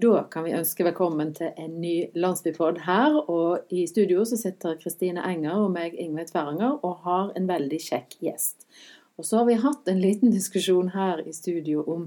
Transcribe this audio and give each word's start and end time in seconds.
Da 0.00 0.22
kan 0.30 0.44
vi 0.46 0.52
ønske 0.56 0.84
velkommen 0.86 1.32
til 1.36 1.50
en 1.60 1.72
ny 1.82 2.06
landsbypod 2.16 2.78
her. 2.86 3.16
Og 3.28 3.72
i 3.74 3.82
studio 3.90 4.22
så 4.24 4.38
sitter 4.38 4.78
Kristine 4.80 5.20
Enger 5.26 5.58
og 5.66 5.74
meg, 5.74 5.96
Ingve 5.98 6.24
Tveranger, 6.28 6.78
og 6.86 7.02
har 7.04 7.32
en 7.36 7.48
veldig 7.50 7.80
kjekk 7.84 8.14
gjest. 8.24 8.64
Og 9.20 9.26
så 9.28 9.40
har 9.40 9.48
vi 9.50 9.58
hatt 9.60 9.90
en 9.90 10.00
liten 10.00 10.32
diskusjon 10.32 10.92
her 10.94 11.20
i 11.26 11.34
studio 11.36 11.82
om 11.84 12.06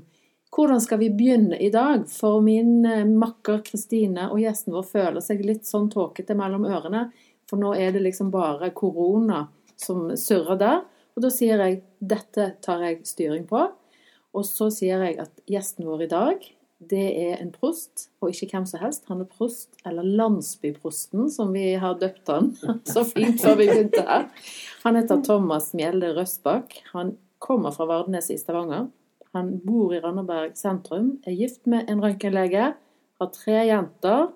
hvordan 0.56 0.82
skal 0.82 1.04
vi 1.04 1.12
begynne 1.14 1.60
i 1.62 1.70
dag. 1.74 2.08
For 2.10 2.42
min 2.42 2.88
eh, 2.88 3.04
makker 3.06 3.62
Kristine 3.68 4.32
og 4.32 4.42
gjesten 4.42 4.74
vår 4.74 4.90
føler 4.90 5.22
seg 5.22 5.46
litt 5.46 5.70
sånn 5.70 5.92
tåkete 5.94 6.38
mellom 6.40 6.66
ørene. 6.66 7.12
For 7.52 7.62
nå 7.62 7.76
er 7.78 7.94
det 7.94 8.02
liksom 8.08 8.34
bare 8.34 8.72
korona 8.74 9.44
som 9.78 10.08
surrer 10.18 10.58
der. 10.64 10.82
Og 11.14 11.28
da 11.28 11.34
sier 11.36 11.62
jeg 11.62 11.84
dette 12.00 12.56
tar 12.66 12.82
jeg 12.88 13.04
styring 13.06 13.46
på. 13.54 13.68
Og 14.34 14.50
så 14.50 14.72
sier 14.74 15.06
jeg 15.06 15.22
at 15.28 15.46
gjesten 15.46 15.86
vår 15.86 16.08
i 16.08 16.12
dag 16.18 16.54
det 16.90 17.06
er 17.20 17.38
en 17.42 17.52
prost, 17.54 18.08
og 18.22 18.32
ikke 18.32 18.50
hvem 18.54 18.66
som 18.70 18.82
helst. 18.84 19.06
Han 19.12 19.24
er 19.24 19.30
prost, 19.30 19.70
eller 19.88 20.06
landsbyprosten, 20.06 21.30
som 21.34 21.54
vi 21.56 21.74
har 21.80 22.00
døpt 22.02 22.32
han 22.32 22.52
så 22.94 23.06
fint 23.08 23.42
før 23.42 23.58
vi 23.60 23.70
begynte 23.70 24.04
her. 24.08 24.28
Han 24.84 25.00
heter 25.00 25.24
Thomas 25.26 25.72
Mjelde 25.78 26.14
Røstbakk. 26.18 26.80
Han 26.94 27.16
kommer 27.44 27.76
fra 27.76 27.88
Vardenes 27.90 28.32
i 28.34 28.40
Stavanger. 28.40 28.88
Han 29.34 29.54
bor 29.66 29.94
i 29.96 30.00
Randaberg 30.02 30.58
sentrum, 30.58 31.16
er 31.26 31.34
gift 31.34 31.66
med 31.70 31.90
en 31.90 32.04
røntgenlege, 32.04 32.74
har 33.20 33.30
tre 33.34 33.64
jenter. 33.66 34.28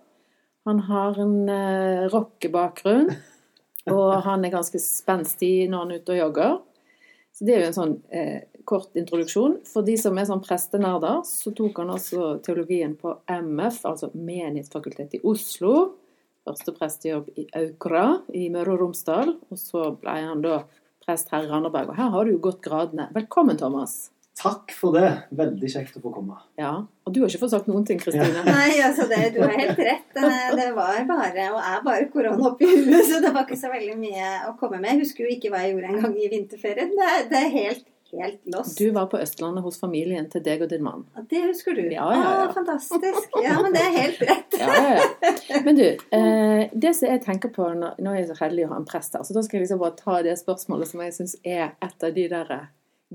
Han 0.67 0.79
har 0.87 1.19
en 1.21 1.35
uh, 1.47 2.07
rockebakgrunn, 2.11 3.11
og 3.93 4.09
han 4.25 4.43
er 4.43 4.55
ganske 4.57 4.81
spenstig 4.81 5.69
når 5.69 5.83
han 5.83 5.93
er 5.93 6.01
ute 6.01 6.15
og 6.15 6.21
jogger. 6.23 6.57
Så 7.37 7.45
Det 7.45 7.53
er 7.53 7.61
jo 7.61 7.69
en 7.69 7.77
sånn 7.77 7.93
eh, 8.09 8.47
kort 8.67 8.97
introduksjon. 8.99 9.61
For 9.67 9.85
de 9.87 9.95
som 9.99 10.17
er 10.19 10.27
sånn 10.29 10.43
prestenerder, 10.43 11.21
så 11.27 11.53
tok 11.55 11.79
han 11.81 11.93
også 11.95 12.33
teologien 12.45 12.97
på 12.99 13.15
MF, 13.31 13.79
altså 13.87 14.11
Menighetsfakultetet 14.13 15.21
i 15.21 15.23
Oslo. 15.27 15.93
Første 16.47 16.73
prestejobb 16.75 17.31
i 17.39 17.47
Aukra 17.59 18.05
i 18.35 18.47
Møre 18.51 18.75
og 18.75 18.83
Romsdal. 18.83 19.33
Og 19.51 19.59
så 19.59 19.89
ble 19.99 20.19
han 20.27 20.43
da 20.43 20.61
prest 21.03 21.31
her 21.31 21.47
i 21.47 21.49
Randaberg. 21.51 21.91
Og 21.91 21.99
her 21.99 22.13
har 22.13 22.27
du 22.27 22.35
jo 22.35 22.43
gått 22.43 22.61
gradene. 22.63 23.09
Velkommen, 23.15 23.59
Thomas. 23.59 24.09
Takk 24.37 24.71
for 24.77 24.93
det. 24.93 25.09
Veldig 25.33 25.69
kjekt 25.71 25.95
å 25.97 26.01
få 26.03 26.11
komme. 26.13 26.35
Ja, 26.61 26.83
Og 27.07 27.13
du 27.13 27.23
har 27.23 27.31
ikke 27.31 27.41
fått 27.41 27.55
sagt 27.55 27.69
noen 27.71 27.87
ting, 27.87 27.97
Kristine? 27.97 28.43
Nei, 28.45 28.77
altså 28.85 29.07
det, 29.09 29.31
du 29.33 29.39
har 29.41 29.55
helt 29.57 29.79
rett. 29.81 30.11
Det 30.13 30.67
var 30.75 30.99
bare, 31.09 31.47
og 31.55 31.61
er 31.63 31.83
bare 31.87 32.09
korona 32.13 32.51
oppi 32.51 32.67
huet, 32.69 33.01
så 33.07 33.21
det 33.23 33.31
var 33.33 33.47
ikke 33.47 33.57
så 33.57 33.71
veldig 33.73 33.95
mye 33.97 34.31
å 34.51 34.53
komme 34.59 34.77
med. 34.77 34.91
Jeg 34.93 35.07
husker 35.07 35.25
jo 35.25 35.33
ikke 35.33 35.49
hva 35.53 35.63
jeg 35.63 35.73
gjorde 35.73 35.89
en 35.89 36.03
gang 36.03 36.17
i 36.21 36.29
vinterferien. 36.35 36.93
Det, 36.99 37.13
det 37.31 37.39
er 37.41 37.55
helt 37.55 37.85
helt 38.11 38.41
lost. 38.53 38.77
Du 38.77 38.91
var 38.95 39.09
på 39.11 39.19
Østlandet 39.19 39.63
hos 39.65 39.79
familien 39.79 40.29
til 40.31 40.43
deg 40.45 40.61
og 40.65 40.69
din 40.71 40.83
mann. 40.85 41.05
Ja, 41.15 41.23
det 41.29 41.41
husker 41.49 41.75
du. 41.75 41.83
Ja, 41.85 42.07
ja, 42.13 42.21
ja. 42.21 42.31
Ah, 42.45 42.53
fantastisk. 42.53 43.37
Ja, 43.43 43.59
men 43.63 43.75
det 43.75 43.83
er 43.83 43.93
helt 43.97 44.23
rett. 44.29 44.57
ja, 44.59 44.77
ja, 44.93 45.61
Men 45.65 45.75
du, 45.79 45.85
eh, 45.87 46.69
det 46.73 46.95
som 46.95 47.11
jeg 47.11 47.23
tenker 47.25 47.53
på 47.53 47.67
når, 47.73 47.99
når 47.99 48.17
jeg 48.17 48.25
er 48.25 48.31
så 48.31 48.39
heldig 48.45 48.65
å 48.67 48.71
ha 48.73 48.81
en 48.81 48.89
prest 48.89 49.17
her, 49.17 49.27
så 49.27 49.37
da 49.37 49.43
skal 49.45 49.59
jeg 49.59 49.67
liksom 49.67 49.83
bare 49.83 49.97
ta 49.99 50.19
det 50.25 50.37
spørsmålet 50.39 50.91
som 50.91 51.03
jeg 51.05 51.15
syns 51.19 51.37
er 51.43 51.71
et 51.71 52.07
av 52.09 52.15
de 52.15 52.27
der 52.31 52.53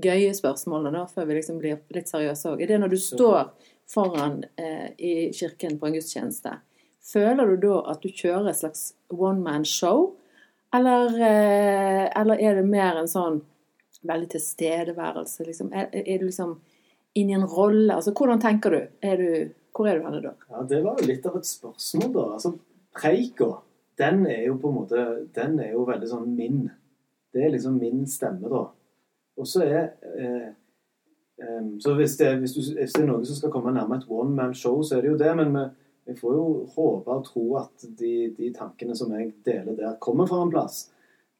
gøye 0.03 0.33
spørsmålene 0.33 0.97
da, 0.97 1.05
før 1.09 1.29
vi 1.29 1.37
liksom 1.37 1.59
blir 1.61 1.81
litt 1.93 2.09
seriøse 2.09 2.53
òg. 2.53 2.65
Det 2.65 2.75
er 2.75 2.81
når 2.81 2.93
du 2.95 2.99
står 3.01 3.53
foran 3.93 4.41
eh, 4.57 4.89
i 4.97 5.13
kirken 5.35 5.77
på 5.79 5.89
en 5.89 5.97
gudstjeneste. 5.97 6.57
Føler 7.03 7.51
du 7.51 7.57
da 7.67 7.79
at 7.91 8.03
du 8.03 8.09
kjører 8.09 8.49
et 8.49 8.59
slags 8.61 8.93
one 9.11 9.43
man 9.43 9.65
show, 9.67 10.13
eller, 10.73 11.13
eh, 11.21 12.05
eller 12.17 12.39
er 12.41 12.57
det 12.57 12.65
mer 12.65 12.97
en 12.97 13.09
sånn 13.11 13.41
veldig 14.07 14.29
tilstedeværelse? 14.35 15.45
Liksom? 15.47 15.73
Er, 15.73 15.89
er, 15.91 16.17
du 16.21 16.27
liksom 16.29 16.55
inn 17.19 17.29
i 17.29 17.35
en 17.37 17.47
rolle? 17.49 17.93
Altså, 17.95 18.13
hvordan 18.17 18.41
tenker 18.41 18.75
du? 18.75 18.81
Er 19.01 19.21
du 19.21 19.29
hvor 19.73 19.89
er 19.89 19.97
du 19.97 20.05
henne 20.05 20.21
da? 20.21 20.33
Ja, 20.49 20.63
Det 20.69 20.83
var 20.85 20.99
jo 20.99 21.07
litt 21.09 21.25
av 21.25 21.37
et 21.39 21.49
spørsmål, 21.49 22.09
da. 22.13 22.25
Altså, 22.37 22.53
Preika, 22.93 23.49
den 23.97 24.25
er 24.29 24.43
jo 24.47 24.57
på 24.61 24.69
en 24.69 24.75
måte 24.75 25.05
Den 25.33 25.59
er 25.59 25.73
jo 25.73 25.85
veldig 25.87 26.09
sånn 26.09 26.35
min. 26.37 26.67
Det 27.33 27.41
er 27.41 27.53
liksom 27.55 27.79
min 27.81 28.03
stemme, 28.09 28.49
da. 28.51 28.67
Og 29.37 29.49
så 29.49 29.63
er 29.65 29.79
eh, 30.13 30.51
eh, 31.41 31.63
Så 31.81 31.95
hvis 31.97 32.17
det, 32.19 32.35
hvis, 32.43 32.53
du, 32.53 32.61
hvis 32.77 32.93
det, 32.93 33.01
er 33.01 33.09
noe 33.09 33.25
som 33.25 33.39
skal 33.39 33.53
komme 33.53 33.73
nærmere 33.73 34.03
et 34.03 34.09
one 34.09 34.35
man 34.37 34.53
show, 34.53 34.81
så 34.83 34.97
er 34.97 35.01
det 35.01 35.13
jo 35.15 35.21
det. 35.21 35.31
Men 35.41 35.55
vi, 35.57 35.65
vi 36.11 36.17
får 36.19 36.35
jo 36.37 36.47
håpe 36.75 37.17
og 37.17 37.25
tro 37.25 37.45
at 37.63 37.87
de, 37.97 38.13
de, 38.37 38.53
tankene 38.53 38.95
som 38.97 39.13
jeg 39.17 39.31
deler 39.45 39.73
der, 39.79 39.97
kommer 40.03 40.29
fra 40.29 40.43
en 40.43 40.53
plass. 40.53 40.85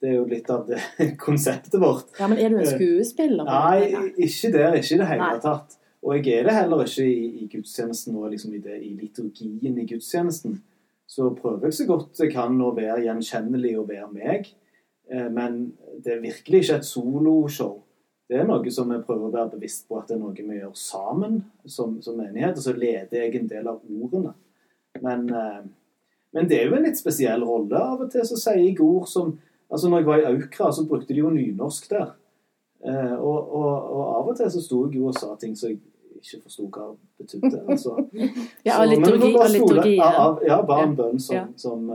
Det 0.03 0.09
er 0.11 0.17
jo 0.17 0.25
litt 0.27 0.49
av 0.51 0.65
det 0.67 0.81
konseptet 1.25 1.79
vårt. 1.79 2.09
Ja, 2.19 2.27
Men 2.27 2.41
er 2.41 2.51
du 2.51 2.57
en 2.57 2.65
eh, 2.65 2.73
skuespiller? 2.75 3.47
Nei, 3.47 4.09
ikke 4.27 4.51
der. 4.51 4.75
Ikke 4.75 4.97
i 4.97 4.99
det 4.99 5.07
hele 5.13 5.29
tatt. 5.43 5.77
Og 6.03 6.17
jeg 6.17 6.41
er 6.41 6.49
det 6.49 6.55
heller 6.57 6.83
ikke 6.83 7.05
i, 7.07 7.27
i 7.45 7.47
gudstjenesten 7.47 8.17
og 8.19 8.33
liksom 8.33 8.51
i, 8.57 8.59
det, 8.59 8.81
i, 8.83 8.91
liturgien 8.99 9.77
i 9.79 9.85
gudstjenesten. 9.87 10.57
Så 11.07 11.29
prøver 11.37 11.69
jeg 11.69 11.77
så 11.77 11.87
godt 11.87 12.19
jeg 12.19 12.33
kan 12.33 12.59
å 12.59 12.73
være 12.75 13.05
gjenkjennelig 13.05 13.77
og 13.79 13.87
være 13.93 14.09
meg. 14.11 14.49
Eh, 15.07 15.29
men 15.31 15.61
det 16.03 16.17
er 16.17 16.25
virkelig 16.25 16.65
ikke 16.65 16.81
et 16.81 16.89
soloshow. 16.89 17.77
Det 18.27 18.41
er 18.41 18.47
noe 18.49 18.71
som 18.75 18.91
vi 18.91 18.99
prøver 19.03 19.29
å 19.29 19.33
være 19.37 19.53
bevisst 19.55 19.87
på 19.87 20.01
at 20.01 20.09
det 20.09 20.17
er 20.17 20.21
noe 20.25 20.35
vi 20.35 20.59
gjør 20.59 20.75
sammen 20.79 21.39
som, 21.63 21.95
som 22.03 22.19
menighet. 22.19 22.59
Og 22.59 22.67
så 22.67 22.75
leder 22.75 23.23
jeg 23.23 23.39
en 23.39 23.49
del 23.55 23.71
av 23.71 23.79
ordene. 23.87 24.35
Men, 24.99 25.25
eh, 25.31 25.63
men, 26.35 26.51
det 26.51 26.59
er 26.59 26.67
jo 26.67 26.75
en 26.75 26.87
litt 26.89 26.99
spesiell 26.99 27.47
rolle. 27.47 27.79
Av 27.79 28.03
og 28.03 28.11
til 28.11 28.27
så 28.27 28.43
sier 28.49 28.59
jeg 28.59 28.79
ord 28.83 29.07
som 29.07 29.37
Altså 29.73 29.89
når 29.89 30.03
jeg 30.03 30.07
var 30.07 30.21
i 30.21 30.27
Aukra, 30.29 30.69
så 30.71 30.85
brukte 30.87 31.13
de 31.13 31.23
jo 31.23 31.31
nynorsk 31.33 31.89
der. 31.89 32.11
Eh, 32.85 33.13
og, 33.15 33.55
og, 33.55 33.91
og, 33.95 34.03
av 34.19 34.29
og 34.29 34.37
til 34.37 34.51
så 34.53 34.61
sto 34.61 34.83
jeg 34.85 34.99
jo 34.99 35.09
og 35.09 35.17
sa 35.17 35.31
ting 35.41 35.55
som 35.57 35.71
jeg 35.71 35.79
ikke 36.19 36.43
forsto 36.43 36.67
hva 36.67 36.89
betydde. 37.21 37.61
Altså. 37.63 37.95
ja, 38.67 38.75
av 38.77 38.89
liturgi. 38.91 39.31
Av 39.39 39.49
liturgi 39.51 39.95
ja. 39.97 40.11
ja, 40.47 40.59
bare 40.67 40.89
en 40.89 40.97
bønn 40.99 41.23
som, 41.23 41.35
ja. 41.35 41.45
som, 41.57 41.87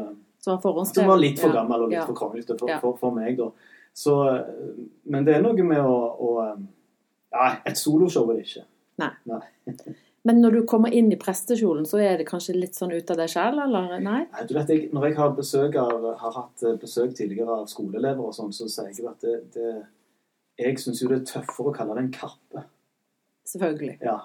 som, 0.42 0.58
som, 0.64 1.06
var 1.06 1.20
litt 1.20 1.38
for 1.38 1.54
gammel 1.54 1.86
og 1.86 1.92
litt 1.92 2.02
for 2.02 2.18
kronglete 2.18 2.58
for, 2.58 2.74
for, 2.82 2.98
for, 2.98 3.14
meg, 3.14 3.38
da. 3.38 3.52
Så, 3.94 4.16
men 5.10 5.26
det 5.26 5.36
er 5.36 5.44
noe 5.44 5.70
med 5.70 5.84
å, 5.84 6.00
å 6.18 6.34
Ja, 7.28 7.48
et 7.68 7.76
soloshow 7.76 8.30
er 8.32 8.40
det 8.40 8.46
ikke. 8.48 8.66
Nei. 8.98 9.12
Nei. 9.28 9.42
Men 10.28 10.42
når 10.44 10.58
du 10.58 10.64
kommer 10.68 10.92
inn 10.92 11.06
i 11.08 11.16
prestekjolen, 11.16 11.86
så 11.88 12.02
er 12.04 12.18
det 12.20 12.26
kanskje 12.28 12.58
litt 12.58 12.76
sånn 12.76 12.92
ut 12.92 13.10
av 13.14 13.16
deg 13.16 13.30
selv, 13.32 13.62
eller 13.64 13.94
nei? 14.04 14.18
nei 14.28 14.42
du 14.44 14.50
vet, 14.58 14.72
jeg, 14.74 14.88
Når 14.92 15.06
jeg 15.06 15.14
har, 15.16 15.30
besøk 15.38 15.78
av, 15.80 16.04
har 16.20 16.34
hatt 16.34 16.64
eh, 16.68 16.74
besøk 16.80 17.14
tidligere 17.16 17.62
av 17.62 17.70
skoleelever 17.70 18.28
og 18.28 18.34
sånn, 18.36 18.52
så 18.52 18.68
sier 18.68 18.90
jeg 18.92 19.06
at 19.08 19.24
det, 19.24 19.38
det 19.54 19.70
Jeg 20.60 20.82
syns 20.82 21.00
jo 21.00 21.08
det 21.08 21.22
er 21.22 21.30
tøffere 21.30 21.72
å 21.72 21.76
kalle 21.78 21.96
det 21.96 22.02
en 22.04 22.12
kappe. 22.12 22.64
Selvfølgelig. 23.48 23.94
Ja. 24.04 24.18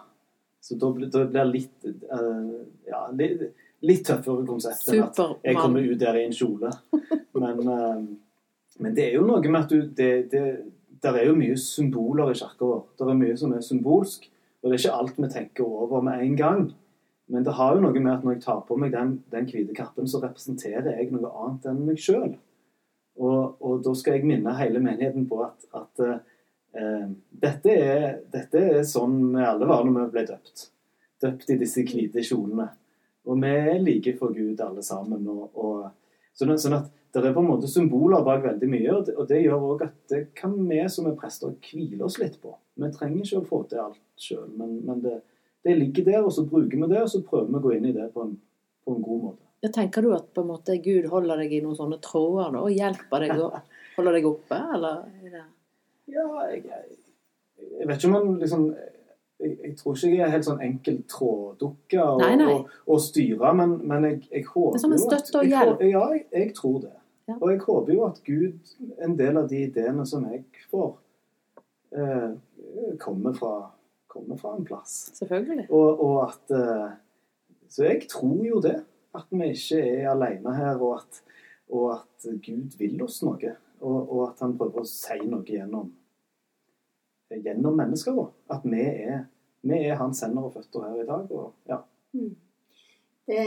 Så 0.64 0.76
da, 0.82 0.90
da 0.92 1.24
blir 1.24 1.32
det 1.38 1.46
litt 1.54 1.88
uh, 1.88 2.52
Ja, 2.90 3.06
litt, 3.16 3.48
litt 3.88 4.04
tøffere 4.10 4.44
konsept 4.50 4.92
enn 4.92 5.06
at 5.06 5.24
jeg 5.24 5.60
kommer 5.62 5.88
ut 5.88 6.04
der 6.04 6.20
i 6.20 6.28
en 6.28 6.36
kjole. 6.36 6.74
Men, 7.34 7.64
uh, 7.64 8.04
men 8.84 9.00
det 9.00 9.08
er 9.08 9.16
jo 9.22 9.24
noe 9.30 9.40
med 9.48 9.62
at 9.62 9.72
du 9.72 9.88
det, 9.88 10.12
det, 10.36 10.44
Der 11.00 11.16
er 11.22 11.32
jo 11.32 11.40
mye 11.40 11.56
symboler 11.60 12.36
i 12.36 12.38
kirka 12.44 12.68
vår. 12.68 12.86
Det 13.00 13.08
er 13.08 13.24
mye 13.24 13.40
som 13.40 13.56
er 13.56 13.64
symbolsk. 13.64 14.33
Og 14.64 14.72
det 14.72 14.78
er 14.78 14.82
ikke 14.82 15.02
alt 15.02 15.20
vi 15.20 15.30
tenker 15.30 15.68
over 15.68 16.02
med 16.02 16.24
en 16.24 16.38
gang. 16.40 16.64
Men 17.28 17.44
det 17.44 17.56
har 17.58 17.76
jo 17.76 17.84
noe 17.84 18.00
med 18.00 18.12
at 18.14 18.24
når 18.24 18.38
jeg 18.38 18.44
tar 18.46 18.62
på 18.68 18.78
meg 18.80 18.94
den, 18.94 19.18
den 19.32 19.48
hvite 19.50 19.76
kappen, 19.76 20.08
så 20.08 20.22
representerer 20.24 20.96
jeg 20.96 21.12
noe 21.12 21.32
annet 21.44 21.68
enn 21.72 21.82
meg 21.88 22.00
sjøl. 22.00 22.36
Og, 23.20 23.58
og, 23.62 23.82
da 23.86 23.94
skal 23.98 24.18
jeg 24.18 24.28
minne 24.28 24.56
hele 24.58 24.82
menigheten 24.84 25.28
på 25.30 25.40
at, 25.46 25.68
at 25.78 26.04
eh, 26.06 27.10
dette, 27.44 27.74
er, 27.74 28.08
dette, 28.34 28.62
er, 28.80 28.86
sånn 28.88 29.20
vi 29.36 29.44
alle 29.46 29.68
var 29.70 29.84
når 29.86 30.00
vi 30.00 30.06
ble 30.16 30.24
døpt. 30.32 30.66
Døpt 31.24 31.54
i 31.54 31.60
disse 31.62 31.84
hvite 31.88 32.24
kjolene. 32.26 32.72
Og 33.30 33.40
vi 33.40 33.52
er 33.52 33.84
like 33.84 34.16
for 34.20 34.36
Gud 34.36 34.64
alle 34.64 34.84
sammen. 34.84 35.28
Og, 35.32 35.46
og, 35.54 35.92
sånn, 36.38 36.56
sånn 36.60 36.78
at 36.80 36.92
det 37.14 37.22
er 37.30 37.36
på 37.36 37.44
en 37.44 37.52
måte 37.52 37.70
symboler 37.70 38.24
bak 38.26 38.42
veldig 38.42 38.68
mye, 38.72 38.90
og 38.96 39.06
det, 39.06 39.14
og 39.22 39.28
det 39.30 39.44
gjør 39.44 39.66
òg 39.68 39.84
at 39.86 39.98
det 40.10 40.22
kan 40.38 40.56
vi 40.70 40.80
som 40.90 41.06
er 41.10 41.18
prester 41.20 41.54
hvile 41.62 42.08
oss 42.08 42.18
litt 42.22 42.40
på. 42.42 42.56
Vi 42.82 42.90
trenger 42.96 43.22
ikke 43.22 43.42
å 43.44 43.50
få 43.52 43.60
til 43.70 43.84
alt 43.84 44.00
sjøl, 44.18 44.48
men, 44.58 44.80
men 44.88 45.04
det, 45.04 45.20
det, 45.66 45.76
ligger 45.78 46.08
der, 46.08 46.24
og 46.26 46.34
så 46.34 46.46
bruker 46.50 46.74
vi 46.74 46.90
det, 46.90 47.04
og 47.04 47.12
så 47.12 47.22
prøver 47.28 47.52
vi 47.52 47.60
å 47.60 47.66
gå 47.68 47.76
inn 47.76 47.86
i 47.92 47.94
det 47.94 48.08
på 48.16 48.26
en, 48.26 48.34
på 48.86 48.96
en 48.96 49.06
god 49.06 49.22
måte. 49.28 49.46
Ja, 49.64 49.70
tenker 49.72 50.04
du 50.04 50.10
at 50.16 50.26
på 50.36 50.42
en 50.42 50.50
måte 50.50 50.80
Gud 50.84 51.06
holder 51.12 51.40
deg 51.44 51.54
i 51.54 51.62
noen 51.64 51.78
sånne 51.78 52.02
tråder 52.04 52.50
nå, 52.56 52.66
og 52.66 52.74
hjelper 52.74 53.28
deg 53.28 53.46
å 53.46 53.52
holde 54.00 54.16
deg 54.18 54.28
oppe, 54.28 54.60
eller? 54.76 55.06
Ja, 56.10 56.26
jeg, 56.50 56.66
jeg, 56.66 57.86
vet 57.86 57.96
ikke 57.96 58.10
om 58.10 58.18
man 58.18 58.42
liksom 58.42 58.66
jeg, 59.40 59.58
jeg, 59.64 59.76
tror 59.78 59.96
ikke 59.96 60.12
jeg 60.12 60.26
er 60.26 60.34
helt 60.34 60.48
sånn 60.48 60.62
enkel 60.64 61.00
tråddukke 61.10 62.06
å 62.06 62.98
styre, 63.02 63.54
men, 63.58 63.78
men 63.90 64.08
jeg, 64.08 64.20
jeg 64.32 64.46
håper 64.50 64.84
jo 64.84 64.92
at 64.94 65.06
støtte 65.06 65.42
og 65.42 65.54
hjelp? 65.54 65.86
Ja, 65.90 66.04
jeg, 66.32 66.52
tror 66.58 66.78
det. 66.86 66.94
Ja. 67.30 67.38
Og 67.40 67.48
jeg 67.52 67.62
håper 67.64 67.96
jo 67.96 68.06
at 68.08 68.22
Gud, 68.28 68.74
en 69.04 69.18
del 69.20 69.40
av 69.40 69.50
de 69.52 69.64
ideene 69.68 70.06
som 70.08 70.26
jeg 70.30 70.44
får, 70.72 70.90
eh, 71.96 72.32
kommer, 73.02 73.36
fra, 73.38 73.54
kommer, 74.12 74.40
fra, 74.40 74.56
en 74.58 74.68
plass. 74.68 74.98
Selvfølgelig. 75.20 75.68
Og, 75.72 76.04
og 76.08 76.18
at 76.28 76.56
eh, 76.58 76.90
Så 77.74 77.88
jeg 77.88 78.04
tror 78.12 78.42
jo 78.46 78.60
det. 78.64 78.80
At 79.14 79.28
vi 79.30 79.46
ikke 79.54 79.78
er 79.78 80.08
alene 80.10 80.56
her, 80.58 80.80
og 80.82 80.96
at, 81.04 81.20
og 81.70 81.92
at 82.00 82.26
Gud 82.42 82.74
vil 82.80 83.02
oss 83.06 83.20
noe. 83.22 83.52
Og, 83.84 83.98
og, 84.00 84.22
at 84.32 84.40
han 84.42 84.56
prøver 84.58 84.82
å 84.82 84.90
si 84.90 85.20
noe 85.22 85.46
gjennom, 85.46 85.92
gjennom 87.42 87.78
mennesker. 87.80 88.20
At 88.54 88.66
vi 88.68 88.82
er, 88.84 89.26
vi 89.62 89.84
er 89.88 90.00
hans 90.00 90.24
hender 90.26 90.50
og 90.50 90.56
føtter 90.58 90.88
her 90.88 91.04
i 91.04 91.08
dag. 91.08 91.32
Og, 91.32 91.54
ja. 91.70 91.80
Mm. 92.14 92.34
Det, 93.26 93.40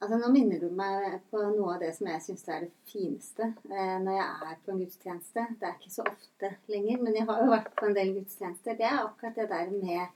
altså 0.00 0.16
nå 0.16 0.30
minner 0.32 0.62
du 0.62 0.70
meg 0.72 1.18
på 1.28 1.42
noe 1.42 1.74
av 1.74 1.82
det 1.82 1.90
som 1.98 2.06
jeg 2.08 2.22
syns 2.24 2.46
er 2.48 2.62
det 2.64 2.70
fineste 2.88 3.50
eh, 3.68 3.98
når 4.00 4.14
jeg 4.14 4.28
er 4.46 4.54
på 4.64 4.72
en 4.72 4.80
gudstjeneste. 4.80 5.44
Det 5.60 5.68
er 5.68 5.74
ikke 5.76 5.92
så 5.92 6.06
ofte 6.08 6.52
lenger, 6.72 7.02
men 7.02 7.18
jeg 7.18 7.28
har 7.28 7.42
jo 7.42 7.50
vært 7.52 7.74
på 7.76 7.90
en 7.90 7.98
del 7.98 8.14
gudstjenester. 8.16 8.78
Det 8.78 8.88
er 8.88 9.02
akkurat 9.02 9.36
det 9.36 9.50
der 9.52 9.74
med 9.74 10.06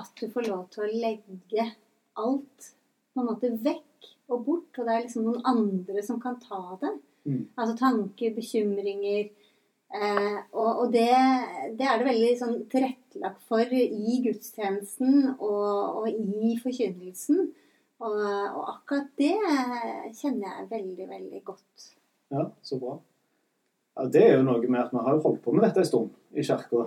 at 0.00 0.10
du 0.18 0.26
får 0.32 0.48
lov 0.50 0.66
til 0.74 0.86
å 0.86 0.90
legge 1.04 1.68
alt 2.18 2.72
på 3.14 3.22
en 3.22 3.30
måte 3.30 3.52
vekk 3.62 4.10
og 4.30 4.44
bort. 4.46 4.74
Og 4.74 4.86
det 4.86 4.96
er 4.96 5.06
liksom 5.06 5.28
noen 5.28 5.46
andre 5.46 6.02
som 6.06 6.18
kan 6.22 6.38
ta 6.42 6.60
det. 6.82 6.92
Mm. 7.30 7.44
Altså 7.54 7.76
tanker, 7.78 8.34
bekymringer. 8.34 9.30
Eh, 9.90 10.36
og, 10.54 10.84
og 10.84 10.92
det, 10.94 11.08
det, 11.78 11.86
er 11.86 11.98
det 11.98 12.06
veldig 12.06 12.34
sånn 12.38 12.58
tilrettelagt 12.70 13.40
for 13.50 13.72
i 13.74 14.20
gudstjenesten 14.22 15.32
og, 15.32 16.02
og 16.02 16.06
i 16.10 16.54
forkynnelsen. 16.62 17.48
Og, 18.00 18.20
og, 18.20 18.60
akkurat 18.70 19.10
det 19.20 19.34
kjenner 20.16 20.46
jeg 20.46 20.68
veldig, 20.70 21.08
veldig 21.10 21.42
godt. 21.44 21.88
Ja, 22.30 22.46
så 22.62 22.78
bra. 22.80 22.94
Ja, 23.98 24.06
det 24.06 24.22
er 24.24 24.38
jo 24.38 24.46
noe 24.46 24.62
med 24.70 24.84
at 24.84 24.94
vi 24.94 25.02
har 25.02 25.18
holdt 25.26 25.42
på 25.44 25.52
med 25.52 25.66
dette 25.66 25.82
en 25.82 25.90
stund 25.90 26.14
i 26.38 26.44
kirka. 26.46 26.86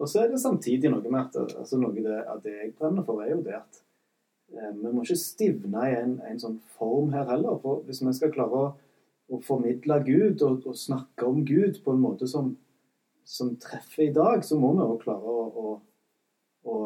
og 0.00 0.10
så 0.10 0.24
er 0.24 0.32
det 0.32 0.42
samtidig 0.42 0.90
noe 0.90 1.06
med 1.06 1.22
at 1.22 1.38
altså 1.62 1.78
noe 1.78 1.94
det, 1.94 2.18
at 2.26 2.42
det 2.44 2.56
jeg 2.56 2.74
brenner 2.74 3.06
for, 3.06 3.22
er 3.22 3.32
jo 3.36 3.40
det 3.46 3.54
at 3.60 3.80
eh, 4.50 4.74
vi 4.74 4.90
må 4.90 5.06
ikke 5.06 5.22
stivne 5.22 5.86
i 5.86 5.96
en, 6.02 6.18
en, 6.26 6.42
sånn 6.42 6.58
form 6.76 7.14
her 7.14 7.30
heller. 7.30 7.56
For 7.62 7.86
hvis 7.86 8.02
vi 8.02 8.16
skal 8.18 8.34
klare 8.34 8.64
å, 8.66 8.72
å 9.30 9.38
formidle 9.44 10.00
Gud 10.06 10.42
og, 10.42 10.66
og, 10.66 10.76
snakke 10.76 11.26
om 11.26 11.44
Gud 11.46 11.78
på 11.84 11.94
en 11.94 12.02
måte 12.02 12.26
som, 12.30 12.52
som 13.24 13.54
treffer 13.62 14.08
i 14.08 14.12
dag, 14.14 14.44
så 14.44 14.58
må 14.58 14.72
vi 14.74 14.86
òg 14.86 14.98
klare 15.04 15.34
å, 15.34 15.46
å, 15.62 15.74
å 16.66 16.76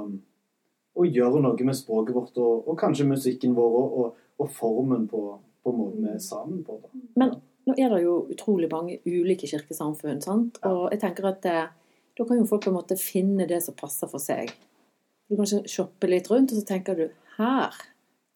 å, 0.94 1.06
gjøre 1.06 1.43
noe 1.43 1.67
med 1.67 1.76
språket 1.79 2.17
vårt 2.17 2.38
og, 2.43 2.69
og 2.69 2.79
kanskje 2.81 3.08
musikken 3.08 3.56
vår 3.56 3.79
og, 3.81 4.20
og 4.41 4.52
formen 4.55 5.08
på, 5.11 5.23
på, 5.64 5.75
måten 5.75 6.05
vi 6.06 6.12
er 6.14 6.23
sammen 6.23 6.62
på. 6.67 6.79
Da. 6.82 6.93
Men 7.20 7.35
nå 7.64 7.76
er 7.81 7.94
det 7.94 8.02
jo 8.05 8.19
utrolig 8.35 8.69
mange 8.73 9.00
ulike 9.06 9.49
kirkesamfunn, 9.50 10.23
sant? 10.25 10.61
og 10.69 10.87
jeg 10.93 11.02
tenker 11.05 11.31
at 11.31 11.43
det, 11.47 11.58
da 12.14 12.29
kan 12.29 12.38
jo 12.38 12.47
folk 12.50 12.67
på 12.67 12.73
en 12.73 12.79
måte 12.79 13.00
finne 13.00 13.49
det 13.50 13.62
som 13.64 13.76
passer 13.79 14.11
for 14.11 14.23
seg. 14.23 14.52
Du 15.31 15.38
kan 15.38 15.49
shoppe 15.49 16.11
litt 16.11 16.29
rundt, 16.31 16.52
og 16.52 16.61
så 16.61 16.69
tenker 16.69 16.99
du 16.99 17.06
her, 17.38 17.76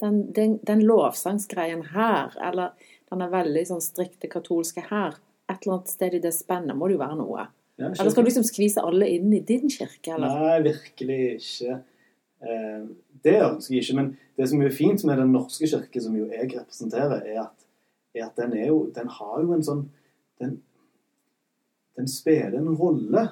den, 0.02 0.22
den, 0.34 0.56
den 0.66 0.84
lovsangsgreien 0.86 1.90
her, 1.92 2.32
eller 2.42 2.88
den 3.10 3.24
er 3.24 3.32
veldig 3.32 3.64
sånn 3.70 3.84
strikte 3.84 4.30
katolske 4.30 4.84
her, 4.90 5.16
et 5.48 5.62
eller 5.62 5.78
annet 5.78 5.92
sted 5.92 6.16
i 6.18 6.22
det 6.22 6.34
spennet 6.36 6.76
må 6.76 6.88
det 6.88 6.98
jo 6.98 7.02
være 7.02 7.18
noe. 7.20 7.46
Ja, 7.78 7.92
eller 7.92 8.10
skal 8.10 8.24
du 8.24 8.28
liksom 8.28 8.46
skvise 8.46 8.82
alle 8.82 9.06
inn 9.14 9.30
i 9.32 9.40
din 9.46 9.70
kirke? 9.70 10.16
Eller? 10.16 10.32
Nei, 10.34 10.56
virkelig 10.66 11.20
ikke. 11.36 11.76
Eh, 12.42 12.88
det 13.22 13.36
ønsker 13.38 13.76
jeg 13.76 13.84
ikke. 13.84 13.98
Men 14.00 14.10
det 14.38 14.48
som 14.50 14.62
er 14.62 14.74
fint 14.74 15.04
med 15.06 15.20
Den 15.22 15.32
norske 15.34 15.68
kirke, 15.70 16.02
som 16.02 16.16
jo 16.18 16.26
jeg 16.26 16.50
representerer, 16.56 17.22
er 17.22 17.40
at, 17.46 17.68
er 18.14 18.26
at 18.26 18.40
den, 18.40 18.56
er 18.58 18.72
jo, 18.72 18.80
den, 18.94 19.08
har 19.18 19.38
jo 19.44 19.54
en 19.54 19.64
sånn 19.66 19.86
Den, 20.38 20.58
den 21.98 22.10
spiller 22.10 22.60
en 22.60 22.76
rolle 22.78 23.24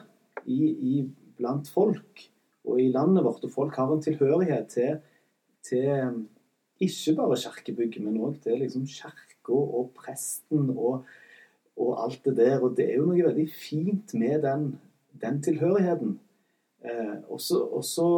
i, 0.42 0.56
i, 0.66 0.94
blant 1.38 1.68
folk 1.70 2.24
og 2.66 2.80
i 2.82 2.88
landet 2.90 3.22
vårt. 3.26 3.44
Og 3.46 3.52
folk 3.54 3.76
har 3.78 3.92
en 3.92 4.02
tilhørighet 4.02 4.70
til, 4.72 4.96
til 5.66 6.22
ikke 6.82 7.16
bare 7.16 7.38
kirkebygget, 7.40 8.02
men 8.04 8.20
òg 8.20 8.40
til 8.44 8.60
liksom 8.60 8.84
kirka 8.90 9.54
og 9.54 9.90
presten 9.96 10.70
og, 10.74 11.06
og, 11.76 11.90
alt 12.04 12.20
det 12.24 12.36
der. 12.36 12.60
Og 12.60 12.76
det 12.76 12.90
er 12.90 13.00
jo 13.00 13.08
noe 13.08 13.26
veldig 13.28 13.48
fint 13.52 14.14
med 14.18 14.42
den, 14.44 14.68
den 15.22 15.42
tilhørigheten. 15.44 16.16
Eh, 16.84 17.18
og 17.32 17.40
så 17.40 18.08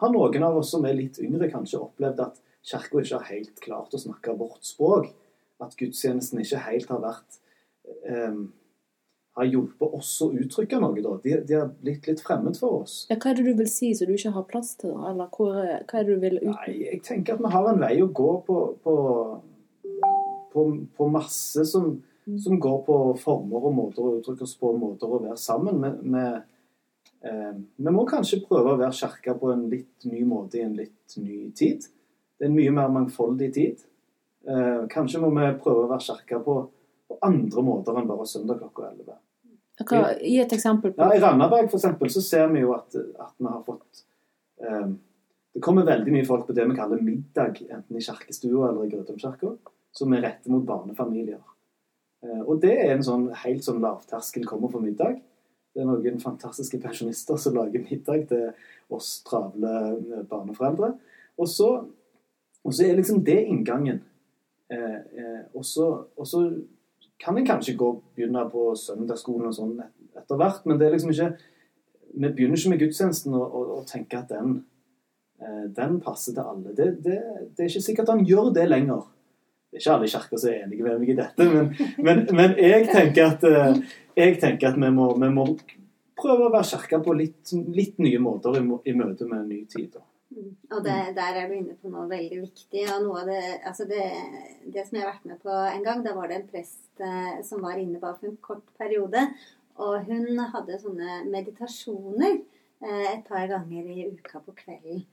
har 0.00 0.10
noen 0.12 0.46
av 0.46 0.58
oss 0.58 0.72
som 0.74 0.86
er 0.86 0.96
litt 0.98 1.20
yngre, 1.22 1.50
kanskje 1.52 1.82
opplevd 1.82 2.24
at 2.24 2.40
Kirka 2.64 3.00
ikke 3.02 3.18
har 3.18 3.28
helt 3.28 3.60
klart 3.60 3.94
å 3.94 4.00
snakke 4.00 4.36
vårt 4.40 4.64
språk. 4.64 5.10
At 5.62 5.76
gudstjenesten 5.78 6.40
ikke 6.40 6.62
helt 6.64 6.90
har 6.90 7.02
vært 7.02 7.36
um, 8.08 8.46
har 9.34 9.48
hjulpet 9.50 9.96
oss 9.98 10.10
å 10.22 10.30
uttrykke 10.30 10.78
noe. 10.82 11.02
da. 11.02 11.16
De, 11.24 11.34
de, 11.48 11.58
har 11.58 11.72
blitt 11.80 12.06
litt 12.06 12.22
fremmed 12.22 12.58
for 12.60 12.84
oss. 12.84 13.00
Ja, 13.10 13.18
hva 13.18 13.32
er 13.32 13.40
det 13.40 13.46
du 13.48 13.58
vil 13.58 13.70
si 13.70 13.90
som 13.98 14.10
du 14.10 14.14
ikke 14.14 14.34
har 14.36 14.46
plass 14.50 14.74
til? 14.80 14.94
da? 14.94 15.10
Eller 15.10 15.30
hvor, 15.34 15.58
hva 15.58 16.00
er 16.00 16.06
det 16.06 16.14
du 16.14 16.22
vil 16.22 16.40
ut... 16.42 16.48
Nei, 16.52 16.78
Jeg 16.84 17.02
tenker 17.08 17.36
at 17.36 17.44
vi 17.44 17.52
har 17.56 17.70
en 17.72 17.82
vei 17.82 17.94
å 18.04 18.10
gå 18.22 18.30
på, 18.46 18.58
på, 18.84 18.96
på, 20.54 20.66
på 20.98 21.10
masse 21.10 21.66
som, 21.70 21.92
mm. 22.26 22.40
som, 22.46 22.58
går 22.62 22.82
på 22.86 22.98
former 23.22 23.70
og 23.70 23.78
måter 23.82 24.06
å 24.06 24.16
uttrykke 24.20 24.46
oss 24.46 24.58
på, 24.60 24.74
måter 24.78 25.10
å 25.10 25.22
være 25.26 25.40
sammen 25.40 25.82
med, 25.82 26.02
med 26.14 26.42
Eh, 27.24 27.52
vi 27.76 27.92
må 27.92 28.04
kanskje 28.08 28.42
prøve 28.44 28.74
å 28.74 28.78
være 28.80 28.96
kirke 28.98 29.34
på 29.40 29.52
en 29.54 29.64
litt 29.72 30.04
ny 30.08 30.20
måte 30.28 30.58
i 30.58 30.64
en 30.66 30.76
litt 30.76 31.16
ny 31.16 31.48
tid. 31.56 31.86
Det 32.36 32.44
er 32.44 32.50
en 32.50 32.56
mye 32.56 32.72
mer 32.74 32.90
mangfoldig 32.92 33.48
tid. 33.54 33.84
Eh, 34.44 34.82
kanskje 34.92 35.22
må 35.22 35.30
vi 35.32 35.46
prøve 35.62 35.86
å 35.86 35.92
være 35.92 36.04
kirke 36.04 36.40
på, 36.44 36.56
på, 37.08 37.18
andre 37.26 37.64
måter 37.66 37.96
enn 37.98 38.08
bare 38.08 38.26
søndag 38.28 38.60
klokka 38.62 38.90
11. 38.90 39.16
Hva, 39.84 40.02
gi 40.20 40.36
et 40.38 40.52
eksempel 40.54 40.92
på 40.94 41.02
ja, 41.02 41.16
I 41.16 41.22
Randaberg 41.22 41.72
eksempel, 41.74 42.10
så 42.14 42.22
ser 42.22 42.46
vi 42.52 42.62
jo 42.62 42.76
at, 42.76 42.94
at 42.94 43.34
vi 43.40 43.48
har 43.50 43.64
fått 43.66 44.04
um, 44.62 44.92
Det 45.54 45.62
kommer 45.64 45.86
veldig 45.88 46.14
mye 46.14 46.26
folk 46.28 46.46
på 46.46 46.54
det 46.54 46.66
vi 46.70 46.76
kaller 46.78 47.02
middag, 47.02 47.58
enten 47.66 47.98
i 47.98 48.04
kirkestua 48.04 48.70
eller 48.70 48.86
i 48.86 48.92
Grøtumkirka, 48.92 49.50
som 49.94 50.14
er 50.14 50.24
rettet 50.28 50.50
mot 50.52 50.64
barnefamilier. 50.66 51.42
Uh, 52.24 52.42
og 52.46 52.62
det 52.62 52.76
er 52.84 52.94
en 52.94 53.06
sånn 53.06 53.28
helt 53.42 53.66
sånn 53.66 53.82
lavterskel 53.82 54.46
kommer 54.50 54.70
for 54.70 54.84
middag. 54.84 55.18
Det 55.74 55.82
er 55.82 55.90
noen 55.90 56.20
fantastiske 56.22 56.78
pensjonister 56.82 57.38
som 57.40 57.56
lager 57.58 57.82
middag 57.82 58.28
til 58.30 58.50
oss 58.94 59.16
travle 59.26 59.72
eh, 59.90 60.20
barneforeldre. 60.30 60.92
Og 61.42 61.48
så, 61.50 61.70
og 62.62 62.74
så 62.74 62.86
er 62.86 62.98
liksom 63.00 63.24
det 63.26 63.40
inngangen. 63.50 63.98
Eh, 64.70 65.00
eh, 65.18 65.40
og, 65.50 65.64
så, 65.66 65.88
kan 67.20 67.38
en 67.38 67.46
kanskje 67.46 67.76
gå 67.78 67.90
begynne 68.16 68.44
på 68.52 68.70
søndagsskolen 68.78 69.50
og 69.50 69.56
sånn 69.56 69.74
etter 69.80 70.38
hvert, 70.38 70.64
men 70.66 70.78
det 70.78 70.88
er 70.88 70.96
liksom 70.96 71.12
ikke 71.14 71.34
Vi 72.14 72.28
begynner 72.30 72.58
ikke 72.58 72.70
med 72.70 72.82
gudstjenesten 72.84 73.34
og, 73.34 73.44
og, 73.58 73.70
og 73.78 73.86
tenker 73.90 74.20
at 74.20 74.28
den, 74.30 74.60
eh, 75.42 75.64
den 75.74 75.96
passer 75.98 76.36
til 76.36 76.44
alle. 76.46 76.70
Det, 76.78 76.84
det, 77.02 77.16
det 77.56 77.64
er 77.64 77.72
ikke 77.72 77.82
sikkert 77.82 78.12
han 78.12 78.22
gjør 78.22 78.52
det 78.54 78.68
lenger. 78.68 79.08
Det 79.66 79.80
er 79.80 79.82
ikke 79.82 79.94
alle 79.96 80.06
i 80.06 80.12
kirka 80.12 80.38
som 80.38 80.52
er 80.52 80.60
enige 80.62 80.86
med 80.86 81.00
meg 81.00 81.10
i 81.10 81.16
dette, 81.18 81.48
men, 81.50 81.72
men, 82.06 82.20
men 82.38 82.54
jeg, 82.62 82.86
tenker 82.92 83.32
at, 83.32 83.48
eh, 83.48 83.80
jeg 84.14 84.38
tenker 84.44 84.70
at 84.70 84.78
vi 84.78 84.92
må, 84.94 85.08
vi 85.18 85.32
må 85.34 85.48
prøve 86.14 86.46
å 86.46 86.52
være 86.54 86.70
kirka 86.70 87.02
på 87.02 87.16
litt, 87.18 87.54
litt, 87.74 87.98
nye 87.98 88.22
måter 88.22 88.60
i, 88.60 88.94
møte 88.94 89.26
med 89.26 89.40
en 89.40 89.50
ny 89.50 89.64
tid. 89.66 89.98
Mm. 89.98 90.13
Og 90.34 90.80
det, 90.84 90.94
Der 91.16 91.36
er 91.38 91.48
du 91.48 91.54
inne 91.54 91.76
på 91.78 91.90
noe 91.92 92.08
veldig 92.10 92.40
viktig. 92.42 92.84
og 92.94 93.04
noe 93.04 93.20
av 93.22 93.28
det, 93.30 93.42
altså 93.68 93.84
det, 93.86 94.04
det, 94.66 94.86
som 94.86 94.98
jeg 94.98 95.04
har 95.04 95.12
vært 95.12 95.28
med 95.30 95.42
på 95.42 95.50
en 95.50 95.84
gang, 95.84 96.04
da 96.04 96.14
var 96.16 96.30
det 96.30 96.40
en 96.40 96.48
prest 96.48 97.00
eh, 97.00 97.42
som 97.46 97.62
var 97.62 97.78
inne 97.78 98.00
bare 98.02 98.18
for 98.18 98.30
en 98.30 98.40
kort 98.42 98.66
periode. 98.78 99.26
Og 99.84 100.06
hun 100.08 100.38
hadde 100.54 100.80
sånne 100.80 101.20
meditasjoner 101.30 102.38
eh, 102.38 103.06
et 103.12 103.24
par 103.28 103.46
ganger 103.50 103.90
i 103.90 104.08
uka 104.10 104.42
på 104.42 104.56
kvelden. 104.58 105.04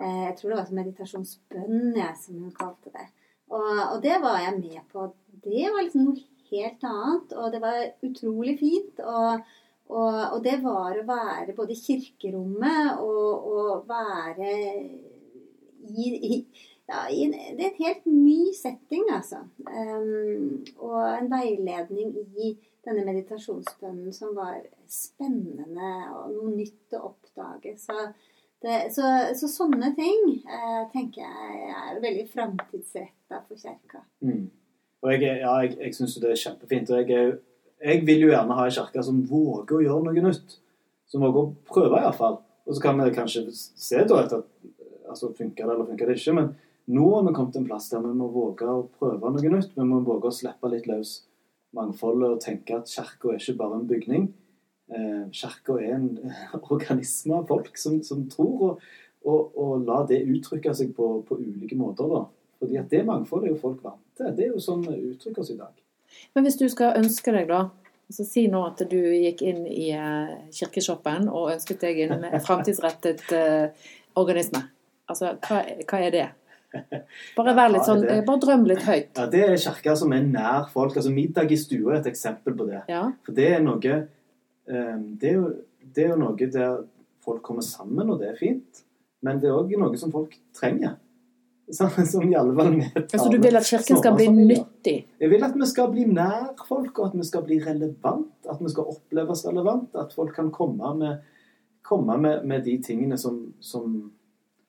Eh, 0.00 0.22
jeg 0.28 0.36
tror 0.38 0.52
det 0.52 0.60
var 0.60 0.76
meditasjonsbønn, 0.80 1.96
jeg, 1.98 2.14
som 2.20 2.40
hun 2.40 2.54
kalte 2.56 2.92
det. 2.94 3.08
Og, 3.52 3.72
og, 3.90 3.98
det 4.04 4.16
var 4.22 4.40
jeg 4.40 4.60
med 4.60 4.84
på. 4.92 5.10
Det 5.44 5.66
var 5.68 5.84
liksom 5.84 6.06
noe 6.08 6.28
helt 6.52 6.86
annet, 6.88 7.34
og 7.36 7.52
det 7.52 7.60
var 7.64 7.82
utrolig 8.06 8.56
fint. 8.60 9.02
Og, 9.04 9.44
og, 9.92 10.18
og 10.34 10.42
det 10.44 10.58
var 10.64 10.96
å 10.96 11.06
være 11.08 11.54
både 11.56 11.74
i 11.74 11.80
kirkerommet 11.80 13.00
og, 13.04 13.48
og 13.52 13.88
være 13.88 14.52
i, 15.82 16.08
i, 16.08 16.38
ja, 16.88 17.06
i 17.10 17.24
en, 17.26 17.36
Det 17.58 17.66
er 17.66 17.70
en 17.70 17.80
helt 17.84 18.06
ny 18.06 18.52
setting, 18.56 19.04
altså. 19.12 19.42
Um, 19.68 20.62
og 20.78 20.98
en 21.10 21.30
veiledning 21.32 22.14
i 22.40 22.54
denne 22.82 23.04
meditasjonsbønnen 23.06 24.14
som 24.14 24.34
var 24.36 24.62
spennende 24.90 25.92
og 26.16 26.32
noe 26.34 26.54
nytt 26.56 26.96
å 26.98 27.04
oppdage. 27.12 27.76
Så 27.80 28.08
det, 28.62 28.78
så, 28.94 29.06
så, 29.38 29.50
sånne 29.50 29.92
ting 29.98 30.26
uh, 30.46 30.82
tenker 30.92 31.24
jeg 31.24 31.70
er 31.76 32.02
veldig 32.02 32.26
framtidsretta 32.32 33.42
for 33.46 33.58
kirka. 33.58 34.04
Mm. 34.24 34.50
Og 35.02 35.14
jeg, 35.14 35.40
ja, 35.42 35.54
jeg, 35.64 35.76
jeg 35.80 35.96
syns 35.98 36.20
det 36.22 36.30
er 36.30 36.44
kjempefint. 36.44 36.92
og 36.94 37.10
jeg, 37.10 37.40
jeg, 37.82 38.02
vil 38.06 38.26
jo 38.26 38.32
gjerne 38.32 38.56
ha 38.58 38.66
ei 38.66 38.74
kirke 38.74 39.04
som 39.04 39.22
våger 39.28 39.78
å 39.78 39.84
gjøre 39.86 40.06
noe 40.08 40.24
nytt. 40.28 40.58
Som 41.10 41.24
våger 41.26 41.40
å 41.42 41.52
prøve, 41.68 42.00
iallfall. 42.00 42.38
Og 42.66 42.76
så 42.76 42.84
kan 42.84 43.00
vi 43.00 43.14
kanskje 43.14 43.46
se 43.52 44.04
da 44.08 44.20
etter 44.22 44.44
altså, 45.08 45.32
funker 45.36 45.66
det 45.66 45.74
eller 45.74 45.88
funker 45.88 46.08
det 46.08 46.18
ikke. 46.20 46.36
Men 46.38 46.52
nå 46.92 47.08
har 47.14 47.26
vi 47.26 47.34
kommet 47.36 47.56
til 47.56 47.64
en 47.64 47.68
plass 47.68 47.90
der 47.92 48.04
vi 48.04 48.14
må 48.16 48.30
våge 48.32 48.68
å 48.68 48.86
prøve 48.98 49.34
noe 49.34 49.54
nytt. 49.56 49.74
Vi 49.76 49.86
må 49.86 50.00
våge 50.06 50.30
å 50.30 50.34
slippe 50.34 50.70
litt 50.72 50.88
løs 50.90 51.20
mangfoldet 51.76 52.36
og 52.36 52.40
tenke 52.44 52.76
at 52.78 52.90
kirka 52.90 53.32
er 53.32 53.40
ikke 53.40 53.58
bare 53.60 53.78
en 53.78 53.86
bygning 53.88 54.26
eh, 54.92 55.22
Kirka 55.32 55.78
er 55.80 55.94
en 55.96 56.08
organisme 56.74 57.38
av 57.38 57.46
folk 57.48 57.78
som, 57.80 58.00
som 58.04 58.26
tror, 58.30 58.64
og, 58.66 58.82
og, 59.24 59.56
og, 59.56 59.86
la 59.86 60.02
det 60.08 60.22
uttrykke 60.28 60.74
seg 60.76 60.92
på, 60.96 61.14
på 61.28 61.38
ulike 61.40 61.78
måter. 61.78 62.10
da. 62.12 62.26
Fordi 62.62 62.78
at 62.78 62.92
det 62.92 63.06
mangfoldet 63.08 63.50
er 63.50 63.56
jo 63.56 63.62
folk 63.62 63.80
vant 63.84 64.02
til. 64.18 64.34
Det 64.36 64.46
er 64.46 64.52
jo 64.52 64.62
sånn 64.62 64.84
vi 64.86 65.14
uttrykker 65.14 65.42
oss 65.42 65.54
i 65.54 65.58
dag. 65.58 65.81
Men 66.34 66.46
hvis 66.46 66.58
du 66.60 66.66
skal 66.72 66.98
ønske 67.00 67.34
deg, 67.34 67.48
da 67.50 67.68
så 68.12 68.24
Si 68.28 68.44
nå 68.50 68.60
at 68.66 68.82
du 68.90 68.98
gikk 68.98 69.42
inn 69.46 69.64
i 69.68 69.88
uh, 69.96 70.32
kirkeshoppen 70.52 71.30
og 71.32 71.52
ønsket 71.54 71.82
deg 71.84 72.02
en 72.06 72.26
framtidsrettet 72.46 73.24
uh, 73.32 73.90
organisme. 74.20 74.66
Altså, 75.08 75.34
hva, 75.46 75.62
hva, 75.88 76.00
er 76.00 76.14
det? 76.14 76.26
Bare, 77.36 77.54
vær 77.56 77.72
litt 77.72 77.84
sånn, 77.84 78.04
bare 78.24 78.40
drøm 78.40 78.62
litt 78.64 78.84
høyt. 78.86 79.10
Ja, 79.18 79.26
Det 79.32 79.42
er 79.44 79.58
kirker 79.60 79.96
som 79.98 80.14
er 80.16 80.22
nær 80.24 80.70
folk. 80.72 80.94
altså 80.96 81.12
Middag 81.12 81.52
i 81.52 81.58
stua 81.60 81.94
er 81.94 81.98
et 81.98 82.08
eksempel 82.08 82.56
på 82.56 82.64
det. 82.68 82.80
Ja. 82.88 83.02
For 83.26 83.36
det 83.36 83.48
er 83.58 83.60
noe 83.64 83.80
det, 83.82 85.26
er 85.28 85.34
jo, 85.36 85.50
det 85.82 86.06
er 86.06 86.14
jo 86.14 86.16
noe 86.22 86.48
der 86.54 86.78
folk 87.24 87.42
kommer 87.44 87.66
sammen, 87.66 88.08
og 88.08 88.22
det 88.22 88.30
er 88.30 88.40
fint. 88.40 88.80
Men 89.20 89.42
det 89.42 89.50
er 89.50 89.58
òg 89.58 89.74
noe 89.76 90.00
som 90.00 90.14
folk 90.14 90.32
trenger. 90.56 90.96
Som 91.72 92.28
i 92.28 92.36
alle 92.36 92.54
fall 92.56 92.74
Altså 93.02 93.28
Du 93.32 93.38
vil 93.40 93.56
at 93.56 93.66
kirken 93.66 93.98
skal 93.98 94.16
bli 94.16 94.26
nyttig? 94.28 94.96
Jeg 95.20 95.30
vil 95.32 95.44
at 95.46 95.54
vi 95.56 95.68
skal 95.70 95.92
bli 95.92 96.04
nær 96.04 96.50
folk, 96.68 96.98
og 96.98 97.06
at 97.06 97.14
vi 97.16 97.28
skal 97.28 97.44
bli 97.46 97.60
relevant. 97.64 98.32
At 98.48 98.60
vi 98.60 98.72
skal 98.72 98.90
oppleves 98.92 99.46
relevant. 99.48 99.94
At 99.96 100.12
folk 100.16 100.34
kan 100.36 100.50
komme 100.52 100.92
med, 100.98 101.22
komme 101.86 102.18
med, 102.20 102.44
med 102.48 102.66
de 102.68 102.76
tingene 102.84 103.18
som, 103.18 103.38
som, 103.60 103.94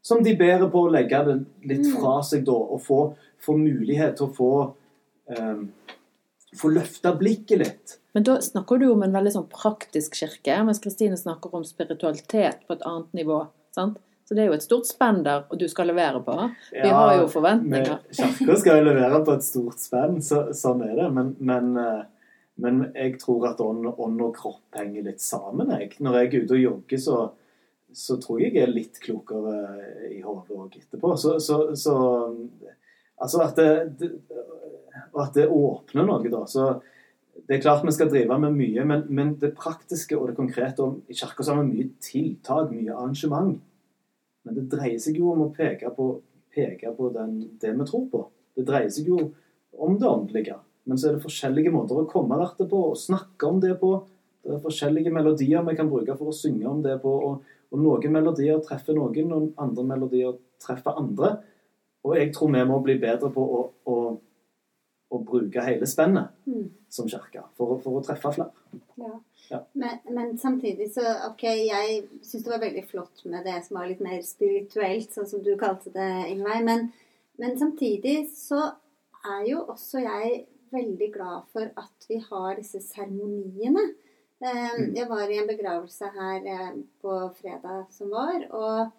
som, 0.01 0.24
de 0.24 0.36
bærer 0.39 0.69
på 0.72 0.86
å 0.86 0.93
legge 0.93 1.24
det 1.27 1.38
litt 1.74 1.89
mm. 1.89 1.98
fra 1.98 2.22
seg 2.24 2.48
da, 2.48 2.55
og 2.55 2.81
få, 2.86 3.01
få 3.43 3.57
mulighet 3.60 4.15
til 4.19 4.29
å 4.29 4.36
få 4.38 4.53
um, 5.33 5.67
få 6.57 6.69
løfta 6.69 7.15
blikket 7.17 7.60
litt. 7.60 8.00
Men 8.13 8.25
da 8.27 8.38
snakker 8.41 8.77
du 8.77 8.91
om 8.91 9.03
en 9.03 9.13
veldig 9.15 9.33
sånn 9.33 9.50
praktisk 9.51 10.15
kirke, 10.19 10.60
mens 10.65 10.81
Kristine 10.83 11.17
snakker 11.17 11.53
om 11.57 11.65
spiritualitet 11.65 12.67
på 12.67 12.77
et 12.77 12.83
annet 12.88 13.13
nivå. 13.24 13.45
sant? 13.74 13.98
Så 14.34 14.38
det 14.38 14.48
er 14.48 14.48
jo 14.50 14.56
et 14.58 14.63
stort 14.66 14.88
spenn 14.90 15.20
der, 15.22 15.44
og 15.46 15.60
du 15.62 15.68
skal 15.70 15.92
levere 15.92 16.18
på. 16.25 16.34
Vi 16.72 16.80
ja, 16.82 16.94
har 16.98 17.20
jo 17.20 17.28
forventninger. 17.30 18.00
Kirka 18.18 18.56
skal 18.58 18.80
jo 18.80 18.86
levere 18.88 19.20
på 19.22 19.34
et 19.38 19.44
stort 19.46 19.78
spenn, 19.78 20.16
så, 20.25 20.40
sånn 20.58 20.80
er 20.88 20.96
det. 20.98 21.10
Men, 21.13 21.28
men, 21.38 21.68
eh, 21.78 22.32
men, 22.66 22.80
jeg 22.96 23.20
tror 23.22 23.44
at 23.52 23.60
ånd, 23.62 23.86
ånd, 23.94 24.24
og 24.25 24.32
kropp 24.40 24.80
henger 24.80 25.06
litt 25.06 25.22
sammen. 25.22 25.70
Jeg. 25.78 25.92
Når 26.02 26.18
jeg 26.18 26.32
er 26.32 26.48
ute 26.48 26.56
og 26.56 26.63
jogger, 26.63 27.02
så, 27.04 27.18
så 27.94 28.18
tror 28.24 28.40
jeg 28.42 28.56
jeg 28.56 28.63
er 28.66 28.74
litt 28.74 28.98
klokere 29.04 29.60
i 30.08 30.24
hodet 30.24 30.58
òg 30.58 30.80
etterpå. 30.80 31.12
Så, 31.22 31.36
så, 31.38 31.60
så, 31.78 31.98
Altså 33.22 33.44
at 33.44 33.62
det, 33.62 33.68
det, 34.00 34.10
at 35.22 35.38
det 35.38 35.46
åpner 35.46 36.10
noe, 36.10 36.25
da. 36.25 36.42
Så 36.50 36.72
det 37.46 37.60
er 37.60 37.62
klart 37.68 37.86
vi 37.86 37.94
skal 37.94 38.10
drive 38.10 38.40
med 38.42 38.58
mye, 38.58 38.88
men, 38.90 39.06
men 39.13 39.36
det 39.38 39.54
praktiske 39.62 40.18
og 40.18 40.32
det 40.32 40.40
konkrete 40.42 40.82
om, 40.82 40.98
I 41.06 41.20
Kirka 41.22 41.46
har 41.52 41.62
vi 41.62 41.70
mye 41.70 41.92
tiltak, 42.02 42.74
mye 42.74 42.98
arrangement. 42.98 43.62
Men 44.44 44.58
det 44.58 44.68
dreier 44.72 45.00
seg 45.02 45.18
jo 45.20 45.32
om 45.34 45.46
å 45.46 45.52
peke 45.56 45.92
på, 45.96 46.10
peke 46.54 46.92
på 46.98 47.10
den, 47.16 47.38
det 47.62 47.74
vi 47.78 47.88
tror 47.90 48.06
på. 48.12 48.24
Det 48.58 48.66
dreier 48.68 48.92
seg 48.94 49.10
jo 49.12 49.20
om 49.80 49.98
det 50.00 50.10
åndelige. 50.10 50.58
Men 50.84 51.00
så 51.00 51.10
er 51.10 51.16
det 51.16 51.24
forskjellige 51.24 51.72
måter 51.74 52.02
å 52.02 52.10
komme 52.10 52.38
der 52.40 52.52
til 52.58 52.70
på, 52.72 52.82
og 52.92 53.00
snakke 53.00 53.50
om 53.50 53.62
det 53.64 53.78
på. 53.82 53.94
Det 54.44 54.58
er 54.58 54.66
forskjellige 54.66 55.14
melodier 55.16 55.64
vi 55.64 55.78
kan 55.80 55.90
bruke 55.92 56.18
for 56.20 56.32
å 56.32 56.36
synge 56.36 56.68
om 56.70 56.84
det 56.84 56.98
på. 57.04 57.14
Og, 57.30 57.56
og 57.72 57.82
noen 57.82 58.14
melodier 58.14 58.60
treffer 58.66 58.98
noen, 58.98 59.32
og 59.32 59.64
andre 59.64 59.88
melodier 59.94 60.36
treffer 60.62 61.00
andre. 61.00 61.38
Og 62.04 62.18
jeg 62.20 62.34
tror 62.36 62.52
vi 62.52 62.66
må 62.68 62.82
bli 62.84 62.98
bedre 63.00 63.32
på 63.32 63.44
å, 63.58 63.62
å, 63.88 63.98
å 65.13 65.22
bruke 65.25 65.63
hele 65.65 65.88
spennet 65.89 66.34
mm. 66.50 66.65
som 66.91 67.10
kirke 67.10 67.46
for, 67.58 67.77
for, 67.84 68.00
å 68.00 68.03
treffe 68.05 68.34
flere. 68.36 68.82
Ja. 69.00 69.13
Ja. 69.50 69.60
Men, 69.77 69.98
men, 70.10 70.38
samtidig 70.39 70.88
så 70.93 71.03
OK, 71.27 71.43
jeg 71.43 71.98
syns 72.24 72.46
det 72.46 72.51
var 72.53 72.62
veldig 72.63 72.86
flott 72.89 73.25
med 73.29 73.43
det 73.46 73.58
som 73.65 73.77
var 73.77 73.89
litt 73.89 74.01
mer 74.01 74.22
spirituelt, 74.25 75.12
sånn 75.13 75.27
som 75.29 75.43
du 75.43 75.51
kalte 75.60 75.91
det, 75.93 76.10
Ingveig. 76.32 76.63
Men, 76.65 76.88
men 77.41 77.60
samtidig 77.60 78.24
så 78.32 78.62
er 79.24 79.43
jo 79.50 79.65
også 79.74 80.01
jeg 80.03 80.46
veldig 80.74 81.10
glad 81.13 81.46
for 81.53 81.70
at 81.79 82.08
vi 82.10 82.17
har 82.24 82.58
disse 82.58 82.82
seremoniene. 82.82 83.84
Eh, 84.43 84.72
mm. 84.79 84.96
Jeg 84.98 85.10
var 85.12 85.29
i 85.29 85.39
en 85.39 85.50
begravelse 85.51 86.10
her 86.15 86.50
eh, 86.55 86.72
på 87.03 87.20
fredag 87.38 87.86
som 87.93 88.10
var, 88.12 88.48
og, 88.50 88.89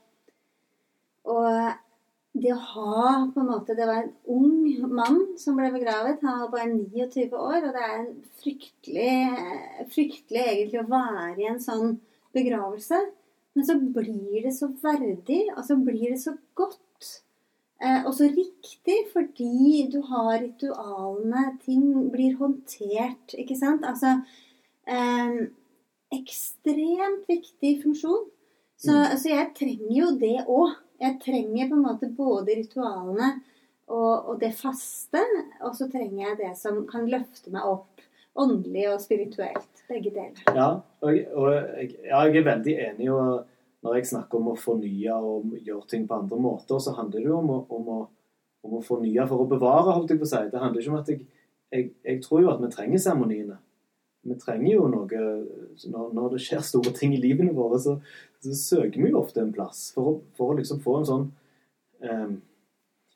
og 1.35 1.50
det 2.35 2.50
å 2.50 2.59
ha 2.59 3.09
på 3.31 3.43
en 3.43 3.50
måte 3.50 3.76
Det 3.79 3.87
var 3.87 4.03
en 4.03 4.14
ung 4.35 4.91
mann 4.91 5.21
som 5.38 5.59
ble 5.59 5.71
begravet. 5.75 6.23
Han 6.26 6.41
var 6.43 6.50
bare 6.50 6.71
29 6.73 7.29
år. 7.38 7.61
Og 7.69 7.76
det 7.76 7.85
er 7.88 8.07
fryktelig, 8.43 9.12
fryktelig 9.95 10.43
egentlig 10.43 10.83
å 10.83 10.88
være 10.91 11.37
i 11.45 11.50
en 11.53 11.62
sånn 11.62 11.99
begravelse. 12.35 12.99
Men 13.55 13.69
så 13.69 13.76
blir 13.79 14.43
det 14.43 14.55
så 14.57 14.73
verdig, 14.83 15.45
og 15.55 15.62
så 15.67 15.79
blir 15.79 16.09
det 16.11 16.19
så 16.25 16.35
godt. 16.59 16.81
Eh, 17.79 18.00
og 18.03 18.14
så 18.17 18.26
riktig, 18.33 18.97
fordi 19.12 19.85
du 19.93 20.00
har 20.11 20.41
ritualene. 20.43 21.53
Ting 21.62 22.09
blir 22.11 22.35
håndtert, 22.41 23.37
ikke 23.38 23.59
sant? 23.59 23.87
Altså 23.87 24.19
eh, 24.91 25.45
Ekstremt 26.14 27.25
viktig 27.31 27.76
funksjon. 27.83 28.26
Så, 28.79 28.93
mm. 28.95 29.14
så 29.19 29.31
jeg 29.31 29.53
trenger 29.59 29.95
jo 30.00 30.11
det 30.19 30.37
òg. 30.50 30.75
Jeg 31.03 31.19
trenger 31.23 31.71
på 31.71 31.79
en 31.79 31.85
måte 31.85 32.11
både 32.15 32.57
ritualene 32.61 33.31
og, 33.91 34.13
og, 34.31 34.35
det 34.41 34.53
faste, 34.57 35.21
og 35.61 35.75
så 35.77 35.89
trenger 35.93 36.29
jeg 36.29 36.41
det 36.41 36.53
som 36.57 36.85
kan 36.89 37.09
løfte 37.11 37.53
meg 37.53 37.67
opp 37.69 38.05
åndelig 38.41 38.87
og 38.93 39.03
spirituelt. 39.03 39.83
Begge 39.89 40.15
deler. 40.15 40.41
Ja, 40.57 40.71
og, 41.05 41.19
og 41.37 41.51
ja, 41.53 42.23
jeg, 42.25 42.39
er 42.41 42.47
veldig 42.47 42.77
enig. 42.89 43.11
og 43.13 43.45
Når 43.85 43.99
jeg 43.99 44.11
snakker 44.15 44.41
om 44.41 44.55
å 44.55 44.59
fornye 44.59 45.19
og 45.19 45.59
gjøre 45.61 45.91
ting 45.91 46.07
på 46.09 46.17
andre 46.23 46.39
måter, 46.41 46.81
så 46.81 46.97
handler 46.97 47.21
det 47.21 47.29
jo 47.29 47.41
om 47.43 47.53
om 47.69 47.91
om 48.65 48.79
å 48.79 48.85
fornye 48.85 49.27
for 49.29 49.45
å 49.45 49.49
bevare, 49.49 49.93
holdt 49.93 50.15
jeg 50.15 50.21
på 50.21 50.25
å 50.25 50.31
si. 50.31 50.43
Det 50.49 50.61
handler 50.61 50.81
ikke 50.81 50.93
om 50.95 51.01
at 51.01 51.11
jeg, 51.13 51.27
jeg, 51.75 51.89
jeg 52.09 52.21
tror 52.25 52.41
jo 52.41 52.53
at 52.55 52.63
vi 52.63 52.71
trenger 52.73 53.03
seremoniene 53.03 53.59
vi 54.25 54.37
trenger 54.40 54.71
jo 54.73 54.88
noe 54.88 55.21
når, 55.85 56.09
når, 56.16 56.28
det 56.35 56.43
skjer 56.45 56.64
store 56.64 56.95
ting 56.97 57.14
i 57.16 57.21
livene 57.21 57.54
våre, 57.57 57.81
så, 57.83 57.99
så 58.45 58.57
søker 58.57 59.02
vi 59.02 59.12
jo 59.12 59.21
ofte 59.21 59.43
en 59.43 59.52
plass 59.54 59.87
for 59.97 60.23
for 60.38 60.52
å 60.52 60.59
liksom 60.59 60.81
få 60.85 60.99
en 61.00 61.09
sånn 61.11 61.26
um, 62.04 62.35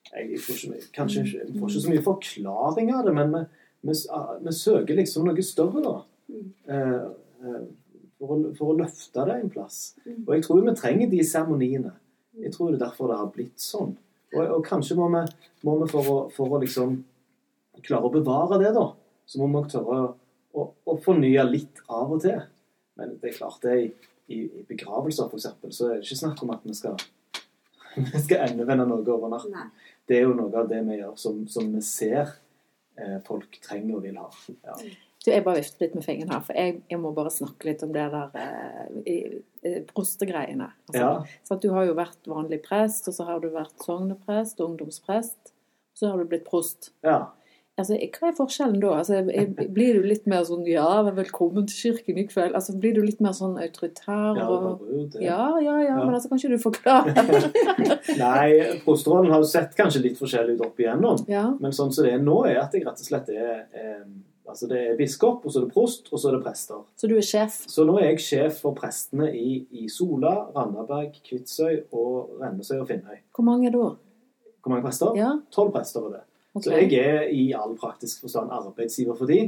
jeg 0.08 0.40
får 0.40 0.60
ikke, 0.60 0.92
kanskje 0.96 1.24
jeg 1.24 1.54
får 1.54 1.72
ikke 1.72 1.84
så 1.84 1.92
mye 1.92 2.04
forklaring 2.06 2.92
av 2.96 3.08
det, 3.08 3.14
men 3.16 3.34
vi, 3.34 3.42
vi, 3.90 3.96
vi 4.46 4.54
søker 4.56 4.96
liksom 4.96 5.28
noe 5.28 5.44
større, 5.44 5.82
da. 5.84 5.96
Uh, 6.68 7.10
uh, 7.44 7.62
for, 8.18 8.34
å, 8.34 8.52
for, 8.56 8.72
å, 8.72 8.76
løfte 8.80 9.24
det 9.28 9.36
en 9.38 9.52
plass. 9.52 9.80
Og 10.26 10.32
jeg 10.34 10.44
tror 10.46 10.64
vi 10.64 10.76
trenger 10.78 11.10
de 11.12 11.20
seremoniene. 11.26 11.92
Jeg 12.38 12.54
tror 12.54 12.72
det 12.72 12.78
er 12.78 12.86
derfor 12.86 13.10
det 13.10 13.18
har 13.20 13.30
blitt 13.34 13.62
sånn. 13.62 13.94
Og, 14.34 14.40
og 14.42 14.64
kanskje 14.66 14.96
må 14.98 15.08
vi, 15.14 15.22
må 15.66 15.76
vi 15.82 15.90
for, 15.90 16.08
å, 16.12 16.16
for, 16.34 16.56
å, 16.56 16.62
liksom 16.62 16.98
klare 17.84 18.08
å 18.08 18.12
bevare 18.12 18.58
det, 18.60 18.72
da, 18.76 18.88
så 19.28 19.40
må 19.40 19.48
vi 19.54 19.70
tørre 19.72 20.00
å 20.00 20.08
og, 20.58 20.74
og 20.88 21.02
fornye 21.04 21.44
litt 21.48 21.82
av 21.86 22.14
og 22.14 22.22
til. 22.24 22.40
Men 22.98 23.14
det 23.20 23.30
er 23.30 23.38
klart 23.38 23.62
det 23.64 23.76
i, 23.78 23.88
i, 24.34 24.42
i 24.60 24.64
begravelser 24.68 25.30
f.eks. 25.30 25.48
så 25.76 25.90
er 25.90 25.98
det 25.98 26.06
ikke 26.06 26.22
snakk 26.22 26.42
om 26.44 26.54
at 26.56 26.66
vi 26.66 26.76
skal, 26.76 26.98
vi 28.12 28.22
skal 28.24 28.48
endevende 28.48 28.88
noe 28.90 29.04
over 29.14 29.32
natten. 29.32 29.74
Det 30.08 30.18
er 30.18 30.26
jo 30.26 30.36
noe 30.36 30.52
av 30.56 30.70
det 30.70 30.80
vi 30.88 30.98
gjør 31.00 31.18
som, 31.20 31.44
som 31.50 31.68
vi 31.74 31.84
ser 31.84 32.24
eh, 32.98 33.18
folk 33.26 33.60
trenger 33.64 33.98
og 34.00 34.08
vil 34.08 34.18
ha. 34.20 34.30
Ja. 34.64 34.78
Du, 35.18 35.32
jeg 35.32 35.42
bare 35.44 35.58
vifter 35.58 35.84
litt 35.84 35.96
med 35.98 36.04
fingeren 36.06 36.30
her, 36.30 36.42
for 36.46 36.56
jeg, 36.56 36.76
jeg, 36.88 36.98
må 37.02 37.10
bare 37.16 37.32
snakke 37.34 37.66
litt 37.66 37.82
om 37.82 37.90
det 37.94 38.04
der 38.12 38.36
eh, 38.38 39.80
prostegreiene. 39.90 40.70
Altså, 40.88 41.00
ja. 41.02 41.40
så 41.48 41.58
du 41.58 41.68
har 41.74 41.88
jo 41.88 41.96
vært 41.98 42.30
vanlig 42.30 42.60
prest, 42.64 43.10
og 43.10 43.16
så 43.16 43.26
har 43.28 43.42
du 43.42 43.50
vært 43.52 43.74
sogneprest, 43.82 44.62
ungdomsprest, 44.62 45.52
og 45.52 46.00
så 46.00 46.12
har 46.12 46.22
du 46.22 46.30
blitt 46.30 46.46
prost. 46.46 46.92
Ja. 47.06 47.32
Altså, 47.78 47.94
hva 47.94 48.30
er 48.30 48.34
forskjellen 48.34 48.80
da? 48.82 48.92
Altså, 48.98 49.20
blir 49.74 49.98
du 50.00 50.06
litt 50.08 50.24
mer 50.30 50.42
sånn 50.48 50.64
Ja, 50.66 50.86
velkommen 51.14 51.68
til 51.70 51.92
kirken 51.92 52.18
i 52.18 52.24
kveld. 52.26 52.56
Altså, 52.58 52.74
Blir 52.78 52.96
du 52.96 53.04
litt 53.04 53.20
mer 53.22 53.36
sånn 53.36 53.54
autoritær? 53.62 54.40
Og... 54.42 54.82
Ja, 55.22 55.54
ja, 55.62 55.62
ja, 55.62 55.76
ja, 55.86 55.98
men 56.02 56.16
altså, 56.16 56.30
kan 56.32 56.42
ikke 56.42 56.56
du 56.56 56.62
forklare? 56.62 57.14
Nei, 58.24 58.48
prosterollen 58.82 59.30
har 59.34 59.44
jo 59.44 59.50
sett 59.50 59.76
kanskje 59.78 60.02
litt 60.08 60.18
forskjellig 60.18 60.58
ut 60.58 60.64
opp 60.66 60.82
igjennom. 60.82 61.22
Ja. 61.30 61.46
Men 61.62 61.76
sånn 61.76 61.94
som 61.94 62.08
det 62.08 62.16
er 62.16 62.24
nå, 62.24 62.40
er 62.50 62.58
at 62.64 62.74
jeg 62.74 62.86
rett 62.88 62.98
og 62.98 63.10
slett 63.12 63.30
er, 63.34 63.62
eh, 63.70 64.02
Altså 64.48 64.64
Det 64.64 64.78
er 64.80 64.94
biskop, 64.96 65.42
og 65.44 65.52
så 65.52 65.60
er 65.60 65.66
det 65.66 65.74
prost, 65.74 66.06
og 66.08 66.20
så 66.20 66.30
er 66.30 66.38
det 66.38 66.44
prester. 66.46 66.80
Så 66.96 67.08
du 67.10 67.18
er 67.20 67.26
sjef? 67.26 67.58
Så 67.68 67.84
nå 67.84 67.98
er 68.00 68.14
jeg 68.14 68.22
sjef 68.24 68.62
for 68.64 68.76
prestene 68.76 69.28
i, 69.36 69.58
i 69.76 69.90
Sola, 69.92 70.32
Randaberg, 70.54 71.18
Kvitsøy 71.26 71.82
og 71.92 72.38
Rennesøy 72.40 72.78
og 72.78 72.86
Finnøy. 72.88 73.18
Hvor 73.36 73.44
mange 73.44 73.68
er 73.68 73.76
da? 73.76 73.90
Hvor 74.64 74.72
mange 74.72 74.86
prester? 74.88 75.20
Tolv 75.52 75.74
prester 75.76 76.08
er 76.08 76.16
det. 76.16 76.22
Okay. 76.58 76.68
Så 76.68 76.76
jeg 76.76 77.00
er 77.00 77.32
i 77.34 77.48
all 77.56 77.74
praktisk 77.78 78.26
forstand 78.26 78.52
arbeidsgiver 78.54 79.18
for 79.18 79.30
de, 79.30 79.40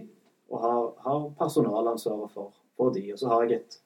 og 0.50 0.64
har, 0.64 0.82
har 1.04 1.22
personalansvaret 1.38 2.34
for, 2.34 2.50
for 2.78 2.94
de. 2.94 3.04
Og 3.14 3.20
så 3.20 3.30
har 3.30 3.46
jeg 3.46 3.60
et, 3.60 3.78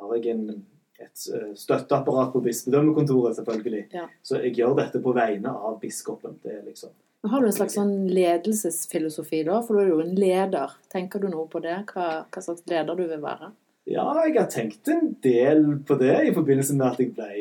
har 0.00 0.16
jeg 0.16 0.34
en, 0.34 0.64
et 1.00 1.28
eh, 1.34 1.52
støtteapparat 1.58 2.32
på 2.32 2.42
bispedømmekontoret, 2.44 3.36
selvfølgelig. 3.36 3.84
Ja. 3.96 4.08
Så 4.22 4.40
jeg 4.44 4.56
gjør 4.60 4.78
dette 4.80 5.02
på 5.04 5.14
vegne 5.16 5.52
av 5.52 5.80
biskopen. 5.82 6.38
Det 6.44 6.58
er 6.58 6.66
liksom 6.66 6.94
men 7.22 7.30
Har 7.30 7.40
du 7.40 7.46
en 7.50 7.52
slags 7.52 7.74
sånn 7.76 8.06
ledelsesfilosofi, 8.08 9.42
da? 9.44 9.58
For 9.64 9.76
du 9.76 9.82
er 9.82 9.90
jo 9.90 9.98
en 10.00 10.14
leder. 10.16 10.72
Tenker 10.92 11.20
du 11.20 11.28
noe 11.28 11.44
på 11.52 11.60
det? 11.60 11.76
Hva, 11.92 12.06
hva, 12.24 12.42
slags 12.44 12.64
leder 12.70 12.96
du 12.96 13.04
vil 13.10 13.20
være? 13.20 13.50
Ja, 13.90 14.06
jeg 14.24 14.38
har 14.38 14.48
tenkt 14.52 14.88
en 14.88 15.14
del 15.24 15.66
på 15.84 15.98
det 16.00 16.14
i 16.30 16.32
forbindelse 16.36 16.76
med 16.78 16.86
at 16.86 17.02
jeg 17.02 17.12
ble, 17.16 17.34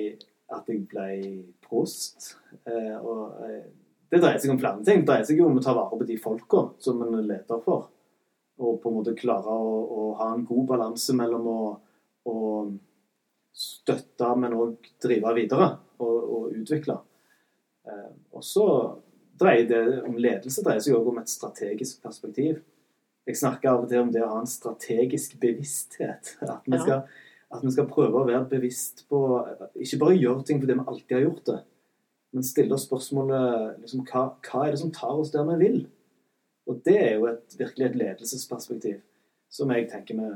at 0.51 0.67
jeg 0.71 0.83
ble 0.91 1.13
prost. 1.63 2.33
Eh, 2.65 2.97
og 2.97 3.39
eh, 3.47 3.69
det 4.09 4.19
dreier 4.23 4.41
seg 4.41 4.53
om 4.53 4.59
flere 4.61 4.83
ting. 4.83 5.03
Det 5.03 5.11
dreier 5.11 5.27
seg 5.27 5.39
jo 5.39 5.47
om 5.49 5.59
å 5.59 5.63
ta 5.63 5.75
vare 5.77 5.97
på 5.97 6.07
de 6.09 6.17
folka 6.21 6.65
som 6.81 7.01
en 7.05 7.19
er 7.19 7.27
leder 7.27 7.61
for. 7.65 7.89
Og 8.59 8.79
på 8.81 8.91
en 8.91 8.97
måte 8.99 9.17
klare 9.17 9.53
å, 9.53 9.75
å 9.85 10.05
ha 10.19 10.31
en 10.33 10.45
god 10.47 10.65
balanse 10.73 11.15
mellom 11.15 11.45
å, 11.47 11.59
å 12.27 12.37
støtte, 13.55 14.31
men 14.39 14.57
òg 14.57 14.89
drive 15.03 15.35
videre 15.37 15.69
og, 15.99 16.17
og, 16.17 16.49
utvikle. 16.57 16.97
Eh, 17.87 18.09
og 18.35 18.43
så 18.45 18.65
dreier 19.39 19.69
det 19.69 19.83
om 20.07 20.17
ledelse 20.19 20.63
dreier 20.65 20.83
seg 20.83 20.97
òg 20.97 21.13
om 21.13 21.21
et 21.21 21.31
strategisk 21.31 22.03
perspektiv. 22.03 22.59
Jeg 23.29 23.39
snakker 23.39 23.71
av 23.71 23.85
og 23.85 23.91
til 23.91 24.01
om 24.01 24.11
det 24.13 24.23
å 24.25 24.31
ha 24.31 24.41
en 24.41 24.49
strategisk 24.49 25.37
bevissthet. 25.41 26.35
At 26.43 26.65
vi, 26.65 26.79
skal, 26.81 27.03
at 27.53 27.65
vi 27.65 27.73
skal 27.75 27.87
prøve 27.91 28.23
å 28.23 28.27
være 28.27 28.47
bevisst 28.49 29.05
på 29.11 29.19
Ikke 29.77 30.01
bare 30.01 30.17
gjøre 30.17 30.47
ting 30.47 30.61
fordi 30.61 30.79
vi 30.79 30.87
alltid 30.87 31.15
har 31.17 31.27
gjort 31.27 31.45
det, 31.51 31.59
men 32.33 32.45
stiller 32.45 32.77
spørsmålet 32.77 33.79
liksom, 33.81 34.03
hva, 34.09 34.25
hva, 34.45 34.65
er 34.65 34.75
det 34.75 34.81
som 34.83 34.93
tar 34.93 35.17
oss 35.17 35.31
der 35.33 35.47
vi 35.49 35.57
vil? 35.63 35.79
Og 36.69 36.81
det 36.85 36.97
er 37.01 37.15
jo 37.17 37.25
et, 37.31 37.55
virkelig 37.57 37.87
et 37.87 37.97
ledelsesperspektiv 37.97 38.99
som 39.49 39.71
jeg 39.73 39.87
tenker 39.89 40.19
vi, 40.19 40.29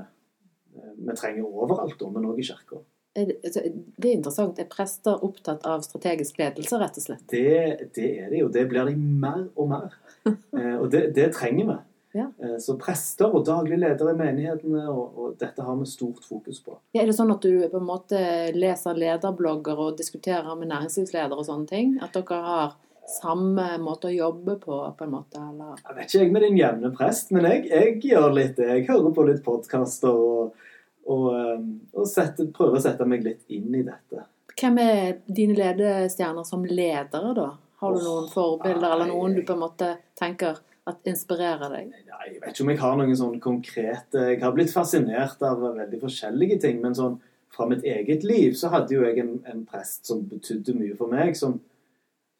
vi 0.97 1.15
trenger 1.17 1.45
overalt, 1.45 2.01
men 2.09 2.25
òg 2.31 2.41
i 2.41 2.47
kirka. 2.47 2.81
Altså, 3.13 3.61
det 4.01 4.09
er 4.09 4.15
interessant. 4.15 4.57
Er 4.57 4.69
prester 4.69 5.21
opptatt 5.25 5.67
av 5.69 5.83
strategisk 5.85 6.39
ledelse, 6.41 6.79
rett 6.81 6.97
og 6.97 7.05
slett? 7.05 7.25
Det, 7.29 7.91
det 7.93 8.07
er 8.23 8.31
de, 8.33 8.39
og 8.47 8.49
det 8.55 8.63
blir 8.71 8.89
de 8.89 8.95
mer 8.97 9.47
og 9.55 9.73
mer. 9.75 9.97
Eh, 10.53 10.77
og 10.77 10.85
det, 10.93 11.09
det 11.17 11.33
trenger 11.35 11.65
vi. 11.67 11.75
Ja. 12.13 12.27
Eh, 12.37 12.57
så 12.61 12.75
prester 12.77 13.33
og 13.33 13.45
daglig 13.47 13.79
leder 13.81 14.11
i 14.11 14.15
menighetene, 14.17 14.85
og, 14.91 15.17
og, 15.17 15.35
dette 15.41 15.65
har 15.65 15.77
vi 15.79 15.89
stort 15.89 16.21
fokus 16.27 16.61
på. 16.61 16.77
Ja, 16.93 17.01
er 17.01 17.09
det 17.09 17.17
sånn 17.17 17.33
at 17.33 17.41
du 17.41 17.65
på 17.71 17.79
en 17.81 17.87
måte 17.87 18.19
leser 18.53 18.97
lederblogger 19.01 19.81
og 19.87 19.97
diskuterer 19.97 20.53
med 20.59 20.69
næringslivsledere 20.69 21.39
og 21.39 21.47
sånne 21.47 21.69
ting? 21.69 21.95
At 22.05 22.13
dere 22.13 22.41
har 22.45 22.75
samme 23.09 23.65
måte 23.83 24.11
å 24.11 24.13
jobbe 24.13 24.57
på, 24.61 24.77
på 24.97 25.07
en 25.07 25.15
måte? 25.15 25.41
Eller? 25.41 25.79
Jeg 25.81 25.97
vet 25.97 26.05
ikke 26.13 26.21
jeg 26.21 26.35
med 26.35 26.45
din 26.45 26.59
jevne 26.59 26.91
prest, 26.95 27.33
men 27.35 27.47
jeg, 27.49 27.65
jeg 27.71 27.97
gjør 28.11 28.29
litt 28.37 28.53
det. 28.59 28.69
Jeg 28.69 28.85
hører 28.91 29.15
på 29.17 29.25
litt 29.27 29.41
podkaster 29.45 30.13
og, 30.13 30.67
og, 31.09 31.25
eh, 31.33 31.65
og 31.97 32.07
setter, 32.09 32.51
prøver 32.55 32.79
å 32.79 32.85
sette 32.85 33.07
meg 33.09 33.25
litt 33.25 33.43
inn 33.53 33.73
i 33.73 33.83
dette. 33.87 34.27
Hvem 34.53 34.77
er 34.83 35.15
dine 35.25 35.57
ledestjerner 35.57 36.45
som 36.45 36.61
ledere, 36.69 37.33
da? 37.33 37.49
Har 37.81 37.97
du 37.97 38.03
noen 38.05 38.29
forbilder, 38.31 38.93
eller 38.93 39.09
noen 39.09 39.33
du 39.35 39.41
på 39.43 39.57
en 39.57 39.63
måte 39.65 39.89
tenker 40.15 40.61
at 40.89 41.07
inspirerer 41.07 41.71
deg? 41.71 41.91
Nei, 41.93 42.23
jeg 42.27 42.39
vet 42.41 42.49
ikke 42.51 42.65
om 42.65 42.71
jeg 42.73 42.81
har 42.81 42.97
noen 42.99 43.15
sånn 43.15 43.37
konkrete 43.43 44.25
Jeg 44.33 44.41
har 44.41 44.55
blitt 44.55 44.73
fascinert 44.73 45.43
av 45.45 45.61
veldig 45.63 45.99
forskjellige 46.01 46.57
ting. 46.65 46.81
Men 46.83 46.97
sånn 46.97 47.19
fra 47.53 47.67
mitt 47.69 47.85
eget 47.87 48.25
liv 48.27 48.57
så 48.59 48.71
hadde 48.73 48.95
jo 48.95 49.05
jeg 49.05 49.21
en, 49.21 49.37
en 49.49 49.61
prest 49.69 50.09
som 50.09 50.23
betydde 50.27 50.75
mye 50.75 50.97
for 50.99 51.13
meg. 51.13 51.37
Som, 51.39 51.59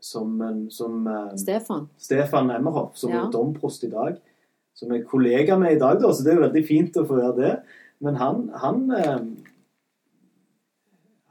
som, 0.04 0.36
som 0.74 1.08
uh, 1.08 1.32
Stefan. 1.40 1.88
Stefan 2.02 2.52
Emmerhoff, 2.52 2.98
som 3.00 3.14
ja. 3.14 3.24
er 3.24 3.34
domprost 3.34 3.86
i 3.88 3.92
dag. 3.94 4.20
Som 4.76 4.92
er 4.92 5.06
kollega 5.08 5.56
med 5.62 5.78
i 5.78 5.80
dag, 5.80 6.02
da, 6.02 6.10
så 6.12 6.26
det 6.26 6.34
er 6.34 6.40
jo 6.40 6.48
veldig 6.48 6.66
fint 6.68 6.98
å 7.00 7.06
få 7.08 7.22
gjøre 7.22 7.40
det. 7.40 7.54
Men 8.04 8.18
han, 8.20 8.48
han, 8.60 8.84
uh, 8.92 9.22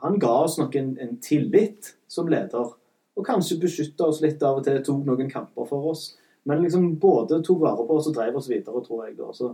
han 0.07 0.17
ga 0.23 0.33
oss 0.47 0.57
nok 0.63 0.79
en, 0.81 0.95
en 1.03 1.19
tillit 1.21 1.93
som 2.09 2.31
leder. 2.31 2.73
Og 3.13 3.27
kanskje 3.27 3.61
beskytta 3.61 4.09
oss 4.09 4.23
litt 4.25 4.41
av 4.47 4.63
og 4.63 4.65
til, 4.65 4.81
tok 4.87 5.05
noen 5.05 5.29
kamper 5.29 5.69
for 5.69 5.93
oss. 5.93 6.13
Men 6.43 6.63
liksom 6.63 6.99
både 6.99 7.43
tok 7.45 7.61
vare 7.63 7.87
på 7.87 7.97
oss 7.97 8.09
og 8.11 8.17
drev 8.17 8.37
oss 8.37 8.49
videre, 8.51 8.83
tror 8.85 9.07
jeg. 9.07 9.17
da. 9.19 9.31
Så, 9.33 9.53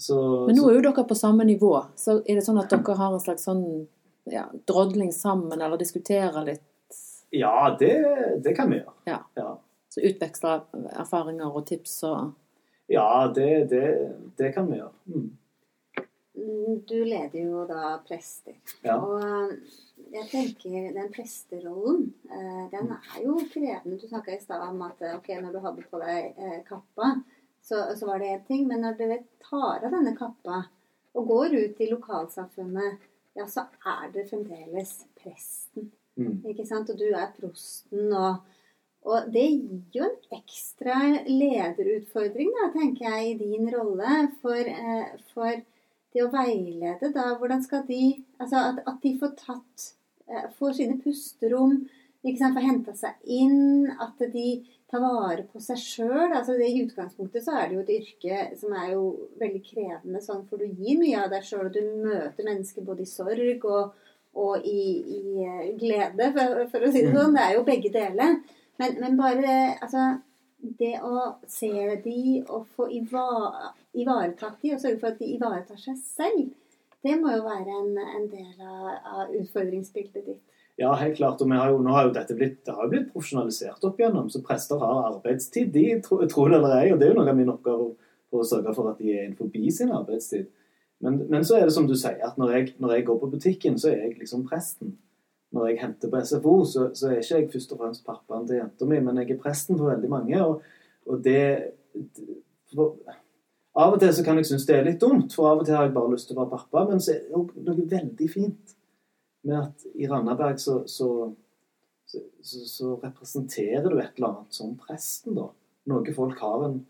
så, 0.00 0.18
Men 0.48 0.56
nå 0.56 0.70
er 0.70 0.78
jo 0.78 0.84
dere 0.88 1.04
på 1.08 1.16
samme 1.18 1.44
nivå. 1.44 1.74
Så 2.00 2.20
er 2.24 2.38
det 2.38 2.44
sånn 2.46 2.60
at 2.62 2.72
dere 2.72 2.96
har 2.96 3.12
en 3.12 3.22
slags 3.22 3.44
sånn 3.48 3.64
ja, 4.32 4.46
drodling 4.68 5.12
sammen, 5.12 5.60
eller 5.60 5.80
diskuterer 5.80 6.44
litt? 6.46 6.64
Ja, 7.30 7.76
det, 7.80 7.94
det 8.44 8.54
kan 8.56 8.70
vi 8.72 8.80
gjøre. 8.80 8.94
Ja. 9.08 9.18
ja. 9.36 9.50
Så 9.92 10.04
utveksle 10.04 10.60
erfaringer 10.96 11.52
og 11.52 11.66
tips 11.68 12.00
og 12.08 12.32
Ja, 12.88 13.28
det, 13.34 13.68
det, 13.68 13.84
det 14.40 14.52
kan 14.54 14.70
vi 14.70 14.80
gjøre. 14.80 14.94
Mm. 15.12 15.28
mm 16.38 16.80
du 16.88 16.98
leder 17.04 17.40
jo 17.42 17.66
da 17.68 17.98
prester. 18.06 18.56
Ja. 18.86 18.96
Og 18.96 19.52
jeg 20.12 20.28
tenker 20.30 20.92
den 20.94 21.10
presterollen, 21.12 22.08
eh, 22.30 22.64
den 22.72 22.90
er 22.94 23.20
jo 23.22 23.36
krevende. 23.52 23.98
Du 24.00 24.08
snakka 24.08 24.34
i 24.34 24.40
stad 24.40 24.64
om 24.68 24.80
at 24.86 25.02
ok, 25.14 25.28
når 25.42 25.54
du 25.54 25.60
hadde 25.64 25.86
på 25.90 26.00
deg 26.02 26.38
eh, 26.38 26.58
kappa, 26.68 27.12
så, 27.62 27.82
så 27.98 28.08
var 28.08 28.22
det 28.22 28.32
én 28.32 28.44
ting. 28.48 28.66
Men 28.68 28.84
når 28.84 28.98
dere 29.00 29.18
tar 29.44 29.84
av 29.84 29.92
denne 29.92 30.14
kappa 30.18 30.62
og 31.18 31.32
går 31.32 31.56
ut 31.56 31.80
i 31.82 31.90
lokalsamfunnet, 31.90 33.08
ja, 33.38 33.46
så 33.50 33.66
er 33.86 34.12
det 34.14 34.28
fremdeles 34.30 34.94
presten. 35.18 35.90
Mm. 36.18 36.40
Ikke 36.50 36.66
sant? 36.66 36.90
Og 36.90 36.98
du 36.98 37.10
er 37.10 37.28
prosten, 37.36 38.08
og, 38.12 38.40
og 39.06 39.28
det 39.34 39.44
gir 39.44 40.00
jo 40.00 40.08
en 40.08 40.38
ekstra 40.40 40.96
lederutfordring, 41.28 42.54
da, 42.56 42.70
tenker 42.74 43.06
jeg, 43.12 43.34
i 43.34 43.36
din 43.44 43.68
rolle. 43.76 44.24
For, 44.40 44.56
eh, 44.56 45.20
for 45.34 45.60
det 46.14 46.24
å 46.24 46.32
veilede, 46.32 47.12
da, 47.12 47.34
hvordan 47.36 47.62
skal 47.66 47.84
de 47.90 48.24
Altså 48.38 48.60
at, 48.62 48.76
at 48.86 49.00
de 49.02 49.10
får 49.18 49.32
tatt 49.36 49.88
Eh, 49.88 49.97
får 50.58 50.76
sine 50.80 50.98
pusterom, 51.02 51.80
ikke 52.24 52.40
sant, 52.40 52.56
får 52.56 52.66
henta 52.66 52.94
seg 52.98 53.30
inn, 53.30 53.88
at 54.00 54.20
de 54.32 54.48
tar 54.90 55.02
vare 55.04 55.44
på 55.48 55.60
seg 55.62 55.80
sjøl. 55.80 56.32
Altså, 56.32 56.56
I 56.58 56.82
utgangspunktet 56.82 57.44
så 57.44 57.56
er 57.56 57.68
det 57.68 57.76
jo 57.76 57.84
et 57.84 57.94
yrke 57.98 58.42
som 58.58 58.74
er 58.76 58.92
jo 58.94 59.02
veldig 59.40 59.62
krevende, 59.64 60.22
sånn, 60.24 60.44
for 60.48 60.60
du 60.60 60.68
gir 60.68 61.00
mye 61.00 61.24
av 61.24 61.32
deg 61.32 61.46
sjøl, 61.46 61.68
og 61.68 61.74
du 61.76 61.82
møter 62.04 62.46
mennesker 62.46 62.86
både 62.86 63.04
i 63.04 63.10
sorg 63.10 63.66
og, 63.68 63.98
og 64.38 64.68
i, 64.68 64.84
i, 65.18 65.20
eh, 65.44 65.66
glede, 65.80 66.30
for, 66.36 66.64
for, 66.72 66.86
å 66.86 66.92
si 66.94 67.04
det 67.04 67.12
sånn. 67.14 67.36
Det 67.36 67.44
er 67.44 67.58
jo 67.58 67.66
begge 67.68 67.92
deler. 67.94 68.40
Men, 68.78 68.98
men 69.02 69.18
bare 69.18 69.58
altså 69.82 70.10
det 70.58 70.96
å 71.06 71.34
se 71.50 71.70
de 72.04 72.20
og 72.46 72.66
få 72.74 72.88
ivaretatt 72.90 74.58
de, 74.62 74.72
og 74.74 74.82
sørge 74.82 74.98
for 74.98 75.12
at 75.12 75.20
de 75.20 75.30
ivaretar 75.36 75.78
seg 75.82 75.98
selv, 76.02 76.48
det 77.06 77.14
må 77.20 77.32
jo 77.36 77.44
være 77.46 77.74
en, 77.80 77.90
en 78.02 78.28
del 78.30 78.62
av, 78.64 78.86
av, 78.90 79.34
utfordringsbildet 79.38 80.24
ditt. 80.26 80.44
Ja, 80.78 80.92
helt 80.98 81.16
klart. 81.18 81.40
Og 81.42 81.52
har 81.54 81.72
jo, 81.72 81.80
nå 81.82 81.94
har 81.94 82.06
jo 82.06 82.14
dette 82.14 82.36
blitt, 82.38 82.60
det 82.66 82.74
har 82.74 82.86
jo 82.86 82.92
blitt 82.92 83.08
profesjonalisert 83.12 83.82
opp 83.86 83.98
igjennom. 83.98 84.28
Så 84.30 84.42
prester 84.46 84.78
har 84.82 85.08
arbeidstid, 85.08 85.72
de 85.74 85.98
tror, 86.04 86.22
tror 86.30 86.52
det 86.52 86.60
eller 86.60 86.76
ei. 86.76 86.92
Og 86.94 87.00
det 87.00 87.08
er 87.08 87.12
jo 87.14 87.18
noe 87.18 87.32
av 87.32 87.38
min 87.38 87.50
oppgave 87.50 87.90
å 88.30 88.46
sørge 88.46 88.74
for 88.76 88.92
at 88.92 89.02
de 89.02 89.14
er 89.14 89.34
forbi 89.38 89.72
sin 89.74 89.90
arbeidstid. 89.94 90.46
Men, 91.02 91.20
men, 91.30 91.44
så 91.46 91.58
er 91.58 91.66
det 91.66 91.74
som 91.74 91.86
du 91.86 91.94
sier, 91.98 92.18
at 92.26 92.38
når 92.38 92.54
jeg, 92.54 92.72
når 92.82 92.96
jeg, 92.96 93.06
går 93.06 93.20
på 93.22 93.30
butikken, 93.34 93.78
så 93.78 93.92
er 93.92 94.02
jeg 94.04 94.16
liksom 94.18 94.46
presten. 94.48 94.96
Når 95.54 95.70
jeg 95.70 95.80
henter 95.80 96.10
på 96.12 96.22
SFO, 96.26 96.54
så, 96.68 96.88
så 96.98 97.12
er 97.12 97.22
ikke 97.22 97.38
jeg 97.38 97.50
først 97.54 97.74
og 97.74 97.82
fremst 97.82 98.06
pappaen 98.06 98.48
til 98.48 98.58
jenta 98.58 98.88
mi, 98.90 98.98
men 99.02 99.22
jeg 99.22 99.32
er 99.32 99.40
presten 99.40 99.78
for 99.78 99.94
veldig 99.94 100.10
mange. 100.12 100.42
Og, 100.44 100.66
og 101.08 101.22
det 101.24 101.42
for, 102.74 102.98
av 103.78 103.94
og 103.94 104.00
til 104.02 104.14
så 104.14 104.24
kan 104.26 104.40
jeg 104.40 104.48
synes 104.48 104.66
det 104.66 104.76
er 104.76 104.86
litt 104.88 105.02
dumt, 105.02 105.34
for 105.34 105.52
av 105.52 105.62
og 105.62 105.66
til 105.68 105.76
har 105.76 105.86
jeg 105.86 105.94
bare 105.94 106.12
lyst 106.14 106.28
til 106.30 106.36
å 106.36 106.42
være 106.42 106.54
pappa. 106.56 106.84
Men 106.90 107.02
så 107.02 107.14
er 107.14 107.24
det 107.26 107.66
noe 107.68 107.88
veldig 107.92 108.30
fint 108.32 108.74
med 109.46 109.58
at 109.60 109.86
i 109.94 110.08
Randaberg 110.10 110.58
så, 110.60 110.80
så, 110.90 111.10
så, 112.06 112.22
så, 112.42 112.94
representerer 113.02 113.86
du 113.86 113.98
et 113.98 114.18
eller 114.18 114.32
annet 114.32 114.60
som 114.60 114.74
presten, 114.80 115.38
da. 115.38 115.50
Noe 115.88 116.14
folk 116.14 116.40
har 116.42 116.64
en, 116.66 116.80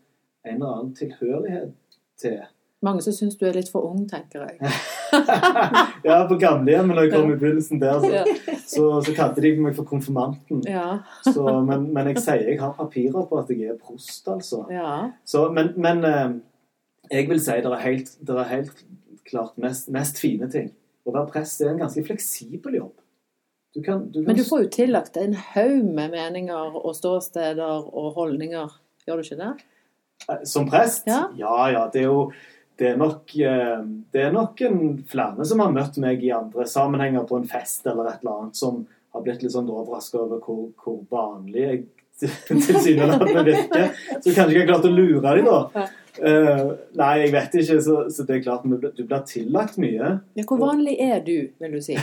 en 0.47 0.55
eller 0.55 0.71
annen 0.73 0.95
tilhørighet 0.97 1.75
til. 2.19 2.41
Mange 2.83 3.03
som 3.03 3.13
syns 3.15 3.35
du 3.35 3.43
er 3.47 3.57
litt 3.59 3.69
for 3.71 3.83
ung, 3.89 4.05
tenker 4.07 4.45
jeg. 4.47 4.73
ja, 6.07 6.19
på 6.27 6.37
gamlehjemmet 6.39 6.95
når 6.95 7.05
jeg 7.05 7.11
kom 7.11 7.31
i 7.33 7.39
begynnelsen 7.39 7.81
der, 7.81 7.99
så, 7.99 8.53
så, 8.63 8.83
så 9.03 9.15
kalte 9.17 9.43
de 9.43 9.51
meg 9.59 9.75
for 9.75 9.87
konfirmanten. 9.87 10.61
Ja. 10.67 11.01
så, 11.27 11.57
men, 11.67 11.89
men, 11.93 12.13
jeg 12.13 12.23
sier 12.23 12.45
jeg 12.53 12.61
har 12.61 12.77
papirer 12.77 13.27
på 13.27 13.41
at 13.41 13.51
jeg 13.51 13.73
er 13.73 13.79
prost, 13.79 14.23
altså. 14.31 14.63
Ja. 14.71 14.93
Så, 15.27 15.49
men, 15.55 15.73
men 15.75 16.07
eh, 16.07 16.29
jeg 17.09 17.29
vil 17.29 17.41
si 17.43 17.57
det 17.63 17.71
er 17.73 17.83
helt, 17.83 18.11
det 18.25 18.35
er 18.37 18.51
helt 18.53 18.83
klart 19.29 19.57
mest, 19.61 19.89
mest, 19.93 20.19
fine 20.21 20.49
ting. 20.51 20.71
Å 21.05 21.13
være 21.13 21.31
prest 21.33 21.61
er 21.63 21.73
en 21.73 21.81
ganske 21.81 22.03
fleksibel 22.05 22.79
jobb. 22.79 22.93
Du 23.75 23.81
kan, 23.85 24.05
du 24.09 24.21
kan... 24.21 24.29
Men 24.31 24.39
du 24.39 24.45
får 24.45 24.63
jo 24.65 24.69
tillagt 24.73 25.17
en 25.21 25.35
haug 25.53 25.89
med 25.93 26.13
meninger 26.13 26.77
og 26.79 26.95
ståsteder 26.97 27.89
og 27.89 28.15
holdninger. 28.17 28.71
Gjør 29.05 29.19
du 29.19 29.27
ikke 29.27 29.41
det? 29.41 29.51
Eh, 30.27 30.45
som 30.49 30.65
prest? 30.69 31.05
Ja, 31.09 31.27
ja. 31.37 31.59
ja 31.75 31.83
det 31.93 32.03
er 32.03 32.09
jo 32.09 32.23
det 32.79 32.93
er, 32.93 32.95
nok, 32.95 33.33
eh, 33.35 33.79
det 34.13 34.21
er 34.23 34.31
nok 34.31 34.61
en 34.63 34.81
flere 35.09 35.45
som 35.45 35.59
har 35.59 35.73
møtt 35.75 35.97
meg 35.99 36.21
i 36.23 36.31
andre 36.31 36.63
sammenhenger 36.69 37.25
på 37.27 37.41
en 37.41 37.47
fest 37.49 37.87
eller 37.91 38.07
et 38.07 38.21
eller 38.23 38.37
annet, 38.37 38.55
som 38.55 38.85
har 39.11 39.23
blitt 39.25 39.43
litt 39.43 39.51
sånn 39.51 39.67
overraska 39.73 40.21
over 40.21 40.39
hvor, 40.45 40.69
hvor 40.79 41.01
vanlig 41.11 41.65
jeg 41.65 41.81
tilsynelatende 42.47 43.43
virker. 43.47 43.91
Så 44.23 44.31
kanskje 44.31 44.53
jeg 44.53 44.63
har 44.63 44.69
klart 44.71 44.87
å 44.87 44.93
lure 44.93 45.35
dem, 45.39 45.49
da. 45.49 45.87
Uh, 46.19 46.73
nei, 46.99 47.13
jeg 47.23 47.31
vet 47.33 47.55
ikke. 47.61 47.79
Så, 47.83 47.95
så, 48.13 48.25
det 48.27 48.39
er 48.39 48.43
klart 48.43 48.67
du 48.67 49.03
blir 49.05 49.23
tillagt 49.27 49.79
mye. 49.81 50.19
Ja, 50.35 50.45
hvor 50.47 50.59
vanlig 50.61 50.97
er 51.03 51.23
du, 51.25 51.37
vil 51.59 51.77
du 51.77 51.81
si? 51.83 51.97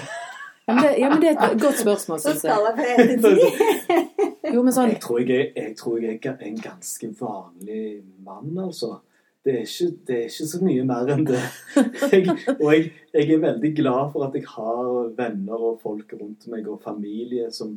Ja, 0.66 0.74
men 0.74 0.82
det, 0.82 0.92
ja, 0.98 1.08
men 1.12 1.20
det 1.22 1.28
er 1.30 1.42
et 1.52 1.60
godt 1.62 1.78
spørsmål, 1.78 2.20
syns 2.24 2.42
jeg. 2.42 2.54
jo, 4.54 4.62
men 4.66 4.74
sånn... 4.74 4.90
jeg, 4.90 5.00
tror 5.04 5.20
jeg, 5.22 5.52
jeg 5.54 5.74
tror 5.78 6.00
jeg 6.02 6.18
er 6.26 6.40
en 6.48 6.56
ganske 6.58 7.10
vanlig 7.20 7.82
mann, 8.26 8.56
altså. 8.64 8.96
Det 9.46 9.54
er, 9.54 9.62
ikke, 9.62 9.92
det 10.08 10.16
er 10.16 10.24
ikke, 10.26 10.46
så 10.50 10.58
mye 10.66 10.86
mer 10.88 11.12
enn 11.14 11.22
det. 11.28 11.42
Jeg, 12.10 12.32
og 12.56 12.72
jeg, 12.72 12.88
jeg, 13.14 13.28
er 13.30 13.42
veldig 13.44 13.70
glad 13.76 14.08
for 14.10 14.24
at 14.26 14.34
jeg 14.34 14.42
har 14.50 14.88
venner 15.14 15.62
og 15.68 15.76
folk 15.84 16.10
rundt 16.18 16.48
meg 16.50 16.66
og 16.66 16.80
familie 16.82 17.46
som, 17.54 17.76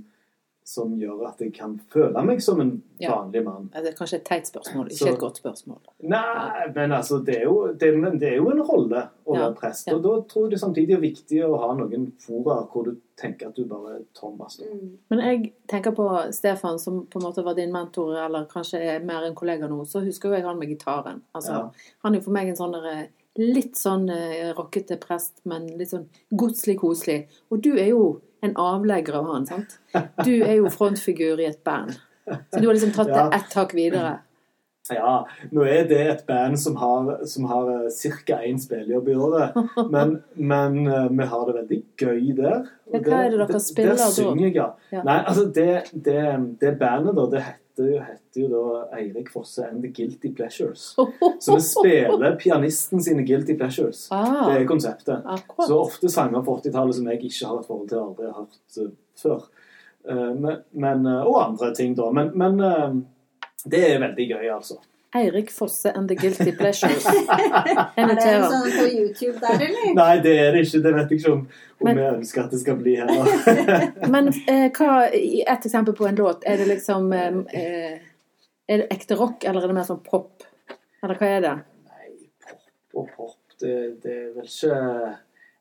som 0.69 0.91
gjør 0.99 1.23
at 1.31 1.41
jeg 1.41 1.53
kan 1.55 1.75
føle 1.89 2.21
meg 2.25 2.41
som 2.45 2.59
en 2.61 2.75
vanlig 3.01 3.41
mann. 3.45 3.69
Ja. 3.73 3.81
Det 3.81 3.91
er 3.91 3.97
kanskje 3.97 4.19
et 4.19 4.27
teit 4.27 4.49
spørsmål, 4.49 4.91
ikke 4.91 4.99
så, 4.99 5.13
et 5.13 5.21
godt 5.23 5.39
spørsmål. 5.41 5.79
Nei, 6.11 6.67
men 6.75 6.93
altså, 6.93 7.19
det 7.25 7.39
er 7.39 7.47
jo, 7.47 7.55
det, 7.73 7.89
det 8.21 8.29
er 8.29 8.37
jo 8.37 8.51
en 8.53 8.61
rolle 8.67 9.05
å 9.25 9.37
være 9.37 9.55
prest. 9.57 9.89
Og 9.93 10.03
da 10.05 10.15
tror 10.29 10.47
jeg 10.47 10.55
det 10.55 10.61
samtidig 10.61 10.97
er 10.97 11.03
viktig 11.03 11.41
å 11.47 11.51
ha 11.63 11.71
noen 11.79 12.09
fora 12.21 12.59
hvor 12.69 12.89
du 12.89 12.99
tenker 13.19 13.49
at 13.49 13.57
du 13.57 13.65
bare 13.69 13.97
er 13.97 14.03
Thomas. 14.15 14.59
Mm. 14.61 14.95
Men 15.11 15.23
jeg 15.25 15.53
tenker 15.71 15.95
på 15.97 16.07
Stefan, 16.35 16.77
som 16.79 17.01
på 17.09 17.19
en 17.19 17.27
måte 17.27 17.43
var 17.45 17.57
din 17.57 17.73
mentor, 17.73 18.13
eller 18.27 18.45
kanskje 18.51 18.83
er 18.93 19.05
mer 19.05 19.25
en 19.25 19.37
kollega 19.37 19.67
nå. 19.69 19.81
Så 19.89 20.03
husker 20.05 20.29
jo 20.29 20.37
jeg 20.37 20.47
han 20.47 20.61
med 20.61 20.69
gitaren. 20.71 21.23
Altså, 21.33 21.69
Han 22.05 22.13
er 22.13 22.21
jo 22.21 22.29
for 22.29 22.37
meg 22.37 22.53
en 22.53 22.59
sånn 22.59 22.77
derre 22.77 23.09
litt 23.39 23.77
sånn 23.79 24.09
eh, 24.11 24.49
rockete 24.57 24.97
prest, 25.01 25.39
men 25.49 25.67
litt 25.79 25.91
sånn 25.93 26.09
godslig 26.35 26.79
koselig. 26.81 27.21
Og 27.49 27.61
du 27.63 27.71
er 27.77 27.93
jo 27.93 28.19
en 28.41 28.55
avlegger 28.55 29.19
av 29.19 29.27
han, 29.33 29.45
sant? 29.49 29.79
Du 30.23 30.33
er 30.37 30.59
jo 30.59 30.71
frontfigur 30.73 31.41
i 31.41 31.49
et 31.49 31.63
band. 31.63 31.97
Så 32.29 32.61
du 32.61 32.67
har 32.67 32.75
liksom 32.77 32.93
tatt 32.95 33.09
det 33.11 33.25
ett 33.39 33.55
hakk 33.57 33.73
videre. 33.77 34.19
Ja, 34.93 35.13
nå 35.53 35.65
er 35.69 35.85
det 35.89 35.99
et 36.01 36.25
band 36.27 36.57
som 36.59 36.77
har, 36.79 37.11
som 37.29 37.45
har 37.49 37.69
eh, 37.75 38.11
ca. 38.25 38.39
én 38.45 38.59
spillejobb 38.61 39.09
i 39.09 39.15
året. 39.27 39.57
Men, 39.89 40.19
men, 40.33 40.81
uh, 40.87 41.07
vi 41.09 41.29
har 41.31 41.45
det 41.47 41.55
veldig 41.59 41.79
gøy 41.99 42.35
der. 42.37 42.67
Ja, 42.89 43.01
hva 43.05 43.23
er 43.23 43.33
det 43.33 43.41
dere 43.43 43.61
spiller 43.61 43.95
da? 43.95 44.05
Der 44.07 44.13
synger 44.15 44.45
jeg, 44.47 44.55
ja. 44.57 45.03
Nei, 45.05 45.17
altså 45.19 45.45
det, 45.55 45.73
det, 45.93 46.21
det 46.61 46.71
bandet, 46.79 47.13
da, 47.19 47.27
det 47.29 47.43
heter 47.45 47.91
jo, 47.93 47.99
heter 48.07 48.41
jo 48.41 48.49
da 48.49 48.79
Eirik 48.97 49.29
Fosse 49.31 49.67
and 49.67 49.85
The 49.85 49.91
Guilty 49.93 50.33
Pleasures. 50.35 50.89
Så 51.45 51.59
vi 51.59 51.61
spiller 51.67 52.35
pianisten 52.41 53.03
sine 53.03 53.23
Guilty 53.27 53.55
Pleasures. 53.59 54.07
Ah, 54.15 54.49
det 54.49 54.63
er 54.63 54.67
konseptet. 54.67 55.21
Akkurat. 55.21 55.69
Så 55.69 55.79
ofte 55.85 56.11
sanger 56.11 56.43
på 56.45 56.57
80-tallet 56.63 56.97
som 56.97 57.13
jeg 57.13 57.21
ikke 57.29 57.53
har 57.53 57.61
et 57.61 57.69
forhold 57.69 57.87
til, 57.93 58.01
aldri 58.01 58.27
har 58.31 58.41
hørt 58.41 58.81
uh, 58.81 58.91
før. 59.21 59.47
Men, 60.09 60.61
men, 60.79 61.03
og 61.05 61.35
andre 61.43 61.67
ting, 61.75 61.91
da. 61.93 62.05
Men, 62.15 62.29
men 62.39 63.03
det 63.71 63.83
er 63.93 64.01
veldig 64.03 64.29
gøy, 64.33 64.47
altså. 64.53 64.79
Eirik 65.15 65.49
Fosse 65.49 65.91
and 65.97 66.09
the 66.09 66.15
Guilty 66.15 66.51
Pleasures. 66.59 67.05
er 67.05 68.11
det 68.11 68.25
en 68.29 68.43
sånn 68.45 68.67
på 68.75 68.85
YouTube 68.85 69.39
der, 69.41 69.63
eller? 69.65 69.93
Nei, 69.97 70.11
det 70.21 70.35
er 70.37 70.53
det 70.53 70.67
ikke. 70.67 70.81
Det 70.85 70.93
vet 70.97 71.13
jeg 71.13 71.21
ikke 71.21 71.31
om, 71.33 71.41
om 71.79 71.87
men, 71.87 72.01
jeg 72.03 72.17
ønsker 72.19 72.43
at 72.43 72.53
det 72.53 72.59
skal 72.61 72.77
bli 72.77 72.93
heller. 72.99 73.31
men 74.13 74.29
eh, 74.45 74.67
hva, 74.77 74.99
et 75.09 75.65
eksempel 75.65 75.97
på 75.97 76.05
en 76.09 76.21
låt, 76.21 76.45
er 76.45 76.61
det 76.61 76.69
liksom 76.69 77.09
eh, 77.17 77.41
eh, 77.57 77.97
Er 78.69 78.83
det 78.83 78.89
ekte 78.93 79.17
rock, 79.17 79.47
eller 79.49 79.65
er 79.65 79.71
det 79.71 79.79
mer 79.79 79.87
sånn 79.87 80.03
pop? 80.05 80.45
Eller 81.01 81.17
hva 81.17 81.33
er 81.39 81.45
det? 81.47 81.55
Nei, 81.89 82.11
pop 82.45 83.01
og 83.01 83.13
pop, 83.15 83.37
det, 83.63 83.77
det 84.03 84.13
er 84.13 84.33
vel 84.35 84.45
ikke 84.45 84.81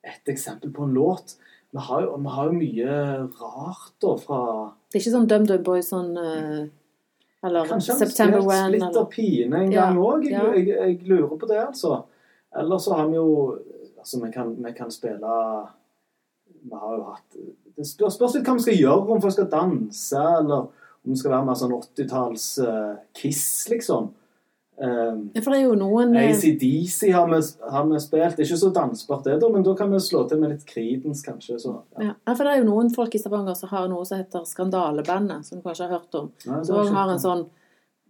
et 0.08 0.32
eksempel 0.34 0.74
på 0.76 0.84
en 0.84 0.92
låt. 0.92 1.38
Vi 1.72 1.80
har 1.88 2.04
jo, 2.04 2.18
vi 2.20 2.34
har 2.34 2.50
jo 2.50 2.58
mye 2.58 2.98
rart 3.40 3.94
da 4.00 4.12
fra 4.20 4.42
Det 4.88 4.96
er 4.96 5.02
ikke 5.02 5.14
sånn 5.14 5.28
DumDum 5.28 5.64
Boys 5.64 5.90
sånn 5.92 6.14
uh, 6.16 6.68
eller 7.46 7.64
Kanskje 7.64 7.92
han 7.92 7.98
September 7.98 8.40
When. 8.40 8.68
Splitter 8.68 8.86
Splitter 8.86 9.04
Pine 9.04 9.62
en 9.64 9.70
gang 9.70 9.98
òg. 9.98 10.26
Ja, 10.30 10.44
jeg, 10.54 10.68
jeg, 10.68 10.78
jeg, 10.78 11.08
lurer 11.08 11.36
på 11.38 11.46
det, 11.46 11.60
altså. 11.62 12.02
Eller 12.58 12.78
så 12.82 12.96
har 12.98 13.10
vi 13.10 13.18
jo 13.20 13.58
Altså, 13.98 14.20
vi 14.24 14.30
kan, 14.32 14.64
vi 14.64 14.72
kan 14.72 14.90
spille 14.94 15.32
Vi 16.62 16.74
har 16.74 16.92
jo 16.96 17.02
hatt 17.10 17.38
Det 17.76 17.86
spørs, 17.86 18.34
litt 18.34 18.46
hva 18.46 18.54
vi 18.56 18.64
skal 18.64 18.78
gjøre, 18.78 19.14
om 19.14 19.22
folk 19.22 19.34
skal 19.34 19.50
danse, 19.52 20.22
eller 20.40 20.70
om 21.04 21.12
det 21.12 21.18
skal 21.20 21.34
være 21.34 21.46
mer 21.46 21.58
sånn 21.58 21.74
80-talls 21.76 22.46
uh, 22.64 22.94
Kiss, 23.14 23.44
liksom. 23.70 24.08
Um, 24.78 25.24
for 25.34 25.50
det 25.50 25.58
er 25.58 25.64
jo 25.64 25.74
noen 25.74 26.12
eh, 26.14 26.28
ACDC 26.30 27.08
har 27.10 27.26
vi, 27.26 27.38
har 27.72 27.86
vi 27.88 27.98
spilt. 27.98 28.36
Det 28.36 28.44
er 28.44 28.46
ikke 28.46 28.60
så 28.60 28.70
dansbart, 28.76 29.24
det, 29.26 29.38
da, 29.42 29.50
men 29.50 29.64
da 29.66 29.74
kan 29.78 29.90
vi 29.90 29.98
slå 30.02 30.22
til 30.30 30.38
med 30.38 30.52
litt 30.54 30.62
Creedence, 30.68 31.24
kanskje. 31.26 31.58
Så, 31.58 31.72
ja. 31.98 32.12
ja. 32.14 32.34
for 32.34 32.46
det 32.46 32.52
er 32.52 32.62
jo 32.62 32.68
noen 32.68 32.92
folk 32.94 33.16
i 33.18 33.20
Stavanger 33.22 33.58
som 33.58 33.72
har 33.72 33.88
noe 33.90 34.06
som 34.06 34.20
heter 34.20 34.46
Skandalebandet, 34.46 35.48
som 35.48 35.58
du 35.58 35.66
kanskje 35.66 35.88
har 35.88 35.98
hørt 35.98 36.18
om. 36.20 36.30
Nei, 36.46 36.62
som 36.68 36.94
har 36.94 37.14
en 37.14 37.22
sånn 37.22 37.48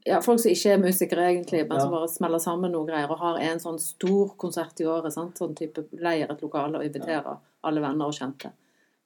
ja, 0.07 0.21
Folk 0.25 0.41
som 0.41 0.53
ikke 0.53 0.71
er 0.73 0.79
musikere, 0.81 1.25
egentlig, 1.33 1.65
men 1.69 1.81
som 1.81 1.91
bare 1.93 2.07
smeller 2.09 2.41
sammen 2.41 2.73
noe 2.73 2.87
greier, 2.89 3.11
og 3.13 3.21
har 3.21 3.41
en 3.45 3.61
sånn 3.61 3.81
stor 3.83 4.31
konsert 4.41 4.81
i 4.81 4.87
året. 4.89 5.13
Sant? 5.13 5.41
Sånn 5.41 5.57
type 5.59 5.89
leier 6.01 6.31
et 6.33 6.45
lokale 6.45 6.81
og 6.81 6.87
inviterer 6.87 7.41
alle 7.69 7.83
venner 7.83 8.09
og 8.09 8.17
kjente. 8.17 8.53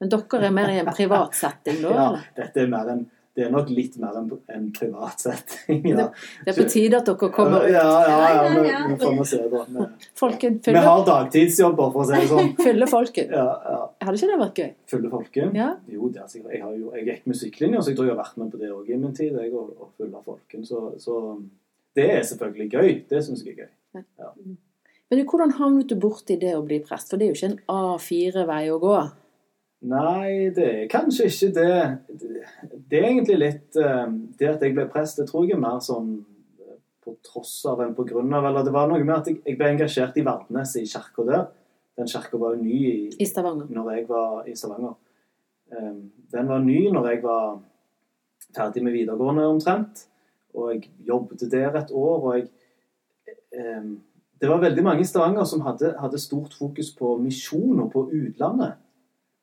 Men 0.02 0.10
dere 0.12 0.46
er 0.46 0.54
mer 0.54 0.70
i 0.70 0.78
en 0.82 0.90
privat 0.90 1.34
setting 1.38 1.80
da? 1.82 1.90
ja, 1.96 2.06
dette 2.36 2.64
er 2.64 2.70
mer 2.70 2.90
en 2.90 3.02
det 3.32 3.46
er 3.46 3.52
nok 3.52 3.70
litt 3.72 3.94
mer 4.00 4.16
enn 4.20 4.26
en 4.52 4.64
privat 4.76 5.22
setting. 5.22 5.78
Ja. 5.88 6.10
Det, 6.44 6.52
er 6.52 6.56
på 6.58 6.66
tide 6.68 6.98
at 6.98 7.06
dere 7.08 7.28
kommer 7.32 7.64
ut. 7.64 7.70
Ja, 7.72 7.84
ja, 8.04 8.16
ja, 8.28 8.64
ja, 8.68 8.80
vi 8.90 8.96
får 9.00 9.28
se, 9.30 9.38
da. 9.48 9.86
Folken. 10.20 10.58
Vi 10.66 10.82
har 10.86 11.04
dagtidsjobber, 11.06 11.94
for 11.94 12.04
å 12.04 12.08
si 12.10 12.18
det 12.18 12.28
sånn. 12.28 12.50
Fylle 12.66 12.88
folken. 12.90 13.32
Ja, 13.32 13.46
ja. 13.64 13.78
Hadde 14.04 14.20
ikke 14.20 14.28
det 14.32 14.38
vært 14.42 14.60
gøy? 14.60 14.68
Fylle 14.92 15.12
folken? 15.14 15.56
Ja. 15.56 15.70
Jo, 15.88 16.10
det 16.12 16.20
er 16.24 16.28
sikkert. 16.28 16.52
Jeg, 16.58 16.64
har 16.66 16.76
jo, 16.76 16.90
jeg 16.98 17.08
gikk 17.08 17.30
musikklinja, 17.32 17.80
så 17.80 17.92
jeg 17.92 18.00
tror 18.00 18.10
jeg 18.10 18.14
har 18.14 18.20
vært 18.20 18.42
med 18.42 18.52
på 18.52 18.60
det 18.60 18.70
òg 18.76 18.92
i 18.92 19.00
min 19.00 19.16
tid. 19.16 19.40
Jeg, 19.40 19.54
å, 19.56 19.64
å 19.72 19.88
fylle 19.96 20.22
folken. 20.26 20.68
Så, 20.68 20.82
så, 21.00 21.22
det 21.96 22.10
er 22.18 22.28
selvfølgelig 22.28 22.68
gøy. 22.68 22.92
Det 23.08 23.24
syns 23.24 23.46
jeg 23.46 23.56
er 23.56 23.64
gøy. 23.64 24.04
Ja. 24.20 24.34
Men 25.12 25.24
hvordan 25.28 25.56
havnet 25.56 25.88
du 25.88 25.96
borti 26.00 26.36
det 26.40 26.52
å 26.56 26.62
bli 26.68 26.82
prest? 26.84 27.08
For 27.08 27.20
det 27.20 27.30
er 27.30 27.32
jo 27.32 27.40
ikke 27.40 27.52
en 27.54 27.58
A4-vei 27.80 28.62
å 28.72 28.78
gå. 28.80 28.96
Nei, 29.82 30.52
det 30.54 30.66
er 30.66 30.90
kanskje 30.90 31.26
ikke 31.26 31.48
det. 31.56 31.78
Det 32.90 32.98
er 33.00 33.08
egentlig 33.08 33.38
litt 33.40 33.78
eh, 33.80 34.12
Det 34.38 34.50
at 34.52 34.62
jeg 34.62 34.76
ble 34.76 34.84
prest, 34.90 35.18
det 35.18 35.26
tror 35.30 35.48
jeg 35.48 35.56
er 35.56 35.62
mer 35.62 35.80
sånn 35.82 36.12
eh, 36.62 36.76
på 37.02 37.16
tross 37.26 37.56
av 37.70 37.82
enn 37.82 37.96
på 37.96 38.06
grunn 38.06 38.30
av. 38.30 38.46
Eller 38.46 38.68
det 38.68 38.74
var 38.74 38.86
noe 38.90 39.02
med 39.02 39.16
at 39.16 39.30
jeg, 39.32 39.56
ble 39.58 39.72
engasjert 39.72 40.20
i 40.20 40.24
Verdnes, 40.26 40.76
i 40.78 40.86
kirka 40.86 41.26
der. 41.26 41.48
Den 41.98 42.10
kirka 42.10 42.38
var 42.38 42.54
jo 42.54 42.62
ny 42.62 42.78
i, 42.78 42.94
I 43.18 43.26
Stavanger. 43.26 43.72
Når 43.74 43.90
jeg 43.96 44.06
var 44.12 44.46
i 44.46 44.54
Stavanger. 44.58 44.94
Eh, 45.74 45.90
den 46.36 46.54
var 46.54 46.62
ny 46.62 46.78
når 46.94 47.10
jeg 47.10 47.24
var 47.26 47.58
ferdig 48.54 48.86
med 48.86 48.94
videregående 48.94 49.48
omtrent. 49.50 50.06
Og 50.54 50.76
jeg 50.76 50.92
jobbet 51.08 51.42
der 51.50 51.74
et 51.80 51.90
år. 51.90 52.22
og 52.22 52.38
jeg 52.38 52.48
Det 54.40 54.48
var 54.48 54.62
veldig 54.62 54.82
mange 54.84 55.02
i 55.02 55.10
Stavanger 55.10 55.44
som 55.44 55.66
hadde, 55.66 55.94
hadde 55.98 56.22
stort 56.22 56.54
fokus 56.54 56.94
på 56.94 57.16
misjon 57.18 57.82
og 57.82 57.90
på 57.92 58.06
utlandet. 58.14 58.78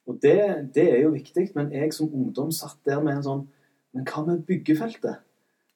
Og 0.09 0.17
det, 0.23 0.39
det, 0.73 0.87
er 0.89 1.03
jo 1.03 1.13
viktig, 1.13 1.51
men 1.55 1.71
jeg 1.73 1.93
som 1.93 2.09
ungdom 2.09 2.49
satt 2.55 2.79
der 2.87 3.01
med 3.03 3.19
en 3.19 3.25
sånn 3.25 3.47
Men 3.93 4.05
hva 4.05 4.21
med 4.21 4.43
byggefeltet? 4.45 5.21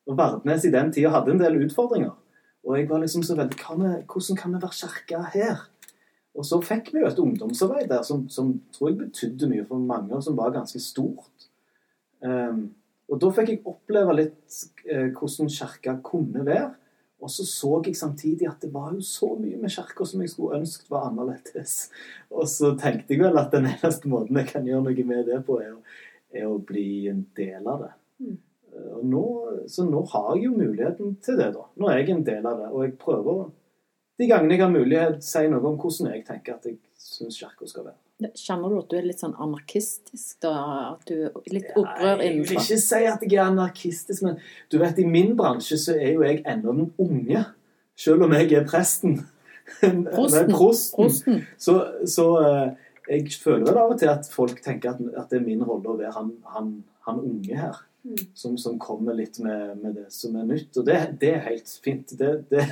Og 0.06 0.18
Vardnes 0.20 0.66
i 0.68 0.72
den 0.74 0.92
tida 0.94 1.10
hadde 1.14 1.32
en 1.34 1.40
del 1.42 1.56
utfordringer. 1.64 2.12
Og 2.64 2.76
jeg 2.78 2.86
var 2.90 3.02
liksom 3.02 3.24
så 3.26 3.36
veldig 3.40 3.78
med, 3.80 4.04
Hvordan 4.06 4.38
kan 4.38 4.54
vi 4.54 4.62
være 4.62 4.78
kirke 4.78 5.22
her? 5.34 5.64
Og 6.34 6.46
så 6.46 6.60
fikk 6.62 6.92
vi 6.94 7.02
jo 7.02 7.10
et 7.10 7.20
ungdomsarbeid 7.20 7.90
der 7.90 8.04
som, 8.06 8.28
som, 8.30 8.56
tror 8.74 8.90
jeg 8.90 9.00
betydde 9.00 9.50
mye 9.50 9.66
for 9.66 9.82
mange, 9.82 10.14
og 10.16 10.24
som 10.26 10.38
var 10.38 10.54
ganske 10.54 10.80
stort. 10.82 11.50
Um, 12.22 12.72
og 13.10 13.20
da 13.22 13.30
fikk 13.36 13.52
jeg 13.52 13.62
oppleve 13.70 14.16
litt 14.16 14.62
eh, 14.88 15.12
hvordan 15.14 15.52
kirka 15.52 15.98
kunne 16.06 16.46
være. 16.48 16.72
Og 17.24 17.32
så 17.32 17.46
så 17.48 17.82
jeg 17.86 17.96
samtidig 17.96 18.50
at 18.50 18.62
det 18.62 18.74
var 18.74 18.92
jo 18.94 19.02
så 19.08 19.30
mye 19.40 19.60
med 19.62 19.72
kirka 19.72 20.06
som 20.06 20.22
jeg 20.22 20.34
skulle 20.34 20.60
ønsket 20.60 20.90
var 20.92 21.08
annerledes. 21.08 21.90
Og 22.32 22.50
så 22.52 22.74
tenkte 22.80 23.16
jeg 23.16 23.24
vel 23.24 23.40
at 23.40 23.54
den 23.56 23.70
eneste 23.72 24.12
måten 24.12 24.40
jeg 24.42 24.50
kan 24.52 24.68
gjøre 24.68 24.84
noe 24.90 25.06
med 25.08 25.30
det 25.32 25.40
på, 25.48 25.60
er, 25.64 25.78
er 26.36 26.50
å 26.52 26.60
bli 26.60 27.08
en 27.12 27.24
del 27.40 27.70
av 27.70 27.86
det. 27.86 27.94
Mm. 28.26 28.38
Nå, 29.08 29.26
så 29.70 29.86
nå 29.88 30.02
har 30.12 30.32
jeg 30.36 30.48
jo 30.48 30.56
muligheten 30.58 31.18
til 31.24 31.40
det, 31.40 31.52
da. 31.56 31.68
Nå 31.80 31.90
er 31.90 32.02
jeg 32.02 32.16
en 32.18 32.26
del 32.28 32.48
av 32.50 32.60
det. 32.60 32.72
Og 32.74 32.88
jeg 32.88 32.96
prøver 33.00 33.44
de 34.20 34.30
gangene 34.30 34.58
jeg 34.58 34.66
har 34.66 34.74
mulighet, 34.74 35.24
si 35.26 35.48
noe 35.50 35.64
om 35.72 35.80
hvordan 35.80 36.12
jeg 36.12 36.26
tenker 36.28 36.58
at 36.58 36.68
jeg 36.70 36.82
syns 37.00 37.40
kirka 37.40 37.70
skal 37.70 37.88
være. 37.88 38.03
Kjenner 38.22 38.70
du 38.70 38.78
at 38.78 38.92
du 38.92 38.98
er 39.00 39.08
litt 39.08 39.20
sånn 39.20 39.34
anarkistisk? 39.42 40.38
da? 40.46 40.54
At 40.94 41.10
du 41.10 41.26
er 41.28 41.52
litt 41.52 41.72
opprør 41.74 42.22
innenfra? 42.22 42.28
Jeg 42.30 42.46
vil 42.46 42.62
ikke 42.62 42.80
si 42.86 43.02
at 43.10 43.26
jeg 43.26 43.36
er 43.36 43.44
anarkistisk, 43.48 44.26
men 44.28 44.38
du 44.72 44.78
vet, 44.82 45.02
i 45.02 45.08
min 45.10 45.34
bransje 45.40 45.80
så 45.82 45.98
er 45.98 46.14
jo 46.14 46.26
jeg 46.26 46.44
ennå 46.46 46.76
den 46.78 46.92
unge. 47.02 47.44
Selv 48.00 48.26
om 48.26 48.34
jeg 48.38 48.54
er 48.58 48.68
presten. 48.70 49.20
Prosten. 49.80 50.52
prosten. 50.52 50.96
prosten. 50.98 51.42
Så, 51.58 51.76
så, 52.10 52.28
eh, 52.44 52.94
jeg 53.08 53.34
føler 53.40 53.66
vel 53.68 53.80
av 53.82 53.94
og 53.96 54.00
til 54.00 54.12
at 54.12 54.28
folk 54.32 54.62
tenker 54.64 54.94
at, 54.94 55.02
at 55.18 55.32
det 55.32 55.40
er 55.42 55.46
min 55.46 55.64
rolle 55.66 55.92
å 55.92 55.98
være 56.00 56.14
han, 56.16 56.32
han, 56.56 56.72
han 57.08 57.20
unge 57.22 57.60
her. 57.60 57.82
Mm. 58.04 58.20
Som, 58.36 58.58
som, 58.60 58.76
kommer 58.80 59.16
litt 59.16 59.40
med, 59.40 59.78
med, 59.80 59.96
det 59.96 60.10
som 60.12 60.36
er 60.36 60.48
nytt. 60.48 60.72
Og 60.80 60.88
det, 60.88 61.00
det 61.22 61.36
er 61.38 61.46
helt 61.48 61.72
fint. 61.84 62.16
Det, 62.20 62.34
det, 62.52 62.66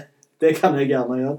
det 0.43 0.56
kan 0.60 0.75
jeg 0.80 0.91
gjerne 0.91 1.19
gjøre. 1.21 1.38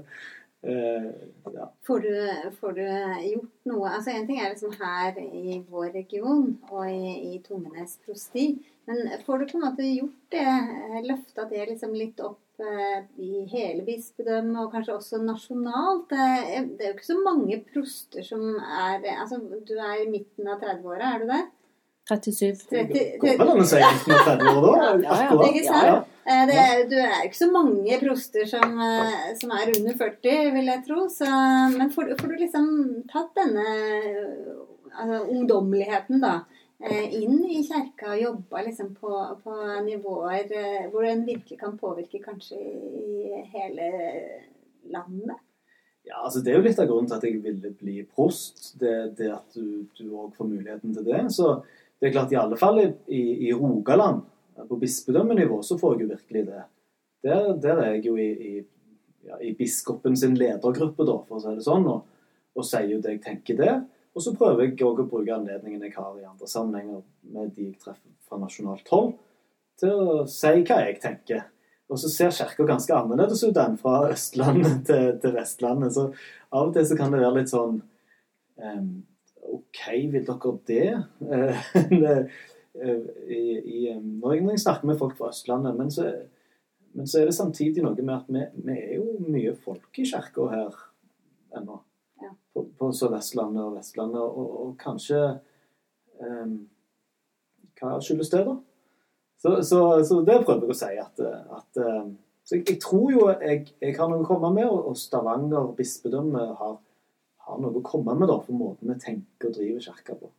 Uh, 0.63 1.11
ja. 1.53 1.65
får, 1.87 1.99
du, 1.99 2.51
får, 2.59 2.71
du, 2.71 2.83
gjort 3.27 3.65
noe 3.67 3.89
altså 3.97 4.13
En 4.13 4.27
ting 4.29 4.37
er 4.39 4.53
liksom 4.53 4.71
her 4.79 5.17
i 5.19 5.57
vår 5.67 5.89
region 5.91 6.53
og 6.69 6.85
i, 6.87 7.33
i 7.33 7.41
Tungenes 7.43 7.97
prosti. 8.05 8.45
Men 8.87 9.09
får 9.25 9.41
du 9.41 9.49
på 9.49 9.57
en 9.59 9.65
måte 9.65 9.89
gjort 9.89 10.31
det, 10.31 10.45
eh, 10.45 11.01
løfta 11.03 11.49
det 11.49 11.65
liksom 11.73 11.91
litt 11.99 12.23
opp 12.23 12.63
uh, 12.63 13.03
i 13.19 13.43
hele 13.51 13.83
bispedømmet 13.87 14.61
og 14.63 14.71
kanskje 14.71 14.95
også 14.95 15.19
nasjonalt? 15.25 16.07
Det, 16.13 16.29
det, 16.77 16.79
er 16.79 16.93
jo 16.93 16.95
ikke 16.95 17.11
så 17.11 17.19
mange 17.25 17.59
proster 17.73 18.23
som 18.27 18.47
er 18.61 19.03
altså 19.17 19.41
Du 19.67 19.75
er 19.75 20.05
i 20.05 20.09
midten 20.15 20.47
av 20.47 20.63
30-åra, 20.63 21.11
er 21.11 21.25
du 21.25 21.35
det? 21.35 21.43
37. 22.07 22.65
30, 22.71 22.87
30. 22.87 23.19
Går 23.19 23.37
vel 23.39 23.53
an 23.53 23.63
å 23.63 23.67
si 23.67 23.83
30 23.83 24.49
år, 24.55 24.65
da? 24.79 24.89
Ja, 25.03 25.21
ja, 25.27 25.85
ja. 25.91 26.01
Ikke 26.23 26.47
sant? 26.47 26.51
Eh, 26.55 26.81
du 26.87 26.95
er 27.03 27.25
ikke 27.27 27.39
så 27.39 27.49
mange 27.51 27.99
proster 27.99 28.47
som, 28.47 28.75
eh, 28.79 29.31
som, 29.39 29.51
er 29.51 29.71
under 29.75 29.97
40, 29.99 30.51
vil 30.55 30.71
jeg 30.71 30.83
tro. 30.87 31.07
Så, 31.11 31.29
men 31.75 31.91
får, 31.91 32.15
får, 32.19 32.31
du 32.31 32.43
liksom 32.45 32.67
tatt 33.11 33.33
denne 33.35 33.65
altså, 34.93 35.19
ungdommeligheten, 35.27 36.23
da, 36.23 36.33
eh, 36.79 37.19
inn 37.19 37.43
i 37.43 37.61
kjerka 37.67 38.13
og 38.15 38.23
jobba 38.23 38.65
liksom 38.69 38.93
på, 38.95 39.13
på, 39.43 39.57
nivåer 39.83 40.47
eh, 40.47 40.89
hvor 40.93 41.07
en 41.07 41.25
virkelig 41.27 41.59
kan 41.59 41.77
påvirke 41.79 42.23
kanskje 42.23 42.59
i 42.59 43.43
hele 43.53 43.91
landet? 44.93 45.39
Ja, 46.03 46.19
altså 46.25 46.41
Det 46.43 46.51
er 46.51 46.59
jo 46.59 46.65
litt 46.65 46.79
av 46.83 46.89
grunnen 46.89 47.07
til 47.07 47.15
at 47.15 47.23
jeg 47.23 47.39
ville 47.43 47.69
bli 47.79 48.01
prost. 48.03 48.73
Det, 48.79 49.13
det 49.19 49.31
at 49.31 49.55
du 49.55 50.07
òg 50.11 50.33
får 50.35 50.49
muligheten 50.49 50.95
til 50.95 51.05
det. 51.07 51.21
Så 51.31 51.61
det 51.99 52.09
er 52.09 52.15
klart, 52.17 52.33
i 52.35 52.39
alle 52.39 52.57
fall 52.59 52.81
i, 52.83 53.21
i 53.47 53.53
Rogaland, 53.55 54.25
på 54.69 54.77
bispedømmenivå, 54.81 55.61
så 55.65 55.77
får 55.79 55.95
jeg 55.95 56.05
jo 56.05 56.11
virkelig 56.13 56.45
det. 56.47 56.63
Der, 57.23 57.53
der 57.63 57.81
er 57.81 57.91
jeg 57.95 58.05
jo 58.07 58.15
i, 58.19 58.29
i, 58.31 58.53
ja, 59.27 59.39
i 59.41 59.53
biskopen 59.57 60.17
sin 60.19 60.35
ledergruppe, 60.37 61.05
da, 61.07 61.17
for 61.27 61.39
å 61.39 61.43
si 61.43 61.53
det 61.57 61.65
sånn, 61.65 61.87
og, 61.89 62.03
og 62.53 62.67
sier 62.67 62.89
jo 62.91 63.01
det 63.03 63.17
jeg 63.17 63.23
tenker 63.23 63.59
der. 63.59 63.77
Og 64.13 64.21
så 64.21 64.35
prøver 64.37 64.67
jeg 64.67 64.83
òg 64.85 65.01
å 65.01 65.07
bruke 65.09 65.33
anledningen 65.33 65.87
jeg 65.87 65.95
har 65.95 66.11
i 66.19 66.27
andre 66.27 66.49
sammenhenger 66.49 67.01
med 67.33 67.55
de 67.55 67.71
jeg 67.71 67.79
treffer 67.81 68.11
fra 68.27 68.37
nasjonalt 68.41 68.91
hold, 68.93 69.15
til 69.81 69.95
å 70.03 70.19
si 70.29 70.53
hva 70.61 70.83
jeg 70.83 70.99
tenker. 71.01 71.47
Og 71.91 71.99
så 71.99 72.09
ser 72.09 72.33
kirka 72.33 72.65
ganske 72.67 72.93
annerledes 72.95 73.43
ut 73.43 73.57
enn 73.59 73.79
fra 73.79 74.03
Østlandet 74.11 74.83
til, 74.89 75.09
til, 75.21 75.33
Vestlandet. 75.35 75.95
Så 75.95 76.09
av 76.53 76.69
og 76.69 76.75
til 76.75 76.87
så 76.89 76.97
kan 76.99 77.13
det 77.13 77.23
være 77.23 77.39
litt 77.39 77.51
sånn 77.51 77.79
um, 78.61 78.91
OK, 79.53 79.81
vil 80.13 80.25
dere 80.27 80.53
det? 80.69 80.85
Eh, 82.73 83.05
I, 83.29 83.93
Norge 84.01 84.41
når 84.41 84.55
jeg 84.55 84.63
snakker 84.65 84.89
med 84.89 84.97
folk 84.97 85.17
fra 85.17 85.29
Østlandet. 85.29 85.77
Men 85.77 85.91
så, 85.91 86.09
men 86.93 87.07
så, 87.07 87.21
er 87.21 87.29
det 87.29 87.37
samtidig 87.37 87.85
noe 87.85 87.95
med 88.01 88.15
at 88.15 88.29
vi, 88.29 88.43
vi 88.65 88.77
er 88.77 88.95
jo 88.97 89.17
mye 89.27 89.55
folk 89.65 90.01
i 90.01 90.07
kirka 90.09 90.49
her 90.51 90.83
ennå. 91.57 91.79
Ja. 92.23 92.33
På, 92.53 92.65
på 92.79 92.91
Sør-Vestlandet 92.95 93.63
og 93.63 93.77
Vestlandet. 93.77 94.21
Og, 94.21 94.53
og 94.65 94.75
kanskje 94.81 95.23
um, 96.19 96.61
Hva 97.79 97.97
skyldes 98.01 98.31
det, 98.31 98.45
da? 98.47 98.57
Så, 99.43 99.57
så, 99.67 99.79
så, 100.07 100.21
det 100.23 100.43
prøver 100.45 100.69
jeg 100.69 100.71
å 100.71 100.77
si. 100.77 100.91
at, 101.03 101.19
at 101.57 101.81
eh, 101.83 102.05
så 102.43 102.55
jeg, 102.55 102.63
jeg, 102.69 102.79
tror 102.83 103.09
jo 103.11 103.25
jeg, 103.31 103.65
jeg, 103.81 103.95
har 103.97 104.07
noe 104.11 104.23
å 104.23 104.27
komme 104.27 104.51
med, 104.55 104.67
og 104.67 104.95
Stavanger 104.99 105.73
bispedømme 105.77 106.45
har, 106.59 106.77
har, 107.47 107.59
noe 107.59 107.79
å 107.79 107.83
komme 107.83 108.15
med 108.19 108.31
da, 108.31 108.37
for 108.43 108.55
måten 108.55 108.91
vi 108.91 108.95
tenker 109.03 109.49
og 109.49 109.57
driver 109.57 109.83
kirka 109.83 110.15
på. 110.19 110.31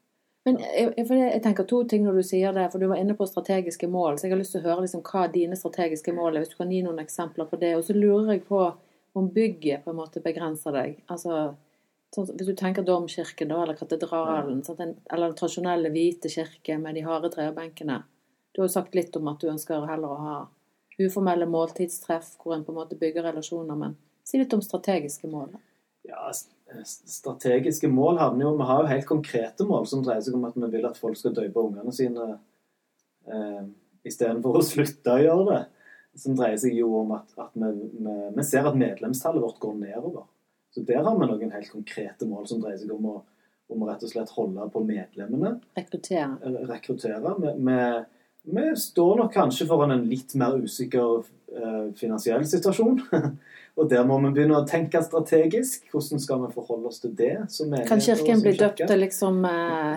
Men 0.44 0.58
jeg, 0.60 0.92
jeg, 0.98 1.40
tenker 1.44 1.64
to 1.68 1.80
ting 1.88 2.02
når 2.04 2.18
du 2.20 2.26
sier 2.26 2.52
det, 2.52 2.66
for 2.72 2.82
du 2.82 2.88
var 2.90 3.00
inne 3.00 3.16
på 3.16 3.26
strategiske 3.28 3.88
mål. 3.88 4.18
Så 4.18 4.26
jeg 4.26 4.34
har 4.34 4.40
lyst 4.42 4.52
til 4.52 4.60
å 4.60 4.68
høre 4.68 4.84
liksom 4.84 5.04
hva 5.06 5.22
dine 5.32 5.56
strategiske 5.56 6.12
mål 6.12 6.34
er, 6.34 6.44
hvis 6.44 6.52
du 6.52 6.58
kan 6.58 6.72
gi 6.72 6.82
noen 6.84 7.00
eksempler 7.00 7.48
på 7.48 7.58
det. 7.62 7.70
Og 7.78 7.86
så 7.86 7.96
lurer 7.96 8.34
jeg 8.34 8.44
på 8.48 8.60
om 9.16 9.30
bygget 9.32 9.84
på 9.84 9.92
en 9.92 10.00
måte 10.02 10.20
begrenser 10.20 10.74
deg. 10.76 10.98
Altså, 11.08 11.54
sånn, 12.14 12.28
Hvis 12.28 12.50
du 12.50 12.56
tenker 12.58 12.84
domkirken 12.84 13.52
da, 13.54 13.62
eller 13.62 13.78
katedralen, 13.78 14.60
ja. 14.60 14.66
sånn, 14.68 14.96
eller 15.08 15.30
den 15.30 15.38
tradisjonelle 15.38 15.92
hvite 15.94 16.32
kirke 16.32 16.76
med 16.82 16.98
de 16.98 17.06
harde 17.06 17.30
trebenkene. 17.32 18.02
Du 18.52 18.60
har 18.60 18.68
jo 18.68 18.74
sagt 18.76 18.94
litt 18.94 19.16
om 19.16 19.30
at 19.32 19.40
du 19.40 19.48
ønsker 19.50 19.86
heller 19.88 20.12
å 20.12 20.24
ha 20.26 20.36
uformelle 20.98 21.48
måltidstreff 21.50 22.34
hvor 22.42 22.54
en 22.54 22.66
på 22.66 22.74
en 22.74 22.82
måte 22.82 22.98
bygger 22.98 23.26
relasjoner, 23.30 23.78
men 23.78 23.96
si 24.26 24.38
litt 24.38 24.52
om 24.54 24.62
strategiske 24.62 25.30
mål. 25.30 25.56
Ja, 26.06 26.28
strategiske 26.84 27.88
mål 27.88 28.18
havner 28.20 28.46
jo 28.46 28.56
Vi 28.58 28.66
har 28.68 28.82
jo 28.82 28.90
helt 28.90 29.06
konkrete 29.08 29.66
mål 29.68 29.86
som 29.90 30.02
dreier 30.04 30.24
seg 30.24 30.36
om 30.38 30.46
at 30.48 30.56
vi 30.58 30.70
vil 30.72 30.88
at 30.88 30.98
folk 30.98 31.18
skal 31.18 31.34
døpe 31.36 31.62
ungene 31.62 31.94
sine 31.94 32.28
eh, 33.28 33.64
istedenfor 34.04 34.58
å 34.58 34.64
slutte 34.64 35.14
å 35.14 35.22
gjøre 35.22 35.46
det. 35.50 35.62
Som 36.20 36.36
dreier 36.38 36.58
seg 36.60 36.76
jo 36.78 36.92
om 37.00 37.14
at, 37.16 37.30
at 37.40 37.54
vi, 37.58 37.70
vi, 37.98 38.16
vi, 38.36 38.46
ser 38.46 38.68
at 38.68 38.78
medlemstallet 38.78 39.42
vårt 39.42 39.60
går 39.62 39.78
nedover. 39.80 40.26
Så 40.74 40.82
der 40.86 41.02
har 41.06 41.16
vi 41.18 41.30
noen 41.30 41.54
helt 41.54 41.70
konkrete 41.70 42.26
mål 42.26 42.46
som 42.50 42.60
dreier 42.62 42.78
seg 42.82 42.92
om 42.94 43.08
å, 43.10 43.16
om 43.70 43.82
å 43.82 43.88
rett 43.88 44.02
og 44.06 44.12
slett 44.12 44.34
holde 44.36 44.68
på 44.74 44.82
medlemmene. 44.86 45.56
Rekruttere. 45.78 46.54
Rekruttere. 46.70 47.34
med 47.58 48.04
vi 48.44 48.76
står 48.76 49.16
nok 49.16 49.32
kanskje 49.32 49.66
foran 49.66 49.94
en 49.94 50.06
litt 50.08 50.34
mer 50.36 50.56
usikker 50.60 51.24
eh, 51.56 51.84
finansiell 51.96 52.44
situasjon. 52.46 53.00
og 53.78 53.90
der 53.90 54.04
må 54.08 54.18
vi 54.26 54.32
begynne 54.36 54.58
å 54.60 54.66
tenke 54.68 55.00
strategisk. 55.04 55.86
Hvordan 55.92 56.20
skal 56.22 56.42
vi 56.42 56.50
forholde 56.56 56.90
oss 56.90 57.00
til 57.04 57.14
det? 57.16 57.36
kan 57.88 58.02
Kirken 58.04 58.42
bli 58.44 58.52
døpt 58.58 58.84
til 58.84 59.00
liksom 59.00 59.40
eh, 59.48 59.94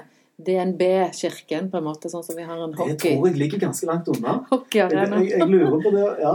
DNB-kirken, 0.48 1.68
på 1.74 1.80
en 1.80 1.86
måte, 1.90 2.12
sånn 2.14 2.24
som 2.24 2.38
vi 2.38 2.46
har 2.46 2.62
en 2.62 2.76
hockey? 2.78 2.94
Det 2.94 3.02
tror 3.04 3.28
jeg 3.28 3.42
ligger 3.42 3.64
ganske 3.66 3.90
langt 3.90 4.08
unna. 4.14 4.38
Jeg, 4.78 4.94
jeg, 4.94 5.28
jeg, 5.32 5.48
lurer 5.50 5.80
på 5.82 5.92
det, 5.96 6.08
ja. 6.22 6.34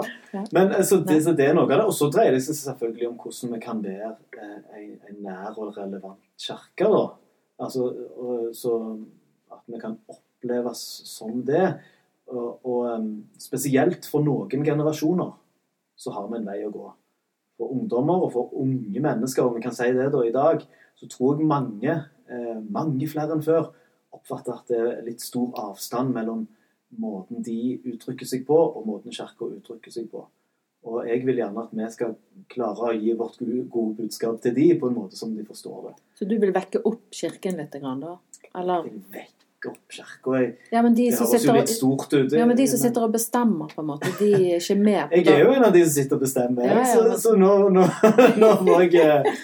Men 0.51 0.73
altså, 0.75 0.99
det, 1.07 1.21
så 1.23 1.35
det 1.39 1.45
er 1.47 1.57
noe 1.57 1.69
av 1.69 1.73
det. 1.73 1.85
Og 1.87 1.95
så 1.95 2.09
dreier 2.11 2.35
det 2.35 2.43
seg 2.45 2.57
selvfølgelig 2.59 3.09
om 3.09 3.17
hvordan 3.23 3.53
vi 3.55 3.61
kan 3.63 3.83
være 3.85 4.13
eh, 4.37 4.55
en, 4.81 4.93
en 5.09 5.19
nær 5.29 5.57
og 5.57 5.77
relevant 5.79 6.21
kirke. 6.41 6.89
da. 6.93 7.03
Altså, 7.63 7.89
så 8.59 8.77
at 9.53 9.63
vi 9.71 9.81
kan 9.81 9.97
oppleves 10.11 10.83
som 11.07 11.45
det. 11.47 11.67
Og, 12.31 12.67
og 12.67 13.41
spesielt 13.43 14.07
for 14.09 14.25
noen 14.25 14.65
generasjoner 14.65 15.33
så 15.99 16.13
har 16.15 16.29
vi 16.31 16.39
en 16.39 16.49
vei 16.49 16.61
å 16.65 16.73
gå. 16.73 16.87
For 17.61 17.75
ungdommer 17.75 18.27
og 18.27 18.33
for 18.35 18.55
unge 18.63 19.03
mennesker, 19.03 19.45
om 19.45 19.59
vi 19.59 19.63
kan 19.65 19.75
si 19.77 19.91
det 19.95 20.09
da 20.15 20.23
i 20.25 20.35
dag, 20.35 20.63
så 20.99 21.09
tror 21.11 21.39
jeg 21.39 21.49
mange, 21.49 21.95
eh, 22.31 22.59
mange 22.73 23.09
flere 23.11 23.37
enn 23.37 23.45
før, 23.45 23.71
oppfatter 24.13 24.55
at 24.57 24.71
det 24.73 24.81
er 24.81 25.05
litt 25.07 25.25
stor 25.25 25.53
avstand 25.61 26.13
mellom 26.15 26.47
måten 27.01 27.43
de 27.45 27.79
uttrykker 27.89 28.29
seg 28.29 28.45
på, 28.49 28.57
og 28.57 28.87
måten 28.89 29.15
Kirka 29.15 29.49
uttrykker 29.49 29.95
seg 29.95 30.11
på. 30.13 30.25
Og 30.83 31.07
jeg 31.07 31.23
vil 31.27 31.39
gjerne 31.39 31.63
at 31.63 31.75
vi 31.79 31.87
skal 31.95 32.17
klare 32.51 32.89
å 32.89 32.97
gi 32.97 33.15
vårt 33.19 33.39
gode 33.71 33.95
budskap 34.01 34.41
til 34.43 34.57
de 34.57 34.67
på 34.81 34.91
en 34.91 34.97
måte 34.97 35.19
som 35.19 35.31
de 35.35 35.45
forstår 35.47 35.87
det. 35.87 35.95
Så 36.19 36.27
du 36.29 36.35
vil 36.43 36.55
vekke 36.55 36.83
opp 36.89 37.07
Kirken 37.15 37.61
litt, 37.61 37.77
da? 37.79 38.17
Eller? 38.59 38.89
Jeg 38.89 38.91
vil 38.91 39.05
vekke 39.15 39.42
opp 39.71 39.95
kirka. 39.95 40.39
Ja, 40.73 40.83
det 40.83 41.09
høres 41.17 41.45
jo 41.47 41.55
litt 41.57 41.73
stort 41.73 42.15
ut. 42.15 42.33
Ja, 42.35 42.47
men 42.49 42.57
de 42.59 42.67
som 42.71 42.81
sitter 42.81 43.07
og 43.07 43.13
bestemmer, 43.15 43.71
på 43.73 43.83
en 43.83 43.89
måte, 43.89 44.11
de 44.19 44.31
er 44.37 44.57
ikke 44.59 44.77
med 44.79 45.03
på 45.11 45.15
det. 45.15 45.21
Jeg 45.27 45.35
er 45.35 45.45
jo 45.45 45.53
en 45.57 45.67
av 45.67 45.75
de 45.75 45.83
som 45.85 45.93
sitter 45.97 46.19
og 46.19 46.25
bestemmer, 46.25 46.67
ja, 46.69 46.79
ja, 46.81 46.87
så, 46.89 47.03
men... 47.07 47.21
så, 47.23 47.35
nå, 47.39 47.53
nå, 47.77 47.85
nå, 48.43 48.51
får 48.63 48.87
jeg, 48.97 49.37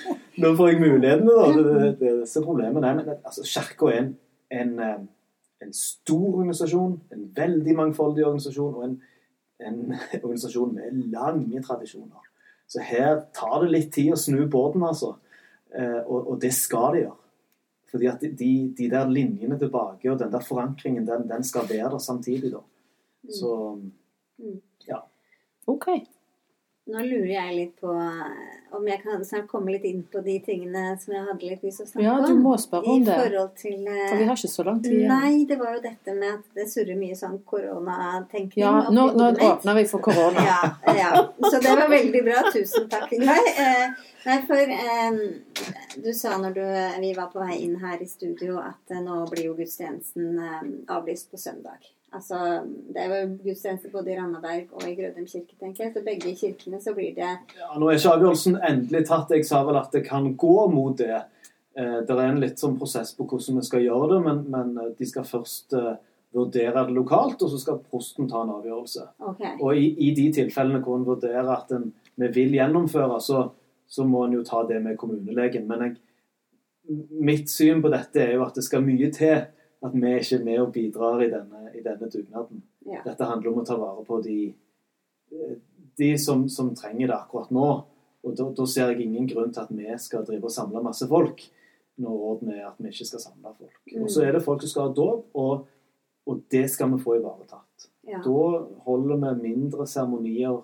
nå 0.45 0.55
får 0.59 0.73
jeg 0.73 0.81
mulighetene, 0.85 1.37
da. 1.37 1.51
Det, 1.59 1.77
det, 2.01 2.15
det 2.23 2.27
er 2.27 2.49
problemet. 2.49 2.81
Nei, 2.85 2.95
men 3.01 3.13
altså, 3.17 3.47
kirka 3.53 3.93
er 3.93 4.01
en, 4.01 4.11
en, 4.63 4.75
eh, 4.89 4.99
en, 5.67 5.77
stor 5.77 6.27
organisasjon, 6.31 6.99
en 7.15 7.29
veldig 7.37 7.79
mangfoldig 7.83 8.27
organisasjon, 8.27 8.75
og 8.75 8.89
en, 8.89 8.99
en 9.69 9.81
organisasjon 10.25 10.75
med 10.75 11.07
lange 11.15 11.63
tradisjoner. 11.69 12.27
Så 12.69 12.85
her 12.85 13.23
tar 13.37 13.63
det 13.63 13.73
litt 13.73 13.95
tid 13.95 14.13
å 14.13 14.21
snu 14.21 14.43
båten, 14.51 14.85
altså. 14.85 15.15
Eh, 15.73 16.01
og, 16.05 16.35
og 16.35 16.37
det 16.43 16.53
skal 16.57 16.95
det 16.97 17.07
gjøre. 17.07 17.19
Fordi 17.91 18.07
at 18.07 18.21
de, 18.21 18.75
de, 18.79 18.91
der 18.91 19.09
linjene 19.09 19.59
tilbake 19.59 20.13
og 20.13 20.19
den 20.19 20.33
der 20.33 20.41
forankringen, 20.41 21.07
den, 21.07 21.29
den 21.29 21.45
skal 21.45 21.69
være 21.71 21.91
der 21.91 21.99
samtidig, 21.99 22.53
da. 22.53 22.61
Mm. 23.23 23.31
Så 23.31 23.79
mm. 24.39 24.61
ja. 24.89 24.99
OK. 25.67 25.89
Nå 26.89 27.03
lurer 27.05 27.33
jeg 27.35 27.57
litt 27.57 27.81
på 27.83 27.93
eh, 27.93 28.55
om 28.77 28.87
jeg 28.89 29.03
kan 29.03 29.21
snart 29.25 29.47
komme 29.51 29.75
litt 29.75 29.85
inn 29.85 30.01
på 30.09 30.23
de 30.25 30.39
tingene 30.45 30.95
som 31.01 31.13
jeg 31.13 31.25
hadde 31.27 31.51
litt 31.51 31.65
lyst 31.67 31.83
til 31.83 31.87
å 31.87 31.91
snakke 31.91 32.05
om. 32.05 32.07
Ja, 32.07 32.29
du 32.29 32.41
må 32.41 32.55
spørre 32.61 32.95
om 32.95 33.05
det. 33.05 33.17
Til, 33.61 33.83
For 33.85 34.17
vi 34.17 34.29
har 34.29 34.41
ikke 34.41 34.51
så 34.53 34.65
lang 34.65 34.81
tid 34.85 34.95
igjen. 34.97 35.13
Nei, 35.13 35.33
det 35.51 35.59
var 35.61 35.77
jo 35.77 35.83
dette 35.85 36.15
med 36.17 36.39
at 36.39 36.57
det 36.57 36.67
surrer 36.73 36.97
mye 37.01 37.17
sånn 37.19 37.37
koronatenkning. 37.49 38.63
Ja, 38.65 38.73
nå, 38.95 39.05
nå 39.19 39.29
åpner 39.51 39.79
vi 39.81 39.85
for 39.91 40.05
korona. 40.05 40.45
ja, 40.49 40.95
ja, 40.97 41.11
Så 41.45 41.61
det 41.65 41.75
var 41.77 41.93
veldig 41.93 42.25
bra. 42.31 42.47
Tusen 42.55 42.89
takk, 42.93 43.13
Ingveig. 43.19 43.53
Eh, 43.69 43.91
nei, 44.25 44.37
for 44.47 44.71
eh, 44.73 45.17
du 46.05 46.09
sa 46.15 46.37
når 46.41 46.55
du, 46.57 46.65
vi 47.03 47.11
var 47.17 47.29
på 47.33 47.43
vei 47.43 47.59
inn 47.65 47.77
her 47.83 48.01
i 48.01 48.07
studio 48.09 48.61
at 48.63 48.95
eh, 48.95 49.03
nå 49.05 49.25
blir 49.33 49.51
jo 49.51 49.57
gudstjenesten 49.59 50.39
eh, 50.39 50.67
avlyst 50.95 51.31
på 51.33 51.41
søndag. 51.41 51.85
Altså, 52.15 52.37
det 52.95 53.03
er 53.03 53.11
jo 53.13 53.33
gudstjeneste 53.43 53.91
både 53.93 54.15
i 54.15 54.17
Randaberg 54.17 54.71
og 54.73 54.85
i 54.89 54.95
Grødem 54.97 55.27
kirke, 55.29 55.57
tenker 55.61 55.85
jeg. 55.85 55.93
Så 55.93 56.03
begge 56.07 56.35
kirkene 56.41 56.81
så 56.81 56.95
blir 56.97 57.13
det 57.17 57.35
Ja, 57.59 57.69
Nå 57.77 57.91
er 57.91 57.99
ikke 57.99 58.15
avgjørelsen 58.17 58.57
endelig 58.65 59.03
tatt. 59.11 59.35
Jeg 59.37 59.45
sa 59.49 59.61
vel 59.69 59.77
at 59.81 59.93
det 59.93 60.07
kan 60.07 60.31
gå 60.41 60.57
mot 60.73 60.97
det. 60.99 61.21
Eh, 61.79 61.99
det 62.09 62.15
er 62.17 62.25
en 62.25 62.41
litt 62.41 62.59
sånn 62.59 62.79
prosess 62.81 63.13
på 63.15 63.27
hvordan 63.29 63.61
vi 63.61 63.67
skal 63.69 63.85
gjøre 63.85 64.15
det, 64.15 64.21
men, 64.25 64.41
men 64.55 64.73
eh, 64.83 64.95
de 64.99 65.07
skal 65.07 65.27
først 65.29 65.77
uh, 65.77 65.93
vurdere 66.35 66.87
det 66.89 66.97
lokalt, 66.97 67.45
og 67.45 67.53
så 67.53 67.61
skal 67.61 67.83
prosten 67.85 68.29
ta 68.31 68.41
en 68.43 68.57
avgjørelse. 68.57 69.05
Okay. 69.35 69.53
Og 69.61 69.77
i, 69.77 69.93
i, 70.09 70.11
de 70.17 70.27
tilfellene 70.41 70.81
hvor 70.85 70.99
en 70.99 71.07
vurderer 71.07 71.53
at 71.55 71.71
en, 71.77 71.91
vi 72.19 72.33
vil 72.35 72.57
gjennomføre, 72.57 73.21
så, 73.23 73.45
så, 73.87 74.09
må 74.09 74.25
en 74.25 74.39
jo 74.39 74.43
ta 74.49 74.65
det 74.69 74.81
med 74.85 74.99
kommunelegen. 74.99 75.69
Men 75.69 75.85
jeg, 75.87 75.95
mitt 77.21 77.53
syn 77.53 77.85
på 77.85 77.93
dette 77.93 78.25
er 78.25 78.35
jo 78.39 78.47
at 78.49 78.57
det 78.57 78.65
skal 78.67 78.85
mye 78.85 79.13
til 79.15 79.45
at 79.85 79.95
vi 79.95 80.15
ikke 80.19 80.39
er 80.39 80.45
med 80.45 80.61
og 80.63 80.73
bidrar 80.75 81.23
i 81.23 81.31
denne, 81.31 81.71
i 81.75 81.83
denne 81.85 82.09
dugnaden. 82.11 82.63
Ja. 82.89 83.03
Dette 83.05 83.29
handler 83.29 83.53
om 83.53 83.61
å 83.63 83.67
ta 83.67 83.77
vare 83.79 84.03
på 84.07 84.19
de, 84.25 84.39
de 85.99 86.11
som, 86.19 86.49
som, 86.51 86.73
trenger 86.77 87.11
det 87.11 87.17
akkurat 87.17 87.53
nå. 87.55 87.69
Og 88.27 88.35
da, 88.35 88.49
da, 88.57 88.67
ser 88.67 88.93
jeg 88.93 89.07
ingen 89.07 89.29
grunn 89.31 89.53
til 89.55 89.63
at 89.63 89.73
vi 89.75 89.95
skal 90.03 90.27
drive 90.27 90.49
og 90.49 90.55
samle 90.55 90.83
masse 90.83 91.07
folk, 91.11 91.45
når 91.99 92.19
rådene 92.25 92.59
er 92.59 92.67
at 92.69 92.79
vi 92.83 92.91
ikke 92.91 93.07
skal 93.07 93.23
samle 93.23 93.55
folk. 93.55 93.79
Mm. 93.87 94.03
Og 94.03 94.11
så 94.11 94.25
er 94.25 94.35
det 94.35 94.45
folk 94.45 94.65
som 94.65 94.73
skal 94.73 94.89
ha 94.89 94.95
dåp, 94.97 95.31
og, 95.39 95.69
og, 96.27 96.43
det 96.51 96.67
skal 96.73 96.93
vi 96.95 97.01
få 97.03 97.19
ivaretatt. 97.21 97.89
Ja. 98.09 98.23
Da 98.25 98.45
holder 98.87 99.23
vi 99.23 99.51
mindre 99.51 99.87
seremonier 99.87 100.61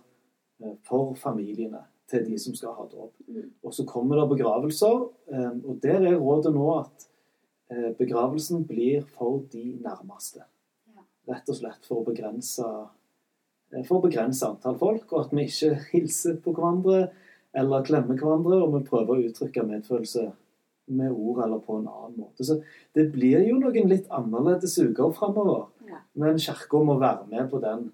eh, 0.62 0.76
for 0.86 1.14
familiene 1.20 1.84
til 2.10 2.24
de 2.26 2.38
som 2.40 2.56
skal 2.56 2.74
ha 2.76 2.86
dåp. 2.90 3.12
Mm. 3.28 3.50
Og 3.62 3.74
så 3.76 3.86
kommer 3.88 4.20
det 4.20 4.30
begravelser, 4.34 5.08
eh, 5.30 5.50
og 5.62 5.78
der 5.82 6.02
er 6.02 6.18
rådet 6.18 6.54
nå 6.54 6.68
at 6.80 7.06
eh, 7.06 7.13
begravelsen 7.98 8.64
blir 8.68 9.04
for 9.16 9.42
de 9.52 9.74
nærmeste. 9.84 10.44
Rett 11.28 11.48
og 11.48 11.56
slett 11.56 11.86
for 11.88 12.02
å 12.02 12.06
begrense 12.06 12.64
eh, 13.72 13.84
for 13.86 13.98
å 13.98 14.04
begrense 14.04 14.46
antall 14.46 14.76
folk, 14.80 15.06
og 15.12 15.24
at 15.24 15.34
vi 15.34 15.46
ikke 15.48 15.74
hilser 15.94 16.38
på 16.44 16.54
hverandre 16.56 17.08
eller 17.54 17.86
klemmer 17.86 18.18
hverandre, 18.18 18.60
og 18.60 18.74
vi 18.74 18.86
prøver 18.88 19.14
å 19.14 19.28
uttrykke 19.28 19.66
medfølelse 19.68 20.28
med 20.94 21.12
ord 21.12 21.44
eller 21.44 21.60
på 21.64 21.78
en 21.78 21.88
annen 21.88 22.16
måte. 22.18 22.44
Så 22.44 22.58
det 22.96 23.06
blir 23.14 23.44
jo 23.46 23.60
noen 23.60 23.88
litt 23.88 24.10
annerledes 24.12 24.74
uker 24.82 25.14
framover. 25.16 25.68
Ja. 25.88 26.02
Men 26.18 26.40
Kirka 26.42 26.82
må 26.84 26.98
være 27.00 27.28
med 27.30 27.48
på 27.52 27.60
den, 27.62 27.86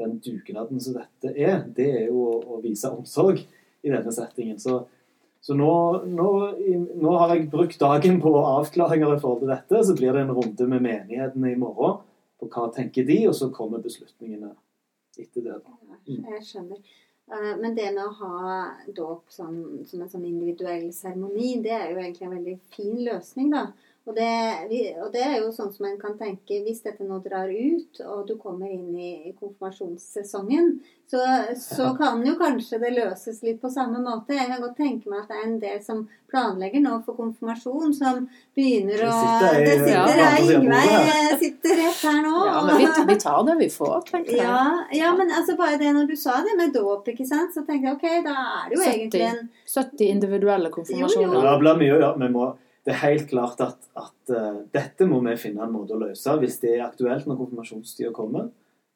den, 0.00 0.18
dugnaden 0.24 0.82
som 0.82 0.98
dette 0.98 1.32
er. 1.32 1.62
Det 1.76 1.86
er 2.02 2.04
jo 2.10 2.26
å, 2.26 2.34
å 2.56 2.60
vise 2.64 2.90
omsorg 2.92 3.40
i 3.40 3.92
denne 3.92 4.12
settingen. 4.12 4.58
Så, 4.60 4.82
så 5.46 5.54
nå, 5.54 6.02
nå, 6.10 6.28
nå, 6.98 7.10
har 7.20 7.36
jeg 7.36 7.44
brukt 7.52 7.78
dagen 7.78 8.16
på 8.18 8.32
avklaringer 8.34 9.12
i 9.14 9.18
forhold 9.22 9.44
til 9.44 9.52
dette. 9.52 9.82
Så 9.86 9.94
blir 9.94 10.16
det 10.16 10.24
en 10.24 10.32
runde 10.34 10.66
med 10.72 10.82
menighetene 10.82 11.52
i 11.52 11.58
morgen 11.60 12.00
på 12.40 12.48
hva 12.50 12.64
tenker 12.74 13.06
de, 13.06 13.20
og 13.30 13.36
så 13.38 13.46
kommer 13.54 13.84
beslutningene 13.84 14.50
etter 15.14 15.44
det. 15.44 15.60
Mm. 16.08 16.24
Jeg 16.32 16.42
skjønner. 16.48 16.80
Eh, 17.30 17.52
men 17.60 17.76
det 17.78 17.92
med 17.94 18.02
å 18.08 18.16
ha 18.24 18.40
dåp 18.96 19.30
som, 19.30 19.54
som 19.86 20.02
en 20.02 20.10
sånn 20.10 20.26
individuell 20.26 20.88
seremoni, 20.94 21.52
det 21.62 21.76
er 21.78 21.86
jo 21.92 22.02
egentlig 22.02 22.26
en 22.26 22.36
veldig 22.40 22.56
fin 22.74 22.98
løsning, 23.06 23.54
da. 23.54 23.68
Og 24.06 24.14
det, 24.14 24.26
og 25.02 25.08
det, 25.10 25.22
er 25.22 25.40
jo 25.40 25.48
sånn 25.50 25.72
som 25.74 25.88
en 25.88 25.96
kan 25.98 26.12
tenke 26.14 26.60
Hvis 26.62 26.84
dette 26.84 27.02
nå 27.02 27.16
drar 27.24 27.50
ut, 27.50 27.98
og 28.06 28.20
du 28.28 28.36
kommer 28.38 28.70
inn 28.70 28.92
i 28.94 29.32
konfirmasjonssesongen, 29.34 30.76
så, 31.10 31.22
så, 31.58 31.88
kan 31.98 32.22
jo 32.26 32.36
kanskje 32.38 32.78
det 32.82 32.92
løses 32.94 33.40
litt 33.46 33.58
på 33.62 33.70
samme 33.70 33.98
måte. 34.02 34.34
Jeg 34.34 34.46
kan 34.50 34.62
godt 34.62 34.76
tenke 34.78 35.10
meg 35.10 35.24
at 35.24 35.30
det 35.30 35.36
er 35.38 35.46
en 35.46 35.56
del 35.62 35.80
som 35.82 36.04
planlegger 36.30 36.82
nå 36.82 36.96
for 37.06 37.18
konfirmasjon, 37.18 37.94
som 37.94 38.24
begynner 38.58 39.02
å 39.06 39.16
Det 39.58 39.74
sitter 39.82 40.22
ei 40.24 40.44
Ingveig 40.54 41.38
sitter 41.42 41.74
rett 41.82 42.04
her 42.06 42.20
nå. 42.26 42.34
Ja, 42.46 42.60
men 42.66 42.78
vi, 42.82 42.90
vi, 43.10 43.16
tar 43.22 43.40
det 43.46 43.56
vi 43.62 43.68
får, 43.74 43.96
tenker 44.10 44.36
jeg. 44.36 44.44
Ja, 44.44 44.66
ja, 44.98 45.14
men 45.18 45.34
altså 45.34 45.56
bare 45.58 45.78
det 45.82 45.94
når 45.98 46.10
du 46.10 46.14
sa 46.18 46.36
det 46.46 46.54
med 46.58 46.74
dåp, 46.74 47.10
ikke 47.10 47.26
sant, 47.26 47.54
så 47.54 47.66
tenker 47.66 47.90
jeg 47.90 47.98
ok, 47.98 48.06
da 48.26 48.36
er 48.44 48.70
det 48.70 48.78
jo 48.78 48.84
70, 48.84 48.92
egentlig 48.94 49.26
en 49.32 49.42
70 49.74 50.14
individuelle 50.14 50.70
konfirmasjoner. 50.74 51.26
Jo, 51.26 51.40
jo. 51.40 51.42
Ja, 51.42 51.56
det 51.56 51.64
blir 51.64 51.82
mye 51.82 51.98
ja. 52.02 52.12
Vi 52.22 52.30
må 52.34 52.52
det 52.86 52.94
er 52.94 53.02
helt 53.02 53.26
klart 53.30 53.60
at, 53.64 53.88
at 53.98 54.30
uh, 54.30 54.60
dette 54.74 55.08
må 55.10 55.18
vi 55.24 55.34
finne 55.40 55.64
en 55.64 55.74
måte 55.74 55.96
å 55.96 55.98
løse. 55.98 56.36
Hvis 56.38 56.60
det 56.62 56.76
er 56.76 56.84
aktuelt 56.84 57.26
når 57.26 57.40
konfirmasjonstida 57.40 58.12
kommer, 58.14 58.52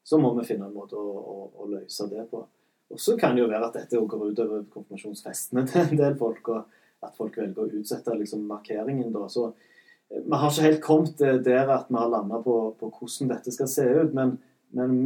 så 0.07 0.19
må 0.23 0.31
vi 0.37 0.47
finne 0.47 0.69
en 0.69 0.77
måte 0.77 0.95
å, 0.99 1.11
å, 1.19 1.49
å 1.59 1.67
løse 1.73 2.07
det 2.11 2.23
på. 2.31 2.45
Og 2.91 3.03
så 3.03 3.17
kan 3.19 3.35
det 3.35 3.43
jo 3.43 3.49
være 3.51 3.67
at 3.67 3.81
dette 3.81 3.99
går 3.99 4.31
utover 4.31 4.63
konfirmasjonsfestene 4.71 5.67
til 5.67 5.83
en 5.83 5.99
del 5.99 6.15
folk, 6.21 6.53
og 6.55 7.03
at 7.03 7.19
folk 7.19 7.39
velger 7.41 7.65
å 7.65 7.81
utsette 7.81 8.15
liksom, 8.15 8.47
markeringen 8.47 9.11
da. 9.15 9.25
Så 9.33 9.49
uh, 9.51 10.23
vi 10.23 10.39
har 10.39 10.47
ikke 10.47 10.69
helt 10.69 10.85
kommet 10.87 11.27
der 11.51 11.75
at 11.75 11.91
vi 11.91 11.99
har 11.99 12.15
landa 12.15 12.39
på, 12.47 12.61
på, 12.79 12.93
hvordan 12.95 13.35
dette 13.35 13.55
skal 13.59 13.75
se 13.75 13.89
ut, 13.91 14.15
men, 14.15 14.37
men 14.77 14.97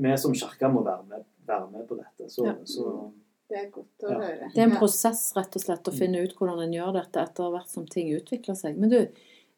vi 0.00 0.16
som 0.20 0.32
kirke 0.32 0.72
må 0.72 0.80
være 0.88 1.04
med, 1.12 1.28
være 1.44 1.68
med, 1.74 1.84
på 1.92 2.00
dette. 2.00 2.32
Så, 2.32 2.48
ja. 2.48 2.56
så 2.64 3.10
det 3.50 3.58
er 3.58 3.66
godt 3.74 4.06
å 4.06 4.12
ja. 4.12 4.20
høre. 4.22 4.48
Det 4.54 4.62
er 4.62 4.68
en 4.68 4.78
prosess 4.78 5.24
rett 5.36 5.56
og 5.58 5.64
slett 5.64 5.90
å 5.90 5.94
finne 5.94 6.22
ut 6.22 6.36
hvordan 6.38 6.62
en 6.64 6.76
gjør 6.76 6.94
dette 7.00 7.24
etter 7.24 7.50
hvert 7.54 7.72
som 7.72 7.88
ting 7.90 8.12
utvikler 8.14 8.56
seg. 8.58 8.78
Men 8.78 8.92
du, 8.92 9.00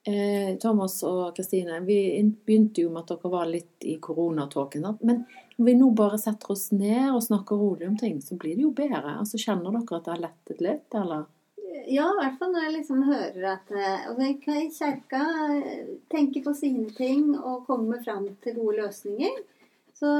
eh, 0.08 0.54
Thomas 0.62 0.96
og 1.08 1.36
Kristine, 1.36 1.82
vi 1.84 1.98
begynte 2.46 2.86
jo 2.86 2.92
med 2.94 3.04
at 3.04 3.12
dere 3.12 3.32
var 3.34 3.50
litt 3.50 3.86
i 3.88 3.98
koronatåken. 4.02 4.88
Men 5.04 5.24
når 5.58 5.68
vi 5.68 5.76
nå 5.82 5.90
bare 5.98 6.20
setter 6.20 6.54
oss 6.56 6.70
ned 6.72 7.12
og 7.12 7.22
snakker 7.26 7.60
rolig 7.60 7.90
om 7.90 8.00
ting, 8.00 8.18
så 8.24 8.38
blir 8.40 8.56
det 8.56 8.66
jo 8.66 8.72
bedre. 8.76 9.18
Altså, 9.18 9.40
Kjenner 9.40 9.76
dere 9.76 10.00
at 10.00 10.08
det 10.08 10.14
har 10.14 10.26
lettet 10.26 10.64
litt, 10.64 10.98
eller? 11.04 11.28
Ja, 11.90 12.06
i 12.06 12.18
hvert 12.20 12.36
fall 12.38 12.52
når 12.52 12.66
jeg 12.66 12.74
liksom 12.76 13.00
hører 13.08 13.46
at 13.56 13.72
eh, 13.74 14.08
altså, 14.08 14.32
Kirka 14.78 15.24
tenker 16.12 16.44
på 16.44 16.54
sine 16.56 16.88
ting 16.96 17.32
og 17.36 17.66
kommer 17.68 18.00
fram 18.04 18.30
til 18.44 18.56
gode 18.60 18.80
løsninger. 18.84 19.42
Så 19.96 20.10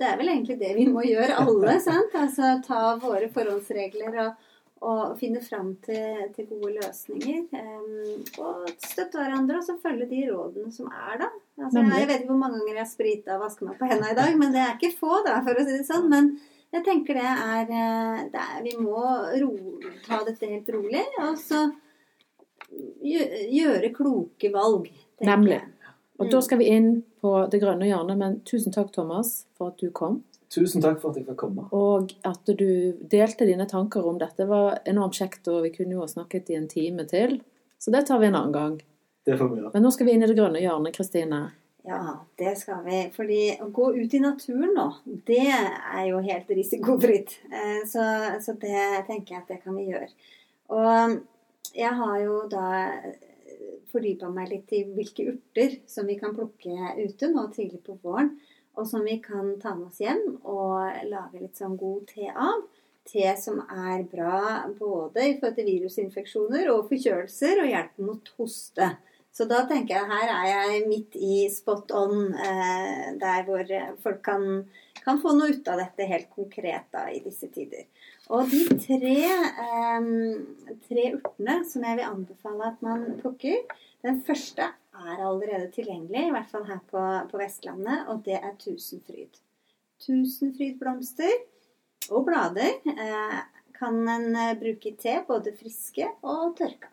det 0.00 0.06
er 0.08 0.18
vel 0.18 0.32
egentlig 0.32 0.58
det 0.60 0.74
vi 0.76 0.86
må 0.90 1.04
gjøre 1.06 1.40
alle. 1.44 1.78
sant? 1.84 2.14
Altså 2.18 2.58
ta 2.64 2.82
våre 3.02 3.28
forholdsregler 3.34 4.20
og, 4.24 4.44
og 4.88 5.16
finne 5.20 5.42
fram 5.44 5.74
til, 5.84 6.28
til, 6.34 6.48
gode 6.50 6.74
løsninger. 6.78 7.46
Um, 7.52 8.22
og 8.42 8.68
støtte 8.82 9.20
hverandre 9.20 9.60
og 9.60 9.66
så 9.66 9.78
følge 9.82 10.08
de 10.10 10.26
rådene 10.30 10.74
som 10.74 10.90
er, 10.90 11.18
da. 11.24 11.32
Altså, 11.58 11.82
jeg 11.82 12.10
vet 12.10 12.22
ikke 12.22 12.32
hvor 12.32 12.44
mange 12.44 12.60
ganger 12.60 12.76
jeg 12.76 12.84
har 12.84 12.92
sprita 12.92 13.36
og 13.36 13.44
vaska 13.46 13.66
meg 13.66 13.80
på 13.80 13.90
hendene 13.90 14.14
i 14.14 14.20
dag, 14.20 14.38
men 14.38 14.54
det 14.54 14.62
er 14.64 14.76
ikke 14.76 14.94
få, 15.00 15.20
da, 15.26 15.40
for 15.46 15.58
å 15.58 15.66
si 15.66 15.74
det 15.74 15.88
sånn. 15.88 16.08
Men 16.12 16.32
jeg 16.74 16.84
tenker 16.86 17.18
det 17.18 17.28
er, 17.28 17.70
eh, 17.72 18.24
det 18.32 18.42
er 18.44 18.64
Vi 18.66 18.74
må 18.78 19.02
ro, 19.42 19.52
ta 20.06 20.22
dette 20.26 20.50
helt 20.50 20.68
rolig, 20.74 21.04
og 21.24 21.38
så 21.40 21.66
gjøre 23.02 23.92
kloke 23.96 24.50
valg. 24.52 24.90
Nemlig. 25.24 25.58
Jeg. 25.58 25.77
Og 26.18 26.26
mm. 26.26 26.32
da 26.32 26.40
skal 26.42 26.58
vi 26.58 26.70
inn 26.74 26.88
på 27.22 27.34
det 27.50 27.60
grønne 27.62 27.86
hjørnet. 27.86 28.18
Men 28.18 28.40
tusen 28.48 28.74
takk, 28.74 28.90
Thomas, 28.94 29.46
for 29.58 29.72
at 29.72 29.78
du 29.82 29.92
kom. 29.94 30.22
Tusen 30.54 30.82
takk 30.82 30.98
for 31.02 31.12
at 31.12 31.20
jeg 31.20 31.28
fikk 31.28 31.38
komme. 31.42 31.68
Og 31.76 32.14
at 32.26 32.48
du 32.58 32.96
delte 33.10 33.46
dine 33.46 33.68
tanker 33.68 34.06
om 34.08 34.18
dette. 34.20 34.42
Det 34.42 34.48
var 34.50 34.80
enormt 34.88 35.18
kjekt, 35.18 35.46
og 35.52 35.62
vi 35.66 35.72
kunne 35.74 35.94
jo 35.94 36.02
ha 36.02 36.10
snakket 36.10 36.50
i 36.50 36.58
en 36.58 36.68
time 36.70 37.06
til. 37.08 37.38
Så 37.78 37.94
det 37.94 38.06
tar 38.08 38.22
vi 38.22 38.30
en 38.30 38.38
annen 38.38 38.56
gang. 38.56 38.78
Det 39.28 39.36
får 39.38 39.50
vi 39.52 39.60
gjøre. 39.60 39.72
Men 39.74 39.84
nå 39.84 39.94
skal 39.94 40.08
vi 40.08 40.16
inn 40.16 40.24
i 40.24 40.30
det 40.30 40.38
grønne 40.38 40.62
hjørnet, 40.62 40.96
Kristine. 40.96 41.42
Ja, 41.88 42.00
det 42.40 42.54
skal 42.60 42.82
vi. 42.84 43.02
Fordi 43.14 43.42
å 43.62 43.68
gå 43.72 43.92
ut 43.96 44.14
i 44.16 44.22
naturen 44.24 44.74
nå, 44.76 44.88
det 45.28 45.46
er 45.52 46.04
jo 46.08 46.24
helt 46.24 46.50
risikofritt. 46.52 47.38
Eh, 47.52 47.84
så, 47.88 48.04
så 48.44 48.56
det 48.60 49.04
tenker 49.06 49.36
jeg 49.36 49.44
at 49.44 49.52
det 49.52 49.60
kan 49.62 49.76
vi 49.76 49.90
gjøre. 49.92 50.08
Og 50.72 51.18
jeg 51.76 51.92
har 52.00 52.18
jo 52.24 52.42
da 52.50 52.68
fordypa 53.92 54.30
meg 54.32 54.52
litt 54.52 54.72
i 54.76 54.84
hvilke 54.86 55.26
urter 55.32 55.78
som 55.90 56.08
vi 56.08 56.18
kan 56.20 56.34
plukke 56.36 56.94
ute 56.98 57.30
nå 57.32 57.48
tidlig 57.54 57.82
på 57.86 57.98
våren. 58.02 58.34
Og 58.78 58.86
som 58.86 59.02
vi 59.02 59.16
kan 59.22 59.56
ta 59.58 59.74
med 59.74 59.88
oss 59.88 59.98
hjem 60.02 60.36
og 60.46 61.00
lage 61.10 61.40
litt 61.40 61.58
sånn 61.58 61.74
god 61.78 62.04
te 62.12 62.28
av. 62.30 62.62
Te 63.08 63.32
som 63.40 63.62
er 63.64 64.04
bra 64.06 64.68
både 64.78 65.24
i 65.24 65.36
forhold 65.38 65.56
til 65.56 65.70
virusinfeksjoner 65.70 66.68
og 66.70 66.90
forkjølelser, 66.90 67.62
og 67.62 67.70
hjelper 67.72 68.06
mot 68.10 68.30
hoste. 68.36 68.90
Så 69.38 69.46
da 69.46 69.60
tenker 69.70 69.94
jeg 69.94 70.10
her 70.10 70.30
er 70.34 70.46
jeg 70.50 70.86
midt 70.90 71.14
i 71.14 71.44
spot 71.52 71.92
on, 71.94 72.32
eh, 72.34 73.04
der 73.20 73.44
hvor 73.46 73.68
folk 74.02 74.18
kan, 74.26 74.64
kan, 75.04 75.20
få 75.22 75.36
noe 75.36 75.54
ut 75.54 75.70
av 75.70 75.78
dette 75.78 76.08
helt 76.10 76.26
konkret 76.34 76.88
da, 76.90 77.04
i 77.06 77.20
disse 77.22 77.46
tider. 77.54 77.84
Og 78.34 78.50
de 78.50 78.64
tre, 78.82 79.14
eh, 79.62 80.08
tre 80.88 81.04
urtene 81.20 81.60
som 81.70 81.86
jeg 81.86 82.00
vil 82.00 82.08
anbefale 82.08 82.72
at 82.72 82.82
man 82.82 83.06
plukker, 83.22 83.62
den 84.02 84.18
første 84.26 84.72
er 84.72 85.22
allerede 85.22 85.70
tilgjengelig, 85.70 86.26
i 86.26 86.34
hvert 86.34 86.50
fall 86.50 86.66
her 86.66 86.82
på, 86.90 87.06
på 87.30 87.38
Vestlandet, 87.38 88.10
og 88.10 88.26
det 88.26 88.42
er 88.42 88.58
tusenfryd. 88.58 89.38
Tusenfrydblomster 90.02 91.38
og 92.10 92.26
blader 92.26 92.74
eh, 92.90 93.40
kan 93.78 94.02
en 94.02 94.32
eh, 94.34 94.54
bruke 94.58 94.90
i 94.90 94.98
te, 94.98 95.20
både 95.30 95.54
friske 95.62 96.10
og 96.26 96.56
tørka. 96.58 96.90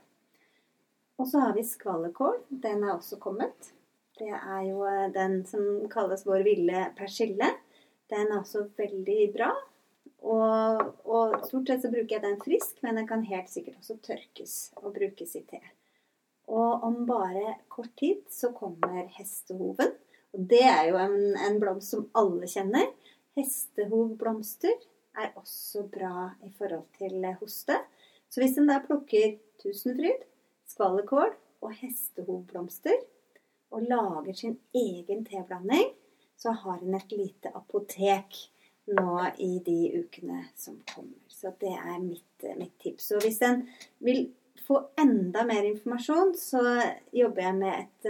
Og 1.17 1.27
så 1.29 1.39
har 1.39 1.53
vi 1.55 1.63
skvallerkål. 1.63 2.41
Den 2.49 2.83
er 2.83 2.95
også 2.95 3.19
kommet. 3.21 3.71
Det 4.19 4.31
er 4.31 4.65
jo 4.67 4.83
eh, 4.87 5.07
den 5.15 5.41
som 5.47 5.85
kalles 5.91 6.25
vår 6.27 6.43
ville 6.47 6.89
persille. 6.97 7.51
Den 8.11 8.29
er 8.29 8.41
også 8.41 8.65
veldig 8.77 9.21
bra. 9.35 9.51
Og, 10.25 10.81
og, 11.05 11.35
stort 11.45 11.69
sett 11.69 11.83
så 11.83 11.91
bruker 11.93 12.17
jeg 12.17 12.23
den 12.23 12.39
frisk, 12.41 12.79
men 12.81 12.97
den 12.97 13.07
kan 13.09 13.25
helt 13.27 13.51
sikkert 13.51 13.77
også 13.81 13.99
tørkes 14.05 14.55
og 14.81 14.95
brukes 14.95 15.35
i 15.37 15.43
te. 15.45 15.61
Og 16.49 16.85
om 16.85 17.03
bare 17.09 17.57
kort 17.73 17.93
tid 17.99 18.23
så 18.33 18.51
kommer 18.55 19.05
hestehoven. 19.17 19.93
Og 20.35 20.47
det 20.51 20.63
er 20.67 20.89
jo 20.89 20.99
en, 20.99 21.35
en 21.37 21.59
blomst 21.61 21.93
som 21.93 22.07
alle 22.17 22.49
kjenner. 22.49 22.89
Hestehovblomster 23.37 24.75
er 25.15 25.33
også 25.39 25.85
bra 25.91 26.31
i 26.45 26.51
forhold 26.57 26.87
til 26.99 27.25
hoste. 27.39 27.77
Så 28.29 28.41
hvis 28.41 28.57
en 28.59 28.69
da 28.69 28.81
plukker 28.83 29.37
tusenfryd, 29.61 30.25
skvallerkål 30.69 31.33
og 31.65 31.77
hestehovblomster 31.81 32.97
og 33.75 33.85
lager 33.89 34.35
sin 34.37 34.57
egen 34.75 35.25
teblanding, 35.25 35.89
så 36.37 36.51
har 36.51 36.81
hun 36.81 36.95
et 36.97 37.11
lite 37.15 37.51
apotek 37.55 38.35
nå 38.85 39.25
i 39.41 39.59
de 39.65 39.99
ukene 39.99 40.45
som 40.55 40.83
kommer. 40.93 41.17
Så 41.27 41.51
det 41.59 41.73
er 41.73 41.99
mitt, 41.99 42.45
mitt 42.57 42.79
tips. 42.81 43.11
Og 43.15 43.21
hvis 43.25 43.41
en 43.45 43.69
vil 44.03 44.33
få 44.65 44.81
enda 45.01 45.45
mer 45.45 45.63
informasjon, 45.67 46.35
så 46.37 46.81
jobber 47.13 47.41
jeg 47.47 47.55
med 47.59 47.73
et, 47.79 48.05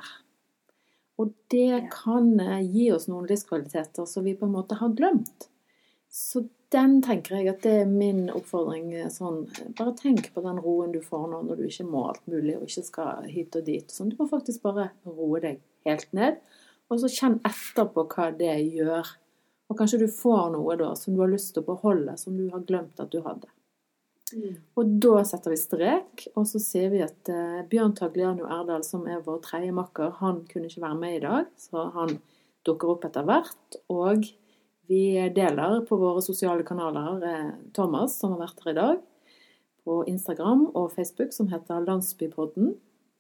Og 1.22 1.34
det 1.54 1.88
kan 1.94 2.34
eh, 2.40 2.64
gi 2.66 2.90
oss 2.96 3.08
noen 3.12 3.28
livskvaliteter 3.30 4.08
som 4.10 4.26
vi 4.26 4.36
på 4.38 4.48
en 4.48 4.56
måte 4.56 4.80
har 4.80 4.96
glemt. 4.98 5.48
Så 6.12 6.44
den 6.72 6.98
tenker 7.04 7.38
jeg 7.38 7.50
at 7.52 7.62
det 7.66 7.74
er 7.84 7.92
min 7.92 8.26
oppfordring. 8.34 8.92
Eh, 8.98 9.12
sånn, 9.14 9.44
bare 9.78 9.94
tenk 10.00 10.32
på 10.34 10.44
den 10.46 10.62
roen 10.64 10.96
du 10.96 11.02
får 11.04 11.28
nå 11.32 11.44
når 11.48 11.62
du 11.62 11.68
ikke 11.68 11.88
må 11.92 12.08
alt 12.10 12.26
mulig 12.32 12.58
og 12.58 12.68
ikke 12.68 12.86
skal 12.88 13.30
hit 13.30 13.58
og 13.60 13.68
dit. 13.68 13.94
Sånn, 13.94 14.12
du 14.12 14.18
må 14.20 14.30
faktisk 14.32 14.64
bare 14.66 14.92
roe 15.08 15.44
deg 15.44 15.62
helt 15.88 16.12
ned, 16.18 16.42
og 16.92 17.02
så 17.02 17.10
kjenn 17.12 17.40
etterpå 17.48 18.08
hva 18.12 18.30
det 18.38 18.58
gjør. 18.74 19.16
Og 19.72 19.78
kanskje 19.80 20.02
du 20.02 20.10
får 20.12 20.52
noe 20.56 20.76
da 20.80 20.92
som 21.00 21.16
du 21.16 21.22
har 21.24 21.32
lyst 21.32 21.54
til 21.56 21.64
å 21.64 21.70
beholde, 21.70 22.18
som 22.20 22.36
du 22.36 22.50
har 22.52 22.66
glemt 22.68 23.00
at 23.00 23.14
du 23.14 23.22
hadde. 23.24 23.48
Mm. 24.36 24.58
Og 24.80 24.92
da 25.04 25.22
setter 25.28 25.54
vi 25.54 25.60
strek, 25.60 26.26
og 26.36 26.46
så 26.50 26.62
sier 26.64 26.92
vi 26.94 27.02
at 27.06 27.32
eh, 27.32 27.62
Bjørn 27.72 27.96
Tagliano 27.98 28.48
Erdal, 28.48 28.84
som 28.88 29.06
er 29.10 29.24
vår 29.26 29.42
tredje 29.46 29.74
makker, 29.76 30.18
han 30.22 30.44
kunne 30.50 30.70
ikke 30.72 30.86
være 30.86 31.00
med 31.02 31.18
i 31.18 31.24
dag, 31.24 31.50
så 31.60 31.88
han 31.96 32.18
dukker 32.68 32.94
opp 32.94 33.08
etter 33.10 33.28
hvert. 33.28 33.80
Og 33.94 34.28
vi 34.92 35.04
deler 35.36 35.82
på 35.88 36.00
våre 36.00 36.24
sosiale 36.26 36.66
kanaler 36.68 37.26
eh, 37.28 37.50
Thomas, 37.76 38.18
som 38.20 38.36
har 38.36 38.46
vært 38.46 38.66
her 38.66 38.74
i 38.74 38.80
dag, 38.82 39.08
på 39.82 40.04
Instagram 40.10 40.68
og 40.76 40.92
Facebook, 40.94 41.34
som 41.34 41.50
heter 41.52 41.88
Landsbypodden. 41.88 42.76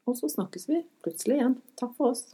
Og 0.09 0.17
så 0.17 0.29
snakkes 0.29 0.69
vi 0.69 0.83
plutselig 1.05 1.39
igjen. 1.39 1.57
Takk 1.79 1.97
for 1.97 2.13
oss. 2.15 2.31